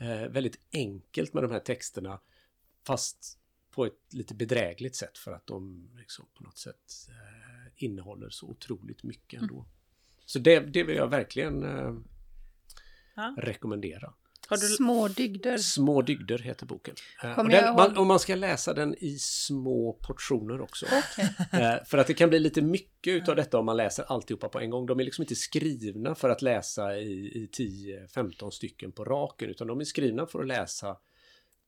eh, 0.00 0.28
väldigt 0.28 0.58
enkelt 0.72 1.34
med 1.34 1.42
de 1.42 1.52
här 1.52 1.60
texterna 1.60 2.20
fast 2.86 3.38
på 3.70 3.84
ett 3.86 4.12
lite 4.14 4.34
bedrägligt 4.34 4.96
sätt 4.96 5.18
för 5.18 5.32
att 5.32 5.46
de 5.46 5.90
liksom 5.98 6.26
på 6.34 6.42
något 6.42 6.58
sätt 6.58 7.08
eh, 7.08 7.72
innehåller 7.76 8.30
så 8.30 8.46
otroligt 8.46 9.02
mycket 9.02 9.42
ändå. 9.42 9.54
Mm. 9.54 9.68
Så 10.26 10.38
det, 10.38 10.60
det 10.60 10.84
vill 10.84 10.96
jag 10.96 11.08
verkligen 11.08 11.62
eh, 11.62 11.94
ja. 13.14 13.34
rekommendera. 13.38 14.14
Du... 14.56 14.66
Små 14.66 15.08
dygder. 15.08 15.58
Små 15.58 16.02
dygder 16.02 16.38
heter 16.38 16.66
boken. 16.66 16.94
Eh, 17.22 17.38
och, 17.38 17.48
den, 17.48 17.74
man, 17.74 17.98
och, 17.98 18.06
man, 18.06 18.20
ska 18.20 18.34
läsa 18.34 18.74
den 18.74 18.94
i 18.98 19.18
små 19.18 19.92
portioner 19.92 20.60
också. 20.60 20.86
Okay. 20.86 21.60
Eh, 21.60 21.84
för 21.84 21.98
att 21.98 22.06
det 22.06 22.14
kan 22.14 22.28
bli 22.28 22.38
lite 22.38 22.62
mycket 22.62 23.12
utav 23.12 23.36
detta 23.36 23.58
om 23.58 23.66
man 23.66 23.76
läser 23.76 24.04
alltihopa 24.04 24.48
på 24.48 24.60
en 24.60 24.70
gång. 24.70 24.86
De 24.86 25.00
är 25.00 25.04
liksom 25.04 25.22
inte 25.22 25.34
skrivna 25.34 26.14
för 26.14 26.28
att 26.28 26.42
läsa 26.42 26.96
i, 26.96 27.12
i 27.12 27.48
10-15 28.14 28.50
stycken 28.50 28.92
på 28.92 29.04
raken 29.04 29.50
utan 29.50 29.66
de 29.66 29.80
är 29.80 29.84
skrivna 29.84 30.26
för 30.26 30.40
att 30.40 30.46
läsa 30.46 30.96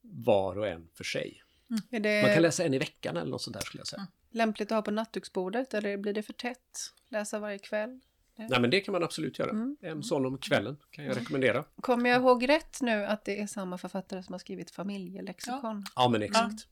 var 0.02 0.58
och 0.58 0.68
en 0.68 0.88
för 0.94 1.04
sig. 1.04 1.42
Mm. 1.70 2.02
Det... 2.02 2.22
Man 2.22 2.34
kan 2.34 2.42
läsa 2.42 2.64
en 2.64 2.74
i 2.74 2.78
veckan 2.78 3.16
eller 3.16 3.30
något 3.30 3.42
sånt 3.42 3.54
där 3.54 3.60
skulle 3.60 3.80
jag 3.80 3.86
säga. 3.86 4.00
Mm. 4.00 4.12
Lämpligt 4.30 4.72
att 4.72 4.76
ha 4.76 4.82
på 4.82 4.90
nattduksbordet 4.90 5.74
eller 5.74 5.96
blir 5.96 6.12
det 6.12 6.22
för 6.22 6.32
tätt? 6.32 6.92
Läsa 7.08 7.38
varje 7.38 7.58
kväll? 7.58 8.00
Nej 8.36 8.60
men 8.60 8.70
det 8.70 8.80
kan 8.80 8.92
man 8.92 9.02
absolut 9.02 9.38
göra. 9.38 9.50
Mm. 9.50 9.76
En 9.80 10.02
sån 10.02 10.26
om 10.26 10.38
kvällen 10.38 10.76
kan 10.90 11.04
jag 11.04 11.16
rekommendera. 11.16 11.64
Kommer 11.80 12.10
jag 12.10 12.20
ihåg 12.20 12.48
rätt 12.48 12.80
nu 12.80 13.04
att 13.04 13.24
det 13.24 13.40
är 13.40 13.46
samma 13.46 13.78
författare 13.78 14.22
som 14.22 14.32
har 14.32 14.38
skrivit 14.38 14.70
familjelexikon? 14.70 15.84
Ja, 15.84 16.02
ja 16.02 16.08
men 16.08 16.22
exakt. 16.22 16.66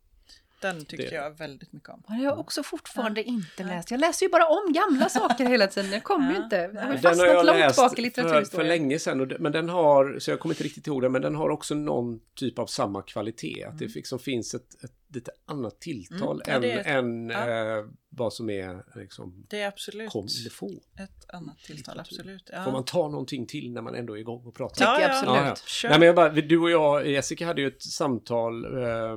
Den 0.61 0.85
tyckte 0.85 1.07
Det- 1.09 1.15
jag 1.15 1.39
väldigt 1.39 1.73
mycket 1.73 1.89
om. 1.89 2.03
Ja, 2.09 2.15
Jag 2.15 2.31
har 2.31 2.37
också 2.39 2.63
fortfarande 2.63 3.23
inte 3.25 3.65
läst. 3.65 3.91
Jag 3.91 4.01
läser 4.01 4.27
ju 4.27 4.33
bara 4.33 4.47
om 4.47 4.73
gamla 4.73 5.09
saker 5.09 5.45
hela 5.45 5.67
tiden. 5.67 5.93
Jag 5.93 6.03
kommer 6.05 6.31
ju 6.31 6.37
Ja. 6.37 6.45
inte. 6.45 6.57
Jag 6.57 6.63
har 6.63 6.71
ju 6.73 6.79
Den 6.79 6.87
har 6.89 6.97
fastnat 6.97 7.27
jag 7.27 7.47
långt 7.47 7.59
läst 7.59 7.77
bak 7.79 7.93
i 7.93 7.95
för, 7.97 8.03
litteraturhistorien. 8.03 8.67
för 8.67 8.69
länge 8.79 8.99
sedan. 8.99 9.21
Och 9.21 9.29
det, 9.29 9.39
men 9.39 9.53
den 9.53 9.69
har, 9.69 10.19
så 10.19 10.31
jag 10.31 10.41
kommer 10.41 10.55
inte 10.55 10.65
riktigt 10.65 10.87
ihåg 10.87 11.03
den, 11.03 11.13
men 11.13 11.23
den 11.23 11.35
har 11.35 11.51
också 11.51 11.75
någon 11.75 12.21
typ 12.35 12.59
av 12.59 12.67
samma 12.67 13.03
kvalitet. 13.03 13.65
Att 13.65 13.79
det 13.79 13.95
liksom 13.95 14.19
finns 14.19 14.55
ett, 14.55 14.85
ett 14.85 14.93
lite 15.15 15.31
annat 15.47 15.81
tilltal 15.81 16.43
Mm, 16.47 16.55
ja, 16.55 16.59
det 16.59 16.73
än, 16.81 17.31
än 17.31 17.31
ja. 17.31 17.79
eh, 17.79 17.85
vad 18.09 18.33
som 18.33 18.51
är 18.51 18.85
liksom 18.99 19.47
Det 19.49 19.61
är 19.61 19.69
absolut 19.69 20.11
kom 20.11 20.27
få. 20.51 20.71
ett 20.99 21.31
annat 21.35 21.59
tilltal. 21.59 22.01
Absolut. 22.01 22.51
Ja. 22.53 22.65
Får 22.65 22.73
man 22.73 22.85
ta 22.85 23.09
någonting 23.09 23.47
till 23.47 23.73
när 23.73 23.83
man 23.83 23.95
ändå 23.95 24.15
är 24.17 24.21
igång 24.21 24.47
och 24.47 24.55
pratar? 24.55 24.85
Ja, 24.85 25.01
ja. 25.01 25.07
absolut. 25.09 25.37
Ja, 25.37 25.55
ja. 25.83 25.89
Nej, 25.91 25.99
men 25.99 26.07
jag 26.07 26.17
bara, 26.17 26.29
du 26.31 26.59
och 26.59 26.71
jag, 26.71 27.07
Jessica, 27.09 27.47
hade 27.47 27.61
ju 27.61 27.69
ett 27.69 27.83
samtal 27.83 28.65
eh, 28.83 29.17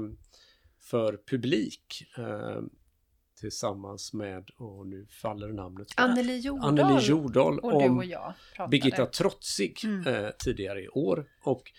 för 0.93 1.19
publik 1.29 2.03
eh, 2.17 2.61
tillsammans 3.39 4.13
med, 4.13 4.49
och 4.57 4.87
nu 4.87 5.07
faller 5.09 5.47
namnet. 5.47 5.87
Anneli 5.95 6.37
Jordahl 6.39 6.79
Anneli 6.79 7.05
Jordahl 7.07 7.59
och 7.59 7.73
om 7.83 7.97
och 7.97 8.05
jag 8.05 8.33
pratade. 8.55 8.69
Birgitta 8.69 9.05
Trotzig 9.05 9.79
Mm. 9.83 10.07
eh, 10.07 10.29
tidigare 10.39 10.81
i 10.81 10.87
år 10.87 11.25
och 11.43 11.71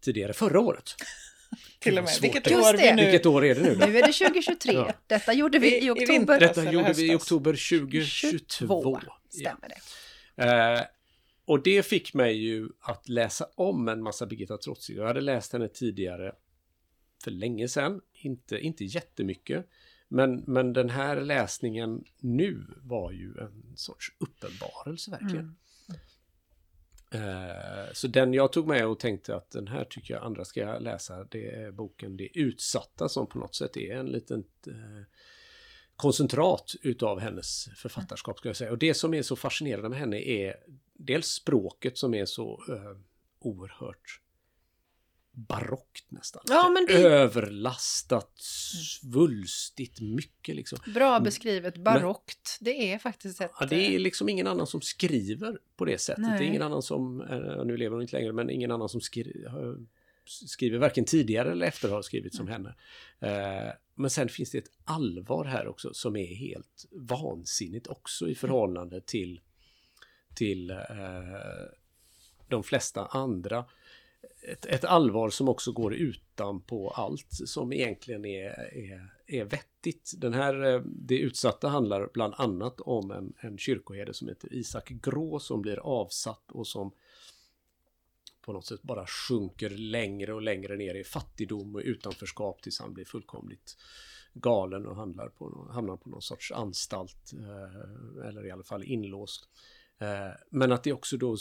tidigare 0.00 0.32
förra 0.32 0.60
året. 0.60 0.90
Till 1.80 1.98
och 1.98 2.04
med. 2.04 2.12
Vilket 2.22 2.46
år 2.52 2.72
det. 2.72 2.78
vi 2.78 2.92
nu... 2.92 3.02
Vilket 3.02 3.26
år 3.26 3.44
är 3.44 3.54
det 3.54 3.60
nu 3.62 3.74
då? 3.74 3.86
Nu 3.86 3.98
är 3.98 4.06
det 4.06 4.12
2023. 4.12 4.72
Ja. 4.72 4.92
Detta 5.06 5.32
gjorde 5.32 5.58
vi 5.58 5.74
I- 5.78 5.82
i 5.82 5.86
i 5.86 5.90
oktober. 5.90 6.40
Detta 6.40 6.60
eller 6.60 6.72
gjorde 6.72 6.92
vi 6.92 7.12
i 7.12 7.16
oktober 7.16 7.52
2022. 7.52 8.44
22 8.48 9.00
Ja. 9.06 9.18
stämmer 9.28 9.68
det. 9.68 10.76
Eh, 10.76 10.82
och 11.46 11.62
det 11.62 11.86
fick 11.86 12.14
mig 12.14 12.36
ju 12.36 12.68
att 12.80 13.08
läsa 13.08 13.46
om 13.54 13.88
en 13.88 14.02
massa 14.02 14.26
Birgitta 14.26 14.56
Trotzig. 14.58 14.96
Jag 14.96 15.06
hade 15.06 15.20
läst 15.20 15.52
henne 15.52 15.68
tidigare 15.68 16.32
för 17.24 17.30
länge 17.30 17.68
sedan, 17.68 18.00
inte, 18.12 18.58
inte 18.58 18.84
jättemycket. 18.84 19.66
Men, 20.08 20.44
men 20.46 20.72
den 20.72 20.90
här 20.90 21.20
läsningen 21.20 22.04
nu 22.20 22.66
var 22.82 23.12
ju 23.12 23.34
en 23.40 23.72
sorts 23.76 24.12
uppenbarelse 24.18 25.10
verkligen. 25.10 25.38
Mm. 25.44 25.54
Eh, 27.14 27.92
så 27.92 28.08
den 28.08 28.34
jag 28.34 28.52
tog 28.52 28.66
med 28.66 28.86
och 28.86 28.98
tänkte 28.98 29.36
att 29.36 29.50
den 29.50 29.68
här 29.68 29.84
tycker 29.84 30.14
jag 30.14 30.24
andra 30.24 30.44
ska 30.44 30.78
läsa. 30.78 31.24
Det 31.24 31.50
är 31.50 31.70
boken 31.70 32.16
Det 32.16 32.38
utsatta 32.38 33.08
som 33.08 33.26
på 33.26 33.38
något 33.38 33.54
sätt 33.54 33.76
är 33.76 33.96
en 33.96 34.06
liten 34.06 34.44
eh, 34.66 35.02
koncentrat 35.96 36.74
utav 36.82 37.20
hennes 37.20 37.68
författarskap 37.76 38.38
ska 38.38 38.48
jag 38.48 38.56
säga. 38.56 38.70
Och 38.70 38.78
det 38.78 38.94
som 38.94 39.14
är 39.14 39.22
så 39.22 39.36
fascinerande 39.36 39.88
med 39.88 39.98
henne 39.98 40.20
är 40.20 40.56
dels 40.92 41.26
språket 41.26 41.98
som 41.98 42.14
är 42.14 42.24
så 42.24 42.64
eh, 42.68 42.96
oerhört 43.38 44.20
barockt 45.34 46.10
nästan. 46.10 46.42
Ja, 46.48 46.70
men 46.70 46.86
det- 46.86 46.92
Överlastat, 47.08 48.32
svulstigt, 48.38 50.00
mycket 50.00 50.56
liksom. 50.56 50.78
Bra 50.94 51.20
beskrivet, 51.20 51.76
barockt. 51.76 52.58
Det 52.60 52.92
är 52.92 52.98
faktiskt 52.98 53.40
ett... 53.40 53.50
Ja, 53.60 53.66
det 53.66 53.94
är 53.94 53.98
liksom 53.98 54.28
ingen 54.28 54.46
annan 54.46 54.66
som 54.66 54.80
skriver 54.80 55.58
på 55.76 55.84
det 55.84 55.98
sättet. 55.98 56.22
Nej. 56.22 56.38
Det 56.38 56.44
är 56.44 56.48
ingen 56.48 56.62
annan 56.62 56.82
som, 56.82 57.20
eh, 57.20 57.64
nu 57.64 57.76
lever 57.76 57.92
hon 57.92 58.02
inte 58.02 58.16
längre, 58.16 58.32
men 58.32 58.50
ingen 58.50 58.70
annan 58.70 58.88
som 58.88 59.00
skri, 59.00 59.44
skriver 60.26 60.78
varken 60.78 61.04
tidigare 61.04 61.52
eller 61.52 61.66
efter 61.66 61.88
har 61.88 62.02
skrivit 62.02 62.34
som 62.34 62.48
henne. 62.48 62.74
Eh, 63.20 63.72
Men 63.94 64.10
sen 64.10 64.28
finns 64.28 64.50
det 64.50 64.58
ett 64.58 64.70
allvar 64.84 65.44
här 65.44 65.66
också 65.68 65.94
som 65.94 66.16
är 66.16 66.34
helt 66.34 66.86
vansinnigt 66.92 67.86
också 67.86 68.28
i 68.28 68.34
förhållande 68.34 69.00
till, 69.00 69.40
till 70.34 70.70
eh, 70.70 70.76
de 72.48 72.62
flesta 72.62 73.06
andra. 73.06 73.64
Ett, 74.48 74.66
ett 74.66 74.84
allvar 74.84 75.30
som 75.30 75.48
också 75.48 75.72
går 75.72 75.94
utan 75.94 76.60
på 76.60 76.90
allt 76.90 77.28
som 77.30 77.72
egentligen 77.72 78.24
är, 78.24 78.74
är, 78.74 79.10
är 79.26 79.44
vettigt. 79.44 80.14
Den 80.16 80.34
här, 80.34 80.74
eh, 80.74 80.80
det 80.84 81.18
utsatta 81.18 81.68
handlar 81.68 82.10
bland 82.12 82.34
annat 82.36 82.80
om 82.80 83.10
en, 83.10 83.32
en 83.40 83.58
kyrkoherde 83.58 84.14
som 84.14 84.28
heter 84.28 84.54
Isak 84.54 84.88
Grå 84.88 85.38
som 85.38 85.62
blir 85.62 85.78
avsatt 85.78 86.52
och 86.52 86.66
som 86.66 86.92
på 88.40 88.52
något 88.52 88.66
sätt 88.66 88.82
bara 88.82 89.06
sjunker 89.06 89.70
längre 89.70 90.34
och 90.34 90.42
längre 90.42 90.76
ner 90.76 90.94
i 90.94 91.04
fattigdom 91.04 91.74
och 91.74 91.82
utanförskap 91.84 92.62
tills 92.62 92.80
han 92.80 92.94
blir 92.94 93.04
fullkomligt 93.04 93.76
galen 94.34 94.86
och 94.86 94.96
på, 95.38 95.68
hamnar 95.72 95.96
på 95.96 96.08
någon 96.08 96.22
sorts 96.22 96.52
anstalt 96.52 97.32
eh, 97.32 98.28
eller 98.28 98.46
i 98.46 98.50
alla 98.50 98.62
fall 98.62 98.84
inlåst. 98.84 99.48
Eh, 100.04 100.34
men 100.50 100.72
att 100.72 100.84
det 100.84 100.92
också 100.92 101.16
då, 101.16 101.36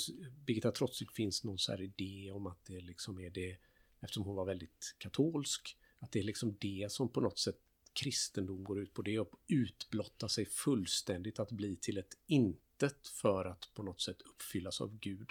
Birgitta 0.45 0.71
Trotzig 0.71 1.11
finns 1.11 1.43
någon 1.43 1.59
så 1.59 1.71
här 1.71 1.81
idé 1.81 2.31
om 2.31 2.47
att 2.47 2.65
det 2.65 2.81
liksom 2.81 3.19
är 3.19 3.29
det, 3.29 3.57
eftersom 4.01 4.23
hon 4.23 4.35
var 4.35 4.45
väldigt 4.45 4.95
katolsk, 4.97 5.77
att 5.99 6.11
det 6.11 6.19
är 6.19 6.23
liksom 6.23 6.57
det 6.59 6.91
som 6.91 7.09
på 7.09 7.21
något 7.21 7.39
sätt 7.39 7.57
kristendom 7.93 8.63
går 8.63 8.79
ut 8.79 8.93
på, 8.93 9.01
det 9.01 9.15
är 9.15 9.21
att 9.21 9.31
utblotta 9.47 10.29
sig 10.29 10.45
fullständigt, 10.45 11.39
att 11.39 11.51
bli 11.51 11.75
till 11.75 11.97
ett 11.97 12.17
intet 12.25 13.07
för 13.07 13.45
att 13.45 13.71
på 13.73 13.83
något 13.83 14.01
sätt 14.01 14.21
uppfyllas 14.21 14.81
av 14.81 14.99
Gud. 14.99 15.29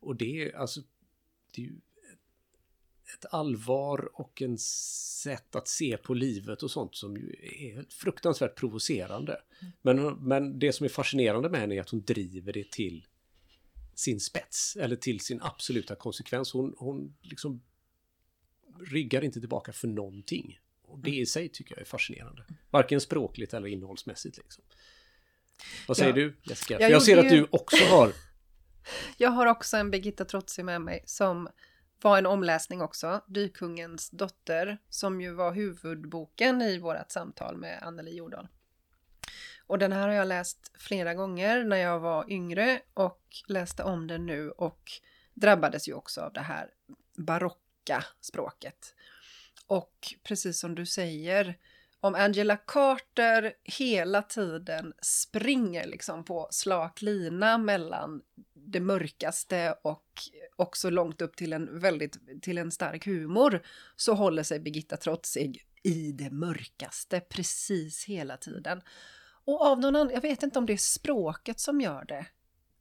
Och 0.00 0.16
det 0.16 0.54
alltså, 0.54 0.80
det 1.54 1.62
är 1.62 1.66
ju 1.66 1.80
ett 3.14 3.24
allvar 3.34 4.20
och 4.20 4.42
en 4.42 4.58
sätt 4.58 5.56
att 5.56 5.68
se 5.68 5.96
på 5.96 6.14
livet 6.14 6.62
och 6.62 6.70
sånt 6.70 6.94
som 6.96 7.16
ju 7.16 7.30
är 7.42 7.84
fruktansvärt 7.88 8.54
provocerande. 8.58 9.40
Men, 9.82 10.14
men 10.14 10.58
det 10.58 10.72
som 10.72 10.84
är 10.84 10.88
fascinerande 10.88 11.48
med 11.48 11.60
henne 11.60 11.74
är 11.74 11.80
att 11.80 11.90
hon 11.90 12.02
driver 12.04 12.52
det 12.52 12.70
till 12.70 13.06
sin 13.94 14.20
spets 14.20 14.76
eller 14.76 14.96
till 14.96 15.20
sin 15.20 15.42
absoluta 15.42 15.94
konsekvens. 15.94 16.52
Hon, 16.52 16.74
hon 16.78 17.16
liksom 17.22 17.62
ryggar 18.90 19.24
inte 19.24 19.40
tillbaka 19.40 19.72
för 19.72 19.88
någonting. 19.88 20.58
Och 20.82 20.98
det 20.98 21.10
i 21.16 21.26
sig 21.26 21.48
tycker 21.48 21.74
jag 21.74 21.80
är 21.80 21.84
fascinerande. 21.86 22.44
Varken 22.70 23.00
språkligt 23.00 23.54
eller 23.54 23.68
innehållsmässigt. 23.68 24.36
Liksom. 24.38 24.64
Vad 25.88 25.96
säger 25.96 26.10
Ja. 26.10 26.16
du 26.16 26.36
Jessica? 26.42 26.80
Jag 26.80 26.90
jag 26.90 27.02
ser 27.02 27.16
gjorde 27.16 27.28
att 27.28 27.34
ju- 27.34 27.40
du 27.40 27.46
också 27.50 27.84
har... 27.84 28.12
Jag 29.16 29.30
har 29.30 29.46
också 29.46 29.76
en 29.76 29.90
Birgitta 29.90 30.24
Trotzig 30.24 30.64
med 30.64 30.80
mig 30.80 31.02
som 31.06 31.48
var 32.02 32.18
en 32.18 32.26
omläsning 32.26 32.82
också. 32.82 33.20
Dykungens 33.26 34.10
dotter, 34.10 34.78
som 34.88 35.20
ju 35.20 35.32
var 35.32 35.52
huvudboken 35.52 36.62
i 36.62 36.78
vårt 36.78 37.10
samtal 37.10 37.56
med 37.56 37.82
Anneli 37.82 38.16
Jordahl. 38.16 38.48
Och 39.66 39.78
den 39.78 39.92
här 39.92 40.08
har 40.08 40.14
jag 40.14 40.28
läst 40.28 40.72
flera 40.78 41.14
gånger 41.14 41.64
när 41.64 41.76
jag 41.76 42.00
var 42.00 42.30
yngre 42.30 42.80
och 42.94 43.22
läste 43.48 43.82
om 43.82 44.06
den 44.06 44.26
nu 44.26 44.50
och 44.50 44.90
drabbades 45.34 45.88
ju 45.88 45.94
också 45.94 46.20
av 46.20 46.32
det 46.32 46.40
här 46.40 46.70
barocka 47.16 48.04
språket. 48.20 48.94
Och 49.66 50.14
precis 50.22 50.60
som 50.60 50.74
du 50.74 50.86
säger, 50.86 51.58
om 52.00 52.14
Angela 52.14 52.56
Carter 52.56 53.52
hela 53.64 54.22
tiden 54.22 54.94
springer 55.02 55.86
liksom 55.86 56.24
på 56.24 56.48
slak 56.50 57.02
lina 57.02 57.58
mellan 57.58 58.22
det 58.54 58.80
mörkaste 58.80 59.78
och 59.82 60.12
också 60.56 60.90
långt 60.90 61.22
upp 61.22 61.36
till 61.36 61.52
en 61.52 61.78
väldigt 61.80 62.42
till 62.42 62.58
en 62.58 62.70
stark 62.70 63.06
humor 63.06 63.62
så 63.96 64.14
håller 64.14 64.42
sig 64.42 64.60
Birgitta 64.60 64.96
Trotzig 64.96 65.66
i 65.82 66.12
det 66.12 66.30
mörkaste 66.30 67.20
precis 67.20 68.04
hela 68.04 68.36
tiden. 68.36 68.82
Och 69.44 69.66
av 69.66 69.80
någon 69.80 69.96
annan, 69.96 70.12
jag 70.12 70.20
vet 70.20 70.42
inte 70.42 70.58
om 70.58 70.66
det 70.66 70.72
är 70.72 70.76
språket 70.76 71.60
som 71.60 71.80
gör 71.80 72.04
det, 72.04 72.26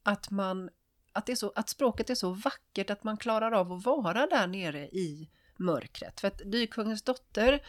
att 0.04 0.32
man 0.32 0.70
att, 1.14 1.26
det 1.26 1.32
är 1.32 1.36
så, 1.36 1.52
att 1.56 1.70
språket 1.70 2.10
är 2.10 2.16
så 2.16 2.30
vackert 2.30 2.90
att 2.90 3.04
man 3.04 3.18
klarar 3.18 3.52
av 3.52 3.74
att 3.74 3.86
vara 3.86 4.28
där 4.28 4.48
nere 4.48 4.88
i 4.88 5.30
mörkret. 5.58 6.20
För 6.20 6.28
att 6.28 6.42
Dykungens 6.46 7.02
dotter 7.02 7.62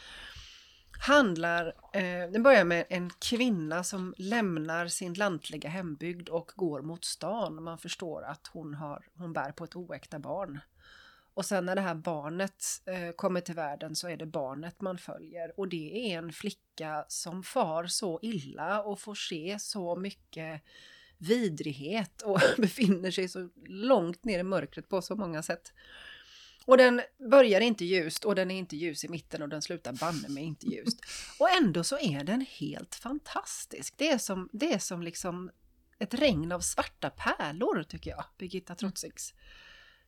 handlar, 0.99 1.67
eh, 1.93 2.31
den 2.33 2.43
börjar 2.43 2.65
med 2.65 2.87
en 2.89 3.11
kvinna 3.11 3.85
som 3.85 4.15
lämnar 4.19 4.87
sin 4.87 5.15
lantliga 5.15 5.69
hembygd 5.69 6.29
och 6.29 6.53
går 6.57 6.83
mot 6.83 7.05
stan. 7.05 7.63
Man 7.63 7.79
förstår 7.79 8.23
att 8.23 8.47
hon, 8.53 8.75
har, 8.75 9.07
hon 9.15 9.33
bär 9.33 9.53
på 9.53 9.65
ett 9.65 9.77
oäkta 9.77 10.19
barn. 10.19 10.61
Och 11.35 11.45
sen 11.45 11.67
när 11.67 11.75
det 11.75 11.81
här 11.81 11.95
barnet 11.95 12.65
eh, 12.87 13.11
kommer 13.11 13.41
till 13.41 13.55
världen 13.55 13.97
så 13.97 14.09
är 14.09 14.17
det 14.17 14.27
barnet 14.27 14.81
man 14.81 14.99
följer. 14.99 15.61
Och 15.61 15.69
det 15.69 16.13
är 16.13 16.19
en 16.19 16.33
flicka 16.33 17.05
som 17.09 17.43
far 17.43 17.87
så 17.87 18.19
illa 18.23 18.83
och 18.83 19.01
får 19.01 19.15
se 19.15 19.57
så 19.59 19.97
mycket 19.97 20.63
vidrighet 21.19 22.23
och 22.23 22.41
befinner 22.59 23.11
sig 23.11 23.29
så 23.29 23.49
långt 23.67 24.25
ner 24.25 24.39
i 24.39 24.43
mörkret 24.43 24.89
på 24.89 25.03
så 25.03 25.17
många 25.17 25.43
sätt. 25.43 25.73
Och 26.67 26.77
den 26.77 27.01
börjar 27.31 27.61
inte 27.61 27.85
ljust 27.85 28.25
och 28.25 28.35
den 28.35 28.51
är 28.51 28.59
inte 28.59 28.77
ljus 28.77 29.05
i 29.05 29.09
mitten 29.09 29.43
och 29.43 29.49
den 29.49 29.63
slutar 29.63 29.93
banne 29.93 30.29
mig 30.29 30.45
inte 30.45 30.67
ljust. 30.67 31.01
Och 31.39 31.51
ändå 31.51 31.85
så 31.85 31.99
är 31.99 32.25
den 32.25 32.47
helt 32.59 32.95
fantastisk. 32.95 33.95
Det 33.97 34.09
är 34.09 34.19
som, 34.19 34.49
det 34.53 34.73
är 34.73 34.79
som 34.79 35.03
liksom 35.03 35.51
ett 35.99 36.15
regn 36.15 36.53
av 36.53 36.61
svarta 36.61 37.11
pärlor 37.11 37.83
tycker 37.83 38.11
jag, 38.11 38.25
Birgitta 38.39 38.75
Trotzigs 38.75 39.35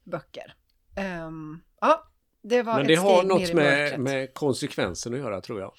böcker. 0.05 0.55
Ehm, 0.97 1.61
ja, 1.81 2.13
det 2.43 2.63
var 2.63 2.73
Men 2.73 2.83
ett 2.83 2.89
det 2.89 2.95
har 2.95 3.17
steg 3.17 3.29
ner 3.29 3.35
något 3.35 3.55
med, 3.55 4.01
med 4.01 4.35
konsekvensen 4.35 5.15
att 5.15 5.19
göra 5.19 5.41
tror 5.41 5.61
jag. 5.61 5.73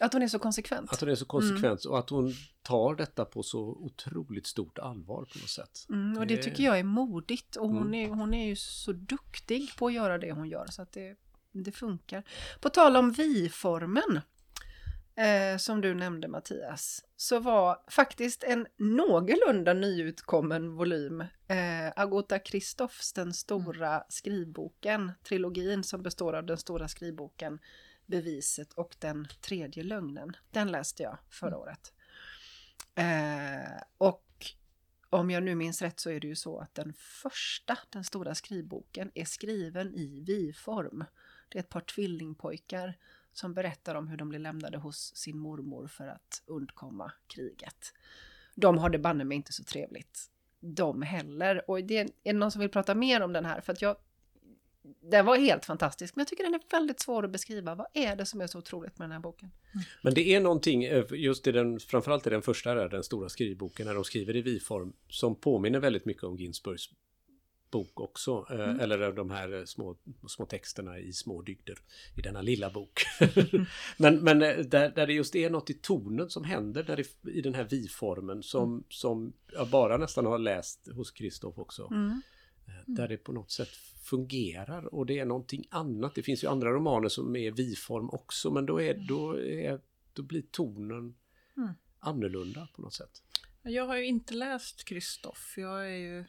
Att 0.00 0.12
hon 0.12 0.22
är 0.22 0.28
så 0.28 0.38
konsekvent. 0.38 0.92
Att 0.92 1.00
hon 1.00 1.08
är 1.10 1.14
så 1.14 1.24
konsekvent 1.24 1.84
och 1.84 1.98
att 1.98 2.10
hon 2.10 2.32
tar 2.62 2.94
detta 2.94 3.24
på 3.24 3.42
så 3.42 3.60
otroligt 3.60 4.46
stort 4.46 4.78
allvar 4.78 5.16
på 5.32 5.38
något 5.38 5.48
sätt. 5.48 5.86
Mm, 5.88 6.18
och 6.18 6.26
det 6.26 6.36
Det- 6.36 6.42
tycker 6.42 6.64
jag 6.64 6.78
är 6.78 6.84
modigt 6.84 7.56
och 7.56 7.68
hon, 7.68 7.82
Mm. 7.86 7.94
är, 7.94 8.08
hon 8.16 8.34
är 8.34 8.46
ju 8.46 8.56
så 8.56 8.92
duktig 8.92 9.76
på 9.76 9.86
att 9.86 9.92
göra 9.92 10.18
det 10.18 10.32
hon 10.32 10.48
gör 10.48 10.66
så 10.66 10.82
att 10.82 10.92
det, 10.92 11.16
det 11.52 11.72
funkar. 11.72 12.22
På 12.60 12.68
tal 12.68 12.96
om 12.96 13.12
vi-formen 13.12 14.20
eh, 15.16 15.58
som 15.58 15.80
du 15.80 15.94
nämnde 15.94 16.28
Mattias, 16.28 17.04
så 17.16 17.38
var 17.40 17.78
faktiskt 17.90 18.44
en 18.44 18.66
någorlunda 18.76 19.72
nyutkommen 19.74 20.74
volym 20.76 21.20
eh, 21.20 21.92
Agota 21.96 22.38
Kristoffs 22.38 23.12
Den 23.12 23.32
stora 23.34 24.02
skrivboken, 24.08 25.12
trilogin 25.24 25.84
som 25.84 26.02
består 26.02 26.32
av 26.32 26.46
Den 26.46 26.58
stora 26.58 26.88
skrivboken, 26.88 27.58
Beviset 28.08 28.72
och 28.72 28.96
Den 28.98 29.28
tredje 29.40 29.82
lögnen. 29.82 30.36
Den 30.50 30.70
läste 30.72 31.02
jag 31.02 31.18
förra 31.30 31.48
Mm. 31.48 31.60
året. 31.60 31.92
Eh, 32.94 33.82
och 33.98 34.24
om 35.10 35.30
jag 35.30 35.42
nu 35.42 35.54
minns 35.54 35.82
rätt 35.82 36.00
så 36.00 36.10
är 36.10 36.20
det 36.20 36.26
ju 36.26 36.36
så 36.36 36.58
att 36.58 36.74
den 36.74 36.92
första, 36.96 37.78
den 37.90 38.04
stora 38.04 38.34
skrivboken, 38.34 39.10
är 39.14 39.24
skriven 39.24 39.94
i 39.94 40.20
vi-form. 40.26 41.04
Det 41.48 41.58
är 41.58 41.62
ett 41.62 41.68
par 41.68 41.80
tvillingpojkar 41.80 42.98
som 43.32 43.54
berättar 43.54 43.94
om 43.94 44.08
hur 44.08 44.16
de 44.16 44.28
blir 44.28 44.38
lämnade 44.38 44.78
hos 44.78 45.16
sin 45.16 45.38
mormor 45.38 45.86
för 45.86 46.06
att 46.06 46.42
undkomma 46.46 47.12
kriget. 47.26 47.94
De 48.54 48.78
har 48.78 48.90
det 48.90 48.98
banne 48.98 49.24
mig 49.24 49.36
inte 49.36 49.52
så 49.52 49.64
trevligt. 49.64 50.30
De 50.60 51.02
heller. 51.02 51.70
Och 51.70 51.84
det 51.84 52.10
är, 52.24 52.32
någon 52.32 52.50
som 52.50 52.60
vill 52.60 52.70
prata 52.70 52.94
mer 52.94 53.20
om 53.20 53.32
den 53.32 53.44
här? 53.44 53.60
För 53.60 53.72
att 53.72 53.82
jag... 53.82 53.96
Den 55.00 55.26
var 55.26 55.36
helt 55.36 55.64
fantastisk, 55.64 56.16
men 56.16 56.20
jag 56.20 56.28
tycker 56.28 56.44
den 56.44 56.54
är 56.54 56.60
väldigt 56.70 57.00
svår 57.00 57.24
att 57.24 57.30
beskriva. 57.30 57.74
Vad 57.74 57.86
är 57.94 58.16
det 58.16 58.26
som 58.26 58.40
är 58.40 58.46
så 58.46 58.58
otroligt 58.58 58.98
med 58.98 59.04
den 59.08 59.12
här 59.12 59.20
boken? 59.20 59.50
Men 60.02 60.14
det 60.14 60.34
är 60.34 60.40
någonting, 60.40 60.84
eh, 60.84 61.04
just 61.10 61.46
i 61.46 61.52
den, 61.52 61.80
framförallt 61.80 62.26
i 62.26 62.30
den 62.30 62.42
första 62.42 62.74
där, 62.74 62.88
den 62.88 63.02
stora 63.02 63.28
skrivboken, 63.28 63.86
när 63.86 63.94
de 63.94 64.04
skriver 64.04 64.36
i 64.36 64.42
vi-form, 64.42 64.92
som 65.08 65.34
påminner 65.34 65.78
väldigt 65.80 66.04
mycket 66.04 66.22
om 66.24 66.36
Ginsburgs 66.36 66.90
bok 67.70 68.00
också. 68.00 68.46
eh, 68.50 68.54
Mm. 68.60 68.80
Eller 68.80 69.12
de 69.12 69.30
här 69.30 69.58
eh, 69.58 69.64
små, 69.64 69.96
små 70.28 70.46
texterna 70.46 70.98
i 70.98 71.12
små 71.12 71.42
dygder 71.42 71.78
i 72.16 72.20
denna 72.22 72.42
lilla 72.42 72.70
bok. 72.70 73.02
men 73.98 74.16
men 74.16 74.42
eh, 74.42 74.56
där, 74.56 74.90
där 74.90 75.06
det 75.06 75.12
just 75.12 75.34
är 75.36 75.50
något 75.50 75.70
i 75.70 75.74
tonen 75.74 76.30
som 76.30 76.44
händer 76.44 76.82
där 76.82 77.00
i, 77.00 77.04
i 77.30 77.40
den 77.40 77.54
här 77.54 77.66
vi-formen 77.70 78.42
som, 78.42 78.72
Mm. 78.72 78.84
som 78.88 79.32
jag 79.52 79.68
bara 79.68 79.96
nästan 79.96 80.26
har 80.26 80.38
läst 80.38 80.88
hos 80.94 81.10
Kristoff 81.10 81.58
också. 81.58 81.88
Mm. 81.90 82.22
Eh, 82.68 82.74
Där 82.86 83.08
det 83.08 83.16
på 83.16 83.32
något 83.32 83.50
sätt 83.50 83.68
fungerar 84.04 84.94
och 84.94 85.06
det 85.06 85.18
är 85.18 85.24
någonting 85.24 85.64
annat. 85.70 86.14
Det 86.14 86.22
finns 86.22 86.44
ju 86.44 86.48
andra 86.48 86.70
romaner 86.70 87.08
som 87.08 87.36
är 87.36 87.50
vi-form 87.50 88.10
också 88.10 88.50
men 88.50 88.66
då, 88.66 88.82
är, 88.82 88.94
då, 89.08 89.40
är, 89.40 89.80
då 90.12 90.22
blir 90.22 90.42
tonen 90.50 91.14
Mm. 91.56 91.74
annorlunda 92.00 92.68
på 92.74 92.82
något 92.82 92.94
sätt. 92.94 93.22
Jag 93.62 93.86
har 93.86 93.96
ju 93.96 94.06
inte 94.06 94.34
läst 94.34 94.84
Kristoff. 94.84 95.54
Jag 95.56 95.86
är 95.86 95.96
ju 95.96 96.24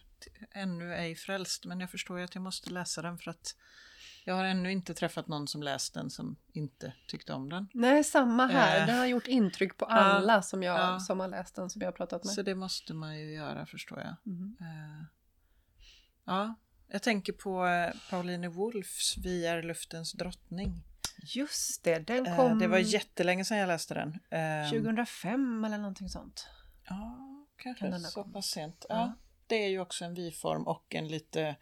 ännu 0.52 0.94
ej 0.96 1.16
frälst, 1.16 1.66
men 1.66 1.80
jag 1.80 1.92
förstår 1.92 2.18
ju 2.18 2.24
att 2.24 2.36
jag 2.36 2.42
måste 2.42 2.70
läsa 2.70 3.02
den 3.02 3.18
för 3.18 3.32
att 3.32 3.56
jag 4.24 4.34
har 4.36 4.44
ännu 4.46 4.72
inte 4.72 4.94
träffat 4.94 5.28
någon 5.28 5.48
som 5.48 5.64
läst 5.64 5.94
den 5.94 6.10
som 6.10 6.36
inte 6.54 6.94
tyckte 7.08 7.34
om 7.34 7.50
den. 7.50 7.68
Nej, 7.74 8.04
samma 8.04 8.48
här. 8.48 8.82
Eh. 8.82 8.88
Den 8.88 8.98
har 8.98 9.06
gjort 9.06 9.28
intryck 9.28 9.78
på 9.78 9.86
alla 9.86 10.42
som, 10.42 10.64
jag, 10.64 10.80
ja. 10.80 11.00
som 11.00 11.20
har 11.20 11.28
läst 11.28 11.56
den, 11.56 11.70
som 11.70 11.82
jag 11.82 11.88
har 11.88 11.92
pratat 11.94 12.24
med. 12.24 12.34
Så 12.34 12.42
det 12.42 12.56
måste 12.56 12.94
man 12.94 13.20
ju 13.20 13.34
göra, 13.34 13.66
förstår 13.66 14.00
jag. 14.00 14.16
Mhm. 14.34 14.58
Eh, 14.62 15.06
ja, 16.30 16.56
jag 16.92 17.02
tänker 17.02 17.34
på 17.34 17.68
eh, 17.68 17.94
Pauline 18.10 18.50
Wolfs 18.52 19.18
Vi 19.18 19.46
är 19.46 19.64
luftens 19.64 20.12
drottning. 20.14 20.84
Just 21.22 21.84
det, 21.84 22.00
den 22.00 22.28
Eh, 22.28 22.36
kom 22.36 22.60
det 22.60 22.68
var 22.68 22.78
jättelänge 22.78 23.46
sedan 23.46 23.58
jag 23.58 23.68
läste 23.68 23.94
den. 23.94 24.20
Eh, 24.30 24.70
2005 24.70 25.66
eller 25.66 25.78
någonting 25.78 26.10
sånt. 26.10 26.48
Ja, 26.90 27.18
kanske 27.58 27.80
Kan 27.86 27.92
den 27.92 28.02
så 28.02 28.24
pass 28.24 28.46
sent. 28.48 28.86
Ja. 28.90 28.96
Ja. 28.96 29.14
Det 29.48 29.56
är 29.66 29.70
ju 29.70 29.80
också 29.80 30.06
en 30.06 30.14
vi-form 30.14 30.68
och 30.68 30.96
en 30.96 31.08
lite 31.08 31.56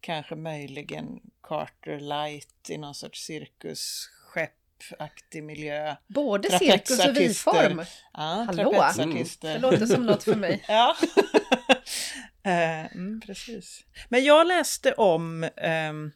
kanske 0.00 0.34
möjligen 0.34 1.20
Carter 1.42 2.00
light 2.00 2.70
i 2.70 2.78
någon 2.78 2.94
sorts 2.94 3.24
cirkus 3.24 4.10
skeppaktig 4.26 5.44
miljö. 5.44 5.96
Både 6.06 6.58
cirkus 6.58 7.06
och 7.06 7.16
vi-form. 7.16 7.84
Ja, 8.12 8.20
Hallå? 8.46 8.72
trapetsartister. 8.72 9.52
Det 9.54 9.58
låter 9.58 9.86
som 9.86 10.06
något 10.06 10.22
för 10.22 10.36
mig. 10.36 10.64
Ja, 10.68 10.96
Eh, 12.44 12.94
mm, 12.94 13.20
precis. 13.26 13.84
Men 14.08 14.24
jag 14.24 14.46
läste 14.46 14.92
om, 14.92 15.48
ehm, 15.56 16.12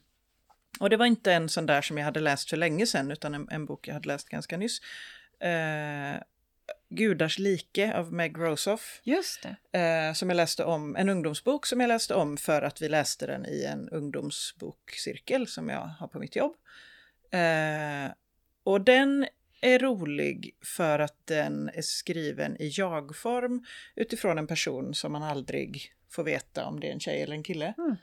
och 0.80 0.90
det 0.90 0.96
var 0.96 1.06
inte 1.06 1.32
en 1.32 1.48
sån 1.48 1.66
där 1.66 1.82
som 1.82 1.98
jag 1.98 2.04
hade 2.04 2.20
läst 2.20 2.50
för 2.50 2.56
länge 2.56 2.86
sedan, 2.86 3.10
utan 3.10 3.34
en, 3.34 3.48
en 3.50 3.66
bok 3.66 3.88
jag 3.88 3.94
hade 3.94 4.08
läst 4.08 4.28
ganska 4.28 4.56
nyss. 4.56 4.80
Eh, 5.40 6.22
Gudars 6.90 7.38
like 7.38 7.94
av 7.94 8.12
Meg 8.12 8.38
Rosoff. 8.38 9.00
Just 9.02 9.42
det. 9.42 9.78
Eh, 9.78 10.12
som 10.12 10.30
jag 10.30 10.36
läste 10.36 10.64
om, 10.64 10.96
en 10.96 11.08
ungdomsbok 11.08 11.66
som 11.66 11.80
jag 11.80 11.88
läste 11.88 12.14
om 12.14 12.36
för 12.36 12.62
att 12.62 12.82
vi 12.82 12.88
läste 12.88 13.26
den 13.26 13.46
i 13.46 13.64
en 13.64 13.88
ungdomsbokcirkel 13.88 15.46
som 15.46 15.68
jag 15.68 15.80
har 15.80 16.08
på 16.08 16.18
mitt 16.18 16.36
jobb. 16.36 16.56
Och 18.64 18.80
den 18.80 19.26
är 19.60 19.78
rolig 19.78 20.56
för 20.62 20.98
att 20.98 21.26
den 21.26 21.70
är 21.74 21.82
skriven 21.82 22.62
i 22.62 22.68
jag-form 22.68 23.64
utifrån 23.94 24.38
en 24.38 24.46
person 24.46 24.94
som 24.94 25.12
man 25.12 25.22
aldrig 25.22 25.94
får 26.08 26.24
veta 26.24 26.66
om 26.66 26.80
det 26.80 26.88
är 26.88 26.92
en 26.92 27.00
tjej 27.00 27.22
eller 27.22 27.34
en 27.34 27.42
kille. 27.42 27.74
Mm. 27.78 27.96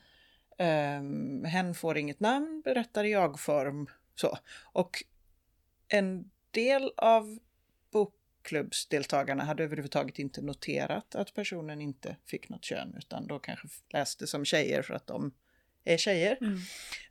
Eh, 0.58 1.50
hen 1.50 1.76
får 1.76 1.98
inget 1.98 2.20
namn, 2.20 2.62
berättar 2.66 3.04
i 3.04 3.12
jag-form. 3.12 3.88
Så. 4.16 4.38
Och 4.64 5.04
en 5.88 6.32
del 6.52 6.92
av 6.98 7.40
bokklubbsdeltagarna 7.92 9.44
hade 9.44 9.64
överhuvudtaget 9.64 10.20
inte 10.20 10.42
noterat 10.42 11.16
att 11.16 11.34
personen 11.34 11.82
inte 11.82 12.18
fick 12.26 12.50
något 12.50 12.64
kön 12.64 12.96
utan 12.98 13.28
då 13.28 13.40
kanske 13.40 13.68
läste 13.90 14.28
som 14.28 14.46
tjejer 14.46 14.82
för 14.82 14.94
att 14.94 15.08
de 15.08 15.34
är 15.86 15.98
tjejer. 15.98 16.38
Mm. 16.42 16.60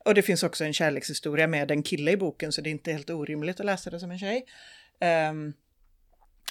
Och 0.05 0.15
det 0.15 0.23
finns 0.23 0.43
också 0.43 0.65
en 0.65 0.73
kärlekshistoria 0.73 1.47
med 1.47 1.71
en 1.71 1.83
kille 1.83 2.11
i 2.11 2.17
boken 2.17 2.53
så 2.53 2.61
det 2.61 2.69
är 2.69 2.73
inte 2.73 2.93
helt 2.93 3.11
orimligt 3.11 3.61
att 3.61 3.67
läsa 3.67 3.91
det 3.91 4.01
som 4.01 4.11
en 4.11 4.19
tjej. 4.19 4.45
Ehm, 5.01 5.53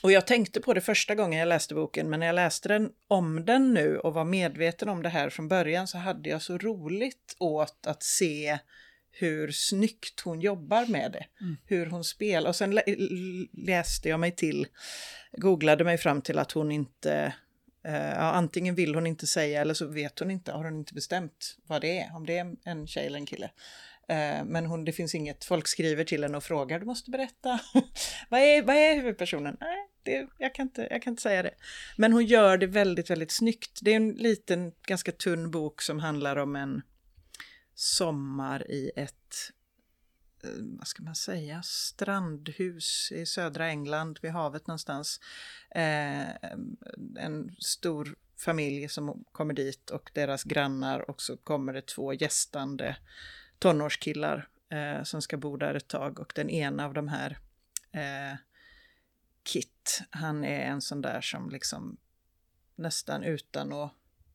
och 0.03 0.11
jag 0.11 0.27
tänkte 0.27 0.61
på 0.61 0.73
det 0.73 0.81
första 0.81 1.15
gången 1.15 1.39
jag 1.39 1.47
läste 1.47 1.75
boken 1.75 2.09
men 2.09 2.19
när 2.19 2.27
jag 2.27 2.35
läste 2.35 2.69
den 2.69 2.89
om 3.07 3.45
den 3.45 3.73
nu 3.73 3.97
och 3.97 4.13
var 4.13 4.25
medveten 4.25 4.89
om 4.89 5.03
det 5.03 5.09
här 5.09 5.29
från 5.29 5.47
början 5.47 5.87
så 5.87 5.97
hade 5.97 6.29
jag 6.29 6.41
så 6.41 6.57
roligt 6.57 7.35
åt 7.39 7.87
att 7.87 8.03
se 8.03 8.59
hur 9.11 9.51
snyggt 9.51 10.19
hon 10.19 10.41
jobbar 10.41 10.85
med 10.85 11.11
det. 11.11 11.25
Mm. 11.41 11.57
Hur 11.65 11.85
hon 11.85 12.03
spelar. 12.03 12.49
Och 12.49 12.55
sen 12.55 12.79
läste 13.53 14.09
jag 14.09 14.19
mig 14.19 14.31
till, 14.31 14.67
googlade 15.31 15.83
mig 15.83 15.97
fram 15.97 16.21
till 16.21 16.39
att 16.39 16.51
hon 16.51 16.71
inte, 16.71 17.13
eh, 17.13 17.31
Eh, 17.85 18.09
ja, 18.09 18.31
antingen 18.31 18.75
vill 18.75 18.95
hon 18.95 19.07
inte 19.07 19.27
säga 19.27 19.61
eller 19.61 19.73
så 19.73 19.87
vet 19.87 20.19
hon 20.19 20.31
inte, 20.31 20.51
har 20.51 20.63
hon 20.63 20.77
inte 20.77 20.93
bestämt 20.93 21.57
vad 21.67 21.81
det 21.81 21.99
är, 21.99 22.15
om 22.15 22.25
det 22.25 22.37
är 22.37 22.55
en 22.63 22.87
tjej 22.87 23.05
eller 23.05 23.17
en 23.17 23.25
kille. 23.25 23.51
Eh, 24.07 24.45
men 24.45 24.65
hon, 24.65 24.85
det 24.85 24.91
finns 24.91 25.15
inget, 25.15 25.45
folk 25.45 25.67
skriver 25.67 26.03
till 26.03 26.23
henne 26.23 26.37
och 26.37 26.43
frågar, 26.43 26.79
du 26.79 26.85
måste 26.85 27.11
berätta, 27.11 27.59
vad, 28.29 28.39
är, 28.39 28.63
vad 28.63 28.75
är 28.75 28.95
huvudpersonen? 28.95 29.57
Nej, 29.59 29.87
det, 30.03 30.27
jag, 30.37 30.55
kan 30.55 30.63
inte, 30.63 30.87
jag 30.91 31.01
kan 31.01 31.11
inte 31.11 31.23
säga 31.23 31.43
det. 31.43 31.53
Men 31.97 32.13
hon 32.13 32.25
gör 32.25 32.57
det 32.57 32.67
väldigt, 32.67 33.09
väldigt 33.09 33.31
snyggt. 33.31 33.79
Det 33.81 33.91
är 33.91 33.95
en 33.95 34.11
liten, 34.11 34.71
ganska 34.87 35.11
tunn 35.11 35.51
bok 35.51 35.81
som 35.81 35.99
handlar 35.99 36.35
om 36.35 36.55
en 36.55 36.81
sommar 37.75 38.71
i 38.71 38.91
ett, 38.95 39.51
vad 40.61 40.87
ska 40.87 41.03
man 41.03 41.15
säga, 41.15 41.63
strandhus 41.63 43.11
i 43.11 43.25
södra 43.25 43.67
England 43.67 44.19
vid 44.21 44.31
havet 44.31 44.67
någonstans. 44.67 45.19
Eh, 45.69 46.29
en 47.17 47.55
stor 47.59 48.15
familj 48.37 48.89
som 48.89 49.23
kommer 49.31 49.53
dit 49.53 49.89
och 49.89 50.11
deras 50.13 50.43
grannar 50.43 51.09
och 51.09 51.21
så 51.21 51.37
kommer 51.37 51.73
det 51.73 51.87
två 51.87 52.13
gästande 52.13 52.97
tonårskillar 53.59 54.47
eh, 54.69 55.03
som 55.03 55.21
ska 55.21 55.37
bo 55.37 55.57
där 55.57 55.75
ett 55.75 55.87
tag 55.87 56.19
och 56.19 56.31
den 56.35 56.49
ena 56.49 56.85
av 56.85 56.93
de 56.93 57.07
här 57.07 57.37
eh, 57.91 58.37
Kit, 59.43 60.01
han 60.09 60.43
är 60.43 60.65
en 60.65 60.81
sån 60.81 61.01
där 61.01 61.21
som 61.21 61.49
liksom 61.49 61.97
nästan 62.75 63.23
utan 63.23 63.73
att 63.73 63.91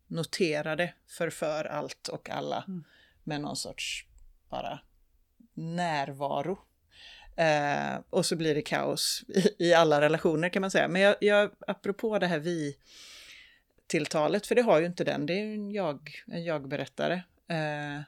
notera 0.06 0.76
det 0.76 0.94
förför 1.06 1.64
allt 1.64 2.08
och 2.08 2.30
alla 2.30 2.64
Mm. 2.68 2.84
med 3.24 3.40
någon 3.40 3.56
sorts 3.56 4.06
bara 4.50 4.80
närvaro. 5.58 6.58
Eh, 7.36 8.00
och 8.10 8.26
så 8.26 8.36
blir 8.36 8.54
det 8.54 8.62
kaos 8.62 9.24
i, 9.28 9.68
i 9.68 9.74
alla 9.74 10.00
relationer 10.00 10.48
kan 10.48 10.60
man 10.60 10.70
säga. 10.70 10.88
Men 10.88 11.02
jag, 11.02 11.16
jag, 11.20 11.50
apropå 11.66 12.18
det 12.18 12.26
här 12.26 12.38
vi-tilltalet, 12.38 14.46
för 14.46 14.54
det 14.54 14.62
har 14.62 14.80
ju 14.80 14.86
inte 14.86 15.04
den, 15.04 15.26
det 15.26 15.32
är 15.32 15.44
ju 15.44 15.54
en 15.54 15.70
jag, 15.70 16.10
en 16.26 16.44
jag-berättare. 16.44 17.14
Eh, 17.48 18.00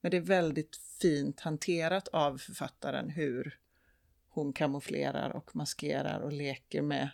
men 0.00 0.10
det 0.10 0.16
är 0.16 0.20
väldigt 0.20 0.76
fint 1.00 1.40
hanterat 1.40 2.08
av 2.08 2.38
författaren 2.38 3.10
hur 3.10 3.58
hon 4.28 4.52
kamouflerar 4.52 5.30
och 5.30 5.56
maskerar 5.56 6.20
och 6.20 6.32
leker 6.32 6.82
med 6.82 7.08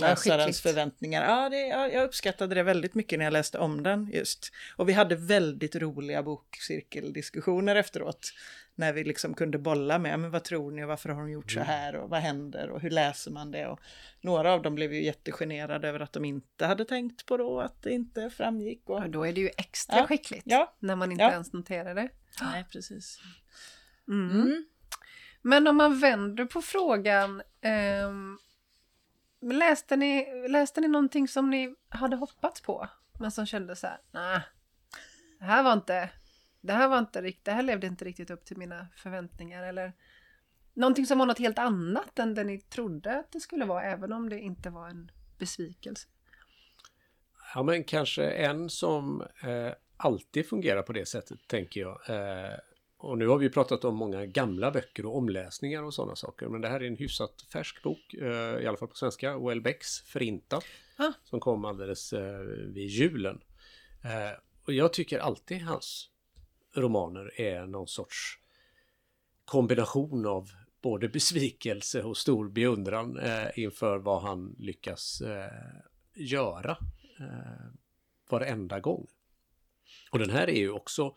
läsarens 0.00 0.60
förväntningar. 0.60 1.24
Ja, 1.24 1.48
det, 1.48 1.66
ja, 1.66 1.88
jag 1.88 2.04
uppskattade 2.04 2.54
det 2.54 2.62
väldigt 2.62 2.94
mycket 2.94 3.18
när 3.18 3.26
jag 3.26 3.32
läste 3.32 3.58
om 3.58 3.82
den 3.82 4.10
just. 4.12 4.52
Och 4.76 4.88
vi 4.88 4.92
hade 4.92 5.16
väldigt 5.16 5.76
roliga 5.76 6.22
bokcirkeldiskussioner 6.22 7.76
efteråt. 7.76 8.32
När 8.74 8.92
vi 8.92 9.04
liksom 9.04 9.34
kunde 9.34 9.58
bolla 9.58 9.98
med, 9.98 10.20
men 10.20 10.30
vad 10.30 10.44
tror 10.44 10.70
ni 10.70 10.84
och 10.84 10.88
varför 10.88 11.08
har 11.08 11.16
hon 11.20 11.30
gjort 11.30 11.50
så 11.52 11.60
här 11.60 11.96
och 11.96 12.10
vad 12.10 12.20
händer 12.20 12.70
och 12.70 12.80
hur 12.80 12.90
läser 12.90 13.30
man 13.30 13.50
det? 13.50 13.66
Och 13.66 13.80
några 14.20 14.52
av 14.52 14.62
dem 14.62 14.74
blev 14.74 14.94
ju 14.94 15.04
jättegenerade 15.04 15.88
över 15.88 16.00
att 16.00 16.12
de 16.12 16.24
inte 16.24 16.66
hade 16.66 16.84
tänkt 16.84 17.26
på 17.26 17.36
då 17.36 17.60
att 17.60 17.82
det 17.82 17.90
inte 17.92 18.30
framgick. 18.30 18.82
Och... 18.90 19.02
Och 19.02 19.10
då 19.10 19.26
är 19.26 19.32
det 19.32 19.40
ju 19.40 19.50
extra 19.56 19.96
Ja, 19.96 20.06
skickligt. 20.06 20.42
ja, 20.46 20.74
När 20.78 20.96
man 20.96 21.12
inte 21.12 21.24
ja. 21.24 21.30
ens 21.32 21.52
noterar 21.52 21.94
det. 21.94 22.08
Nej, 22.42 22.64
precis. 22.72 23.20
Mm. 24.08 24.64
Men 25.42 25.66
om 25.66 25.76
man 25.76 26.00
vänder 26.00 26.44
på 26.44 26.62
frågan. 26.62 27.42
ehm, 27.60 28.38
läste, 29.40 29.96
ni, 29.96 30.48
läste 30.48 30.80
ni 30.80 30.88
någonting 30.88 31.28
som 31.28 31.50
ni 31.50 31.74
hade 31.88 32.16
hoppats 32.16 32.60
på? 32.60 32.88
Men 33.18 33.30
som 33.30 33.46
kändes 33.46 33.80
så 33.80 33.86
här, 33.86 33.98
nej. 34.10 34.40
Det 35.38 35.44
här 35.44 35.62
var 35.62 35.72
inte, 35.72 36.10
det 36.60 36.72
här 36.72 36.88
var 36.88 36.98
inte 36.98 37.22
riktigt, 37.22 37.44
det 37.44 37.52
här 37.52 37.62
levde 37.62 37.86
inte 37.86 38.04
riktigt 38.04 38.30
upp 38.30 38.44
till 38.44 38.56
mina 38.56 38.86
förväntningar. 38.96 39.62
Eller 39.62 39.92
någonting 40.74 41.06
som 41.06 41.18
var 41.18 41.26
något 41.26 41.38
helt 41.38 41.58
annat 41.58 42.18
än 42.18 42.34
det 42.34 42.44
ni 42.44 42.60
trodde 42.60 43.18
att 43.18 43.32
det 43.32 43.40
skulle 43.40 43.64
vara, 43.64 43.82
även 43.82 44.12
om 44.12 44.28
det 44.28 44.40
inte 44.40 44.70
var 44.70 44.88
en 44.88 45.10
besvikelse. 45.38 46.08
Ja, 47.54 47.62
men 47.62 47.84
kanske 47.84 48.30
en 48.30 48.70
som 48.70 49.20
eh, 49.20 49.72
alltid 49.96 50.48
fungerar 50.48 50.82
på 50.82 50.92
det 50.92 51.06
sättet, 51.06 51.48
tänker 51.48 51.80
jag. 51.80 52.00
Eh, 52.08 52.58
och 53.02 53.18
nu 53.18 53.26
har 53.26 53.38
vi 53.38 53.50
pratat 53.50 53.84
om 53.84 53.96
många 53.96 54.26
gamla 54.26 54.70
böcker 54.70 55.06
och 55.06 55.16
omläsningar 55.16 55.82
och 55.82 55.94
sådana 55.94 56.16
saker. 56.16 56.48
Men 56.48 56.60
det 56.60 56.68
här 56.68 56.80
är 56.80 56.86
en 56.86 56.96
hyfsat 56.96 57.42
färsk 57.52 57.82
bok, 57.82 58.14
eh, 58.14 58.62
i 58.62 58.66
alla 58.66 58.76
fall 58.76 58.88
på 58.88 58.94
svenska. 58.94 59.36
O.L. 59.36 59.60
Becks 59.60 60.00
Förintat. 60.00 60.64
Ah. 60.96 61.12
Som 61.24 61.40
kom 61.40 61.64
alldeles 61.64 62.12
eh, 62.12 62.40
vid 62.74 62.88
julen. 62.88 63.40
Eh, 64.04 64.38
och 64.66 64.72
jag 64.72 64.92
tycker 64.92 65.18
alltid 65.18 65.62
hans 65.62 66.10
romaner 66.74 67.40
är 67.40 67.66
någon 67.66 67.88
sorts 67.88 68.38
kombination 69.44 70.26
av 70.26 70.50
både 70.82 71.08
besvikelse 71.08 72.02
och 72.02 72.16
stor 72.16 72.48
beundran 72.48 73.18
inför 73.54 73.98
vad 73.98 74.22
han 74.22 74.56
lyckas 74.58 75.22
göra 76.14 76.76
eh, 77.18 77.72
varenda 78.30 78.80
gång. 78.80 79.06
Och 80.10 80.18
den 80.18 80.30
här 80.30 80.50
är 80.50 80.58
ju 80.58 80.70
också 80.70 81.16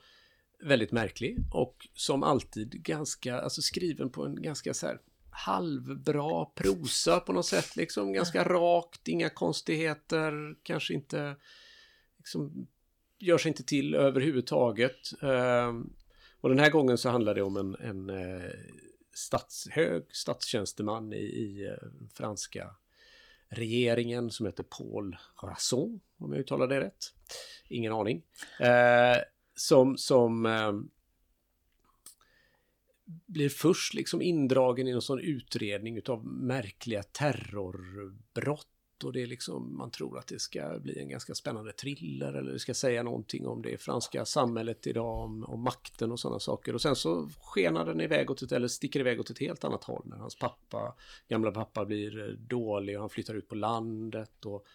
väldigt 0.64 0.92
märklig 0.92 1.38
och 1.52 1.88
som 1.94 2.24
alltid 2.24 2.84
ganska, 2.84 3.42
alltså 3.42 3.62
skriven 3.62 4.10
på 4.10 4.26
en 4.26 4.42
ganska 4.42 4.74
så 4.74 4.88
här 4.88 5.00
halvbra 5.30 6.46
prosa 6.46 7.20
på 7.20 7.34
något 7.34 7.46
sätt, 7.46 7.76
liksom 7.76 8.14
ganska 8.14 8.44
rakt, 8.44 9.08
inga 9.08 9.30
konstigheter, 9.30 10.56
kanske 10.64 10.94
inte 10.94 11.36
liksom 12.18 12.68
gör 13.20 13.38
sig 13.38 13.50
inte 13.50 13.64
till 13.64 13.96
överhuvudtaget. 13.96 15.22
Ehm, 15.22 15.94
och 16.42 16.50
den 16.50 16.60
här 16.60 16.70
gången 16.70 16.98
så 16.98 17.10
handlar 17.10 17.36
det 17.36 17.42
om 17.42 17.58
en, 17.58 17.76
en 17.76 18.10
eh, 18.10 18.50
stats, 19.14 19.68
hög 19.72 20.04
statstjänsteman 20.10 21.14
i, 21.14 21.18
i 21.18 21.68
eh, 21.68 21.88
franska 22.14 22.76
regeringen 23.50 24.32
som 24.32 24.46
heter 24.46 24.64
Paul 24.64 25.18
Rasson, 25.44 26.00
om 26.18 26.34
jag 26.34 26.40
uttalar 26.40 26.68
det 26.68 26.80
rätt. 26.80 27.14
Ingen 27.68 27.94
aning. 27.94 28.24
Eh, 28.60 29.18
som 29.56 29.98
som 29.98 30.46
eh, 30.46 30.74
blir 33.26 33.50
först 33.50 33.94
liksom 33.94 34.22
indragen 34.22 34.88
i 34.88 34.92
någon 34.92 35.02
sån 35.02 35.20
utredning 35.20 35.98
utav 35.98 36.26
märkliga 36.26 37.04
terrorbrott 37.04 38.68
och 39.04 39.14
det 39.14 39.22
är 39.22 39.28
liksom, 39.28 39.78
man 39.78 39.92
tror 39.92 40.18
att 40.18 40.28
det 40.28 40.40
ska 40.40 40.80
bli 40.80 41.00
en 41.00 41.10
ganska 41.10 41.36
spännande 41.36 41.72
thriller 41.72 42.34
eller 42.34 42.52
det 42.52 42.60
ska 42.60 42.74
säga 42.74 43.04
någonting 43.04 43.48
om 43.48 43.62
det 43.62 43.82
franska 43.82 44.26
samhället 44.26 44.88
idag, 44.88 45.20
om, 45.20 45.44
om 45.44 45.62
makten 45.62 46.12
och 46.12 46.20
sådana 46.20 46.40
saker. 46.40 46.76
Och 46.76 46.82
sen 46.82 46.96
så 46.96 47.30
skenar 47.42 47.86
den 47.86 48.02
iväg 48.02 48.32
åt 48.32 48.42
ett, 48.42 48.52
eller 48.52 48.68
sticker 48.68 49.00
iväg 49.00 49.20
åt 49.20 49.30
ett 49.30 49.40
helt 49.40 49.64
annat 49.64 49.84
håll 49.84 50.04
när 50.06 50.18
hans 50.18 50.36
pappa, 50.36 50.96
gamla 51.28 51.52
pappa 51.52 51.86
blir 51.86 52.30
eh, 52.30 52.36
dålig 52.36 52.96
och 52.96 53.02
han 53.02 53.10
flyttar 53.10 53.34
ut 53.34 53.50
på 53.50 53.56
landet 53.56 54.46
och 54.46 54.66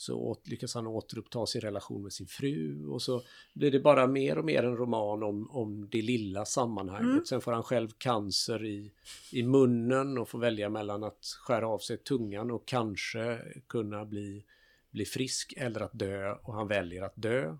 så 0.00 0.36
lyckas 0.44 0.74
han 0.74 0.86
återuppta 0.86 1.46
sin 1.46 1.60
relation 1.60 2.02
med 2.02 2.12
sin 2.12 2.26
fru 2.26 2.86
och 2.86 3.02
så 3.02 3.22
blir 3.54 3.70
det 3.70 3.80
bara 3.80 4.06
mer 4.06 4.38
och 4.38 4.44
mer 4.44 4.62
en 4.62 4.76
roman 4.76 5.22
om, 5.22 5.50
om 5.50 5.88
det 5.90 6.02
lilla 6.02 6.44
sammanhanget. 6.44 7.10
Mm. 7.10 7.24
Sen 7.24 7.40
får 7.40 7.52
han 7.52 7.62
själv 7.62 7.88
cancer 7.98 8.64
i, 8.64 8.92
i 9.32 9.42
munnen 9.42 10.18
och 10.18 10.28
får 10.28 10.38
välja 10.38 10.68
mellan 10.68 11.04
att 11.04 11.24
skära 11.40 11.68
av 11.68 11.78
sig 11.78 11.96
tungan 11.96 12.50
och 12.50 12.66
kanske 12.66 13.38
kunna 13.66 14.04
bli, 14.04 14.44
bli 14.90 15.04
frisk 15.04 15.54
eller 15.56 15.80
att 15.80 15.98
dö 15.98 16.32
och 16.32 16.54
han 16.54 16.68
väljer 16.68 17.02
att 17.02 17.16
dö. 17.16 17.56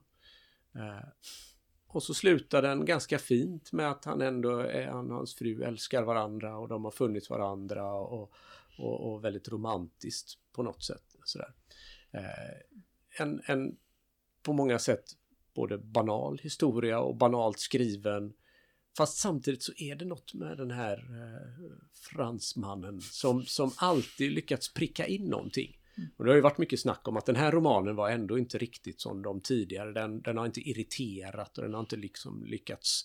Eh, 0.75 1.09
och 1.87 2.03
så 2.03 2.15
slutar 2.15 2.63
den 2.63 2.85
ganska 2.85 3.19
fint 3.19 3.73
med 3.73 3.91
att 3.91 4.05
han 4.05 4.21
ändå, 4.21 4.59
är, 4.59 4.87
han 4.87 5.11
och 5.11 5.17
hans 5.17 5.35
fru 5.35 5.63
älskar 5.63 6.03
varandra 6.03 6.59
och 6.59 6.69
de 6.69 6.85
har 6.85 6.91
funnit 6.91 7.31
varandra 7.31 7.93
och, 7.93 8.33
och, 8.79 9.13
och 9.13 9.25
väldigt 9.25 9.49
romantiskt 9.49 10.39
på 10.53 10.63
något 10.63 10.85
sätt. 10.85 11.05
Sådär. 11.25 11.55
Eh, 12.13 13.23
en, 13.23 13.43
en 13.47 13.77
på 14.43 14.53
många 14.53 14.79
sätt 14.79 15.05
både 15.55 15.79
banal 15.79 16.39
historia 16.39 17.01
och 17.01 17.17
banalt 17.17 17.59
skriven. 17.59 18.33
Fast 18.97 19.19
samtidigt 19.19 19.63
så 19.63 19.73
är 19.77 19.97
det 19.97 20.05
något 20.05 20.35
med 20.35 20.57
den 20.57 20.71
här 20.71 20.97
eh, 20.99 21.71
fransmannen 21.95 23.01
som, 23.01 23.45
som 23.45 23.73
alltid 23.77 24.33
lyckats 24.33 24.75
pricka 24.75 25.07
in 25.07 25.25
någonting. 25.25 25.77
Och 26.17 26.25
det 26.25 26.31
har 26.31 26.37
ju 26.37 26.41
varit 26.41 26.59
mycket 26.59 26.81
snack 26.81 27.09
om 27.09 27.17
att 27.17 27.27
den 27.27 27.37
här 27.37 27.53
romanen 27.53 27.97
var 27.97 28.11
ändå 28.11 28.39
inte 28.39 28.59
riktigt 28.59 29.01
som 29.01 29.23
de 29.23 29.41
tidigare. 29.41 29.93
Den, 29.93 30.23
den 30.23 30.37
har 30.37 30.47
inte 30.47 30.61
irriterat 30.61 31.59
och 31.59 31.65
den 31.65 31.75
har 31.75 31.81
inte 31.81 31.97
liksom 31.97 32.45
lyckats 32.45 33.05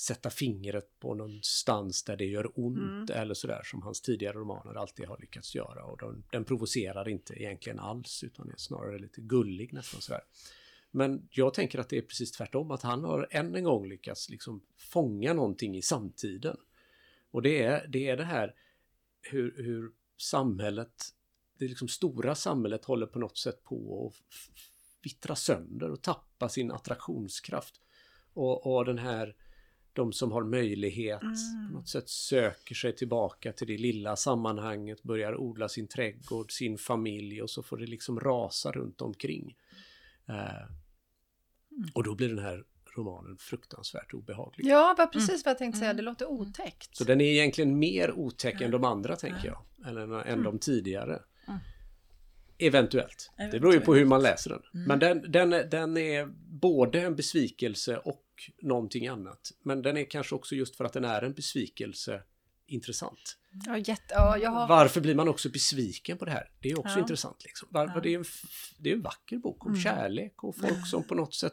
sätta 0.00 0.30
fingret 0.30 0.98
på 0.98 1.14
någonstans 1.14 2.02
där 2.02 2.16
det 2.16 2.24
gör 2.24 2.50
ont 2.54 3.10
eller 3.10 3.34
sådär 3.34 3.62
som 3.64 3.82
hans 3.82 4.00
tidigare 4.00 4.36
romaner 4.36 4.74
alltid 4.74 5.06
har 5.06 5.18
lyckats 5.18 5.54
göra. 5.54 5.84
Och 5.84 5.98
den, 5.98 6.24
den 6.30 6.44
provocerar 6.44 7.08
inte 7.08 7.42
egentligen 7.42 7.78
alls 7.78 8.24
utan 8.24 8.50
är 8.50 8.56
snarare 8.56 8.98
lite 8.98 9.20
gullig 9.20 9.72
nästan 9.72 10.00
sådär. 10.00 10.22
Men 10.90 11.28
jag 11.30 11.54
tänker 11.54 11.78
att 11.78 11.88
det 11.88 11.98
är 11.98 12.02
precis 12.02 12.32
tvärtom, 12.32 12.70
att 12.70 12.82
han 12.82 13.04
har 13.04 13.28
än 13.30 13.54
en 13.54 13.64
gång 13.64 13.88
lyckats 13.88 14.30
liksom 14.30 14.62
fånga 14.76 15.32
någonting 15.32 15.76
i 15.76 15.82
samtiden. 15.82 16.56
Och 17.30 17.42
det 17.42 17.62
är 17.62 17.86
det, 17.88 18.08
är 18.08 18.16
det 18.16 18.24
här 18.24 18.54
hur, 19.22 19.54
hur 19.56 19.92
samhället, 20.16 21.04
det 21.58 21.68
liksom 21.68 21.88
stora 21.88 22.34
samhället 22.34 22.84
håller 22.84 23.06
på 23.06 23.18
något 23.18 23.38
sätt 23.38 23.64
på 23.64 24.06
att 24.06 24.38
vittra 25.02 25.36
sönder 25.36 25.90
och 25.90 26.02
tappa 26.02 26.48
sin 26.48 26.70
attraktionskraft. 26.70 27.80
Och, 28.34 28.66
och 28.66 28.84
den 28.84 28.98
här, 28.98 29.36
de 29.98 30.12
som 30.12 30.32
har 30.32 30.44
möjlighet 30.44 31.20
på 31.20 31.78
något 31.78 31.88
sätt 31.88 32.08
söker 32.08 32.74
sig 32.74 32.96
tillbaka 32.96 33.52
till 33.52 33.66
det 33.66 33.78
lilla 33.78 34.16
sammanhanget, 34.16 35.02
börjar 35.02 35.40
odla 35.40 35.68
sin 35.68 35.88
trädgård, 35.88 36.52
sin 36.52 36.78
familj 36.78 37.42
och 37.42 37.50
så 37.50 37.62
får 37.62 37.76
det 37.76 37.86
liksom 37.86 38.20
rasa 38.20 38.72
runt 38.72 39.00
omkring. 39.00 39.56
Eh, 40.28 40.72
och 41.94 42.04
då 42.04 42.14
blir 42.14 42.28
den 42.28 42.38
här 42.38 42.64
romanen 42.96 43.36
fruktansvärt 43.38 44.14
obehaglig. 44.14 44.66
Ja, 44.66 44.94
var 44.98 45.06
precis 45.06 45.44
vad 45.44 45.50
jag 45.50 45.58
tänkte 45.58 45.78
säga. 45.78 45.94
Det 45.94 46.02
låter 46.02 46.26
otäckt. 46.26 46.96
Så 46.96 47.04
den 47.04 47.20
är 47.20 47.24
egentligen 47.24 47.78
mer 47.78 48.12
otäck 48.12 48.60
än 48.60 48.70
de 48.70 48.84
andra 48.84 49.16
tänker 49.16 49.46
jag. 49.46 49.88
Eller 49.88 50.26
än 50.26 50.42
de 50.42 50.58
tidigare. 50.58 51.22
Eventuellt. 52.58 53.30
Det 53.36 53.60
beror 53.60 53.74
ju 53.74 53.80
på 53.80 53.94
hur 53.94 54.04
man 54.04 54.22
läser 54.22 54.50
den. 54.50 54.62
Men 54.86 54.98
den, 54.98 55.32
den, 55.32 55.50
den 55.50 55.96
är 55.96 56.26
både 56.60 57.00
en 57.00 57.16
besvikelse 57.16 57.98
och 57.98 58.24
någonting 58.62 59.06
annat. 59.08 59.52
Men 59.62 59.82
den 59.82 59.96
är 59.96 60.04
kanske 60.10 60.34
också 60.34 60.54
just 60.54 60.76
för 60.76 60.84
att 60.84 60.92
den 60.92 61.04
är 61.04 61.22
en 61.22 61.32
besvikelse 61.32 62.22
intressant. 62.66 63.36
Ja, 63.66 63.78
jätte, 63.78 64.14
ja, 64.14 64.38
jag 64.38 64.50
har... 64.50 64.68
Varför 64.68 65.00
blir 65.00 65.14
man 65.14 65.28
också 65.28 65.48
besviken 65.48 66.18
på 66.18 66.24
det 66.24 66.30
här? 66.30 66.50
Det 66.60 66.70
är 66.70 66.78
också 66.78 66.94
Ja. 66.94 67.00
intressant. 67.00 67.44
Liksom. 67.44 67.68
Varför 67.72 68.00
det, 68.00 68.14
är 68.14 68.18
en, 68.18 68.24
det 68.78 68.90
är 68.90 68.94
en 68.94 69.02
vacker 69.02 69.36
bok 69.36 69.66
om 69.66 69.76
kärlek 69.76 70.44
och 70.44 70.56
folk 70.56 70.86
som 70.90 71.02
på 71.02 71.14
något 71.14 71.34
sätt 71.34 71.52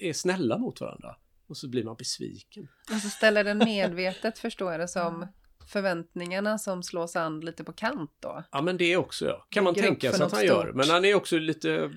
är 0.00 0.12
snälla 0.12 0.58
mot 0.58 0.80
varandra. 0.80 1.16
Och 1.48 1.56
så 1.56 1.68
blir 1.68 1.84
man 1.84 1.96
besviken. 1.96 2.68
Och 2.94 3.00
så 3.00 3.08
ställer 3.08 3.44
den 3.44 3.58
medvetet, 3.64 4.38
förstår 4.38 4.72
jag 4.72 4.80
det 4.80 4.88
som, 4.88 5.26
förväntningarna 5.72 6.58
som 6.58 6.82
slås 6.82 7.16
an 7.16 7.40
lite 7.40 7.64
på 7.64 7.72
kant 7.72 8.10
då. 8.20 8.44
Ja 8.52 8.62
men 8.62 8.76
det 8.76 8.92
är 8.92 8.96
också 8.96 9.26
ja. 9.26 9.46
Kan 9.48 9.64
man 9.64 9.74
tänka 9.74 10.12
sig 10.12 10.26
att 10.26 10.32
han 10.32 10.44
gör. 10.44 10.62
stort. 10.64 10.74
Men 10.74 10.90
han 10.90 11.04
är 11.04 11.14
också 11.14 11.38
lite 11.38 11.90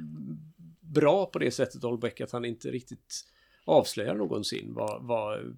bra 0.82 1.26
på 1.26 1.40
det 1.40 1.52
sättet 1.52 1.84
Holbeck 1.84 2.22
att 2.22 2.32
han 2.32 2.46
inte 2.46 2.72
riktigt 2.72 3.26
avslöjar 3.70 4.16
någonsin 4.16 4.74
vad, 4.74 5.04
vad 5.04 5.56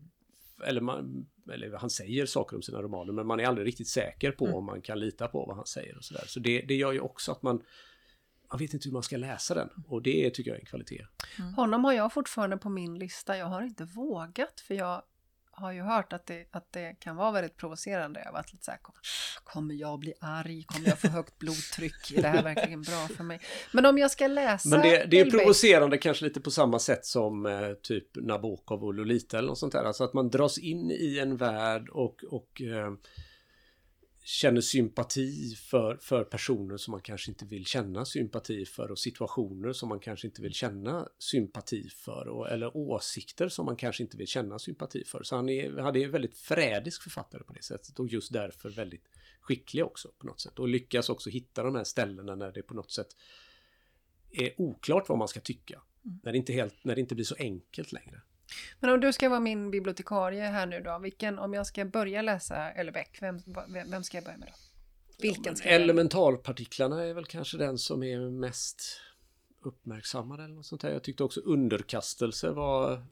eller, 0.67 0.81
man, 0.81 1.25
eller 1.53 1.77
han 1.77 1.89
säger 1.89 2.25
saker 2.25 2.55
om 2.55 2.61
sina 2.61 2.81
romaner 2.81 3.13
men 3.13 3.27
man 3.27 3.39
är 3.39 3.45
aldrig 3.45 3.67
riktigt 3.67 3.87
säker 3.87 4.31
på 4.31 4.45
om 4.45 4.65
man 4.65 4.81
kan 4.81 4.99
lita 4.99 5.27
på 5.27 5.45
vad 5.45 5.55
han 5.55 5.65
säger 5.65 5.97
och 5.97 6.03
sådär. 6.03 6.23
Så 6.27 6.39
det, 6.39 6.61
det 6.61 6.75
gör 6.75 6.91
ju 6.91 6.99
också 6.99 7.31
att 7.31 7.41
man 7.41 7.63
man 8.51 8.59
vet 8.59 8.73
inte 8.73 8.87
hur 8.87 8.93
man 8.93 9.03
ska 9.03 9.17
läsa 9.17 9.53
den 9.53 9.69
och 9.87 10.01
det 10.01 10.29
tycker 10.29 10.51
jag 10.51 10.55
är 10.55 10.61
en 10.61 10.65
kvalitet. 10.65 11.05
Honom 11.55 11.83
har 11.83 11.93
jag 11.93 12.13
fortfarande 12.13 12.57
på 12.57 12.69
min 12.69 12.99
lista. 12.99 13.37
Jag 13.37 13.45
har 13.45 13.61
inte 13.61 13.83
vågat 13.83 14.59
för 14.59 14.75
jag 14.75 15.03
har 15.51 15.71
ju 15.71 15.81
hört 15.81 16.13
att 16.13 16.25
det, 16.25 16.47
att 16.51 16.71
det 16.71 16.95
kan 16.99 17.15
vara 17.15 17.31
väldigt 17.31 17.57
provocerande. 17.57 18.21
Jag 18.25 18.31
varit 18.31 18.53
lite 18.53 18.65
så 18.65 18.71
här, 18.71 18.79
kommer, 19.43 19.75
jag 19.75 19.99
bli 19.99 20.13
arg? 20.19 20.63
Kommer 20.63 20.87
jag 20.87 20.99
få 20.99 21.07
högt 21.07 21.39
blodtryck? 21.39 22.11
Är 22.11 22.21
det 22.21 22.27
här 22.27 22.43
verkligen 22.43 22.81
bra 22.81 23.07
för 23.07 23.23
mig? 23.23 23.39
Men 23.71 23.85
om 23.85 23.97
jag 23.97 24.11
ska 24.11 24.27
läsa 24.27 24.69
Men 24.69 24.81
det, 24.81 25.05
det 25.05 25.19
är 25.19 25.31
provocerande 25.31 25.97
kanske 25.97 26.25
lite 26.25 26.41
på 26.41 26.51
samma 26.51 26.79
sätt 26.79 27.05
som 27.05 27.45
eh, 27.45 27.73
typ 27.81 28.07
Nabokov 28.15 28.83
och 28.83 28.93
Lolita 28.93 29.37
eller 29.37 29.47
något 29.47 29.59
sånt 29.59 29.73
där. 29.73 29.83
Alltså 29.83 30.03
att 30.03 30.13
man 30.13 30.29
dras 30.29 30.57
in 30.57 30.91
i 30.91 31.19
en 31.19 31.37
värld 31.37 31.89
och, 31.89 32.23
och 32.23 32.61
eh, 32.61 32.91
känner 34.23 34.61
sympati 34.61 35.55
för, 35.55 35.97
för 36.01 36.23
personer 36.23 36.77
som 36.77 36.91
man 36.91 37.01
kanske 37.01 37.31
inte 37.31 37.45
vill 37.45 37.65
känna 37.65 38.05
sympati 38.05 38.65
för 38.65 38.91
och 38.91 38.99
situationer 38.99 39.73
som 39.73 39.89
man 39.89 39.99
kanske 39.99 40.27
inte 40.27 40.41
vill 40.41 40.53
känna 40.53 41.09
sympati 41.19 41.89
för 41.89 42.27
och, 42.27 42.49
eller 42.49 42.77
åsikter 42.77 43.49
som 43.49 43.65
man 43.65 43.75
kanske 43.75 44.03
inte 44.03 44.17
vill 44.17 44.27
känna 44.27 44.59
sympati 44.59 45.03
för. 45.03 45.23
Så 45.23 45.35
han, 45.35 45.49
är, 45.49 45.77
han 45.77 45.95
är 45.95 46.05
en 46.05 46.11
väldigt 46.11 46.37
frädisk 46.37 47.03
författare 47.03 47.43
på 47.43 47.53
det 47.53 47.63
sättet 47.63 47.99
och 47.99 48.07
just 48.07 48.33
därför 48.33 48.69
väldigt 48.69 49.09
skicklig 49.41 49.85
också 49.85 50.11
på 50.17 50.27
något 50.27 50.41
sätt 50.41 50.59
och 50.59 50.67
lyckas 50.67 51.09
också 51.09 51.29
hitta 51.29 51.63
de 51.63 51.75
här 51.75 51.83
ställena 51.83 52.35
när 52.35 52.51
det 52.51 52.61
på 52.61 52.73
något 52.73 52.91
sätt 52.91 53.15
är 54.31 54.61
oklart 54.61 55.09
vad 55.09 55.17
man 55.17 55.27
ska 55.27 55.39
tycka. 55.39 55.81
Mm. 56.05 56.19
När, 56.23 56.31
det 56.31 56.37
inte 56.37 56.53
helt, 56.53 56.83
när 56.83 56.95
det 56.95 57.01
inte 57.01 57.15
blir 57.15 57.25
så 57.25 57.35
enkelt 57.35 57.91
längre. 57.91 58.21
Men 58.79 58.89
om 58.89 58.99
du 58.99 59.13
ska 59.13 59.29
vara 59.29 59.39
min 59.39 59.71
bibliotekarie 59.71 60.43
här 60.43 60.65
nu 60.65 60.81
då, 60.81 60.99
vilken, 60.99 61.39
om 61.39 61.53
jag 61.53 61.67
ska 61.67 61.85
börja 61.85 62.21
läsa 62.21 62.71
Ellebeck, 62.71 63.17
vem, 63.21 63.39
vem 63.87 64.03
ska 64.03 64.17
jag 64.17 64.23
börja 64.23 64.37
med 64.37 64.47
då? 64.47 64.53
Vilken 65.21 65.55
ska 65.55 65.69
jag 65.69 65.81
Elementarpartiklarna 65.81 67.03
är 67.03 67.13
väl 67.13 67.25
kanske 67.25 67.57
den 67.57 67.77
som 67.77 68.03
är 68.03 68.19
mest 68.19 69.01
uppmärksammad 69.63 70.39
eller 70.39 70.55
något 70.55 70.65
sånt 70.65 70.83
här. 70.83 70.91
Jag 70.91 71.03
tyckte 71.03 71.23
också 71.23 71.39
underkastelse 71.39 72.51
var 72.51 73.05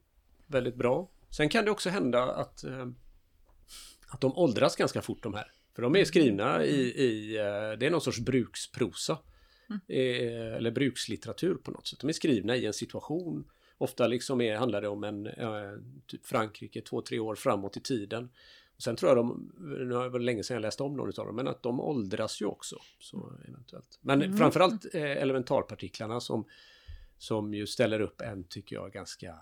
väldigt 0.47 0.75
bra. 0.75 1.09
Sen 1.29 1.49
kan 1.49 1.65
det 1.65 1.71
också 1.71 1.89
hända 1.89 2.23
att, 2.23 2.63
eh, 2.63 2.87
att 4.07 4.21
de 4.21 4.37
åldras 4.37 4.75
ganska 4.75 5.01
fort 5.01 5.23
de 5.23 5.33
här. 5.33 5.51
För 5.75 5.81
de 5.81 5.95
är 5.95 6.05
skrivna 6.05 6.65
i, 6.65 6.79
i 6.81 7.37
eh, 7.37 7.43
det 7.79 7.85
är 7.85 7.89
någon 7.89 8.01
sorts 8.01 8.19
bruksprosa. 8.19 9.17
Mm. 9.69 9.81
Eh, 9.87 10.55
eller 10.55 10.71
brukslitteratur 10.71 11.55
på 11.55 11.71
något 11.71 11.87
sätt. 11.87 11.99
De 11.99 12.09
är 12.09 12.13
skrivna 12.13 12.55
i 12.55 12.65
en 12.65 12.73
situation 12.73 13.49
Ofta 13.81 14.07
liksom 14.07 14.41
är, 14.41 14.55
handlar 14.55 14.81
det 14.81 14.87
om 14.87 15.03
en 15.03 15.27
eh, 15.27 15.79
typ 16.07 16.25
Frankrike 16.25 16.81
två, 16.81 17.01
tre 17.01 17.19
år 17.19 17.35
framåt 17.35 17.77
i 17.77 17.79
tiden. 17.79 18.29
Och 18.75 18.83
sen 18.83 18.95
tror 18.95 19.09
jag 19.09 19.17
de, 19.17 19.51
nu 19.59 19.93
var 19.93 20.19
det 20.19 20.25
länge 20.25 20.43
sedan 20.43 20.55
jag 20.55 20.61
läste 20.61 20.83
om 20.83 20.97
någon 20.97 21.07
av 21.07 21.25
dem, 21.25 21.35
men 21.35 21.47
att 21.47 21.63
de 21.63 21.79
åldras 21.79 22.41
ju 22.41 22.45
också. 22.45 22.75
Så 22.99 23.33
eventuellt. 23.47 23.99
Men 24.01 24.21
mm. 24.21 24.37
framförallt 24.37 24.95
eh, 24.95 25.03
elementarpartiklarna 25.03 26.19
som, 26.19 26.45
som 27.17 27.53
ju 27.53 27.67
ställer 27.67 28.01
upp 28.01 28.21
en, 28.21 28.43
tycker 28.43 28.75
jag, 28.75 28.91
ganska 28.91 29.35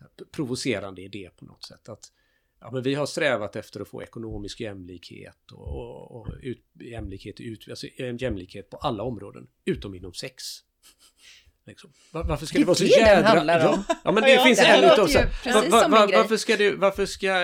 här, 0.00 0.08
provocerande 0.30 1.02
idé 1.02 1.30
på 1.36 1.44
något 1.44 1.64
sätt. 1.64 1.88
Att 1.88 2.12
ja, 2.60 2.70
men 2.70 2.82
vi 2.82 2.94
har 2.94 3.06
strävat 3.06 3.56
efter 3.56 3.80
att 3.80 3.88
få 3.88 4.02
ekonomisk 4.02 4.60
jämlikhet 4.60 5.52
och, 5.52 5.68
och, 5.68 6.20
och 6.20 6.28
ut, 6.42 6.64
jämlikhet, 6.80 7.40
ut, 7.40 7.68
alltså 7.68 7.86
jämlikhet 8.18 8.70
på 8.70 8.76
alla 8.76 9.02
områden, 9.02 9.46
utom 9.64 9.94
inom 9.94 10.14
sex. 10.14 10.44
Liksom. 11.66 11.92
Varför 12.10 12.46
ska 12.46 12.58
det, 12.58 12.62
det 12.64 12.66
vara 12.66 12.76
så 12.76 12.84
jädra... 12.84 13.44
Ja, 13.46 13.84
ja, 14.04 14.12
men 14.12 14.22
det 14.22 14.32
ja, 14.32 14.44
finns 14.44 14.58
det 14.58 14.66
en 14.66 14.84
utav 14.84 15.06
så 15.06 15.18
var, 15.44 15.70
var, 15.70 15.88
var, 15.88 16.12
varför, 16.12 16.36
ska 16.36 16.56
det, 16.56 16.74
varför 16.74 17.06
ska 17.06 17.34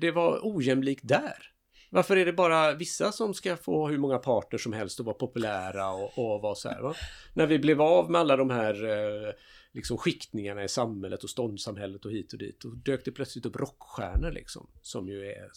det 0.00 0.10
vara 0.10 0.38
ojämlikt 0.42 1.08
där? 1.08 1.50
Varför 1.90 2.16
är 2.16 2.26
det 2.26 2.32
bara 2.32 2.72
vissa 2.72 3.12
som 3.12 3.34
ska 3.34 3.56
få 3.56 3.88
hur 3.88 3.98
många 3.98 4.18
parter 4.18 4.58
som 4.58 4.72
helst 4.72 5.00
och 5.00 5.06
vara 5.06 5.16
populära 5.16 5.90
och, 5.90 6.18
och 6.18 6.42
vara 6.42 6.54
så 6.54 6.68
här? 6.68 6.80
Va? 6.80 6.94
När 7.34 7.46
vi 7.46 7.58
blev 7.58 7.82
av 7.82 8.10
med 8.10 8.20
alla 8.20 8.36
de 8.36 8.50
här 8.50 8.84
eh, 8.84 9.32
liksom 9.72 9.98
skiktningarna 9.98 10.64
i 10.64 10.68
samhället 10.68 11.24
och 11.24 11.30
ståndssamhället 11.30 12.04
och 12.04 12.12
hit 12.12 12.32
och 12.32 12.38
dit. 12.38 12.64
Och 12.64 12.76
dök 12.76 13.04
det 13.04 13.10
plötsligt 13.10 13.46
upp 13.46 13.56
rockstjärnor 13.56 14.30
liksom. 14.30 14.66
Som 14.82 15.08
ju 15.08 15.26
är 15.26 15.50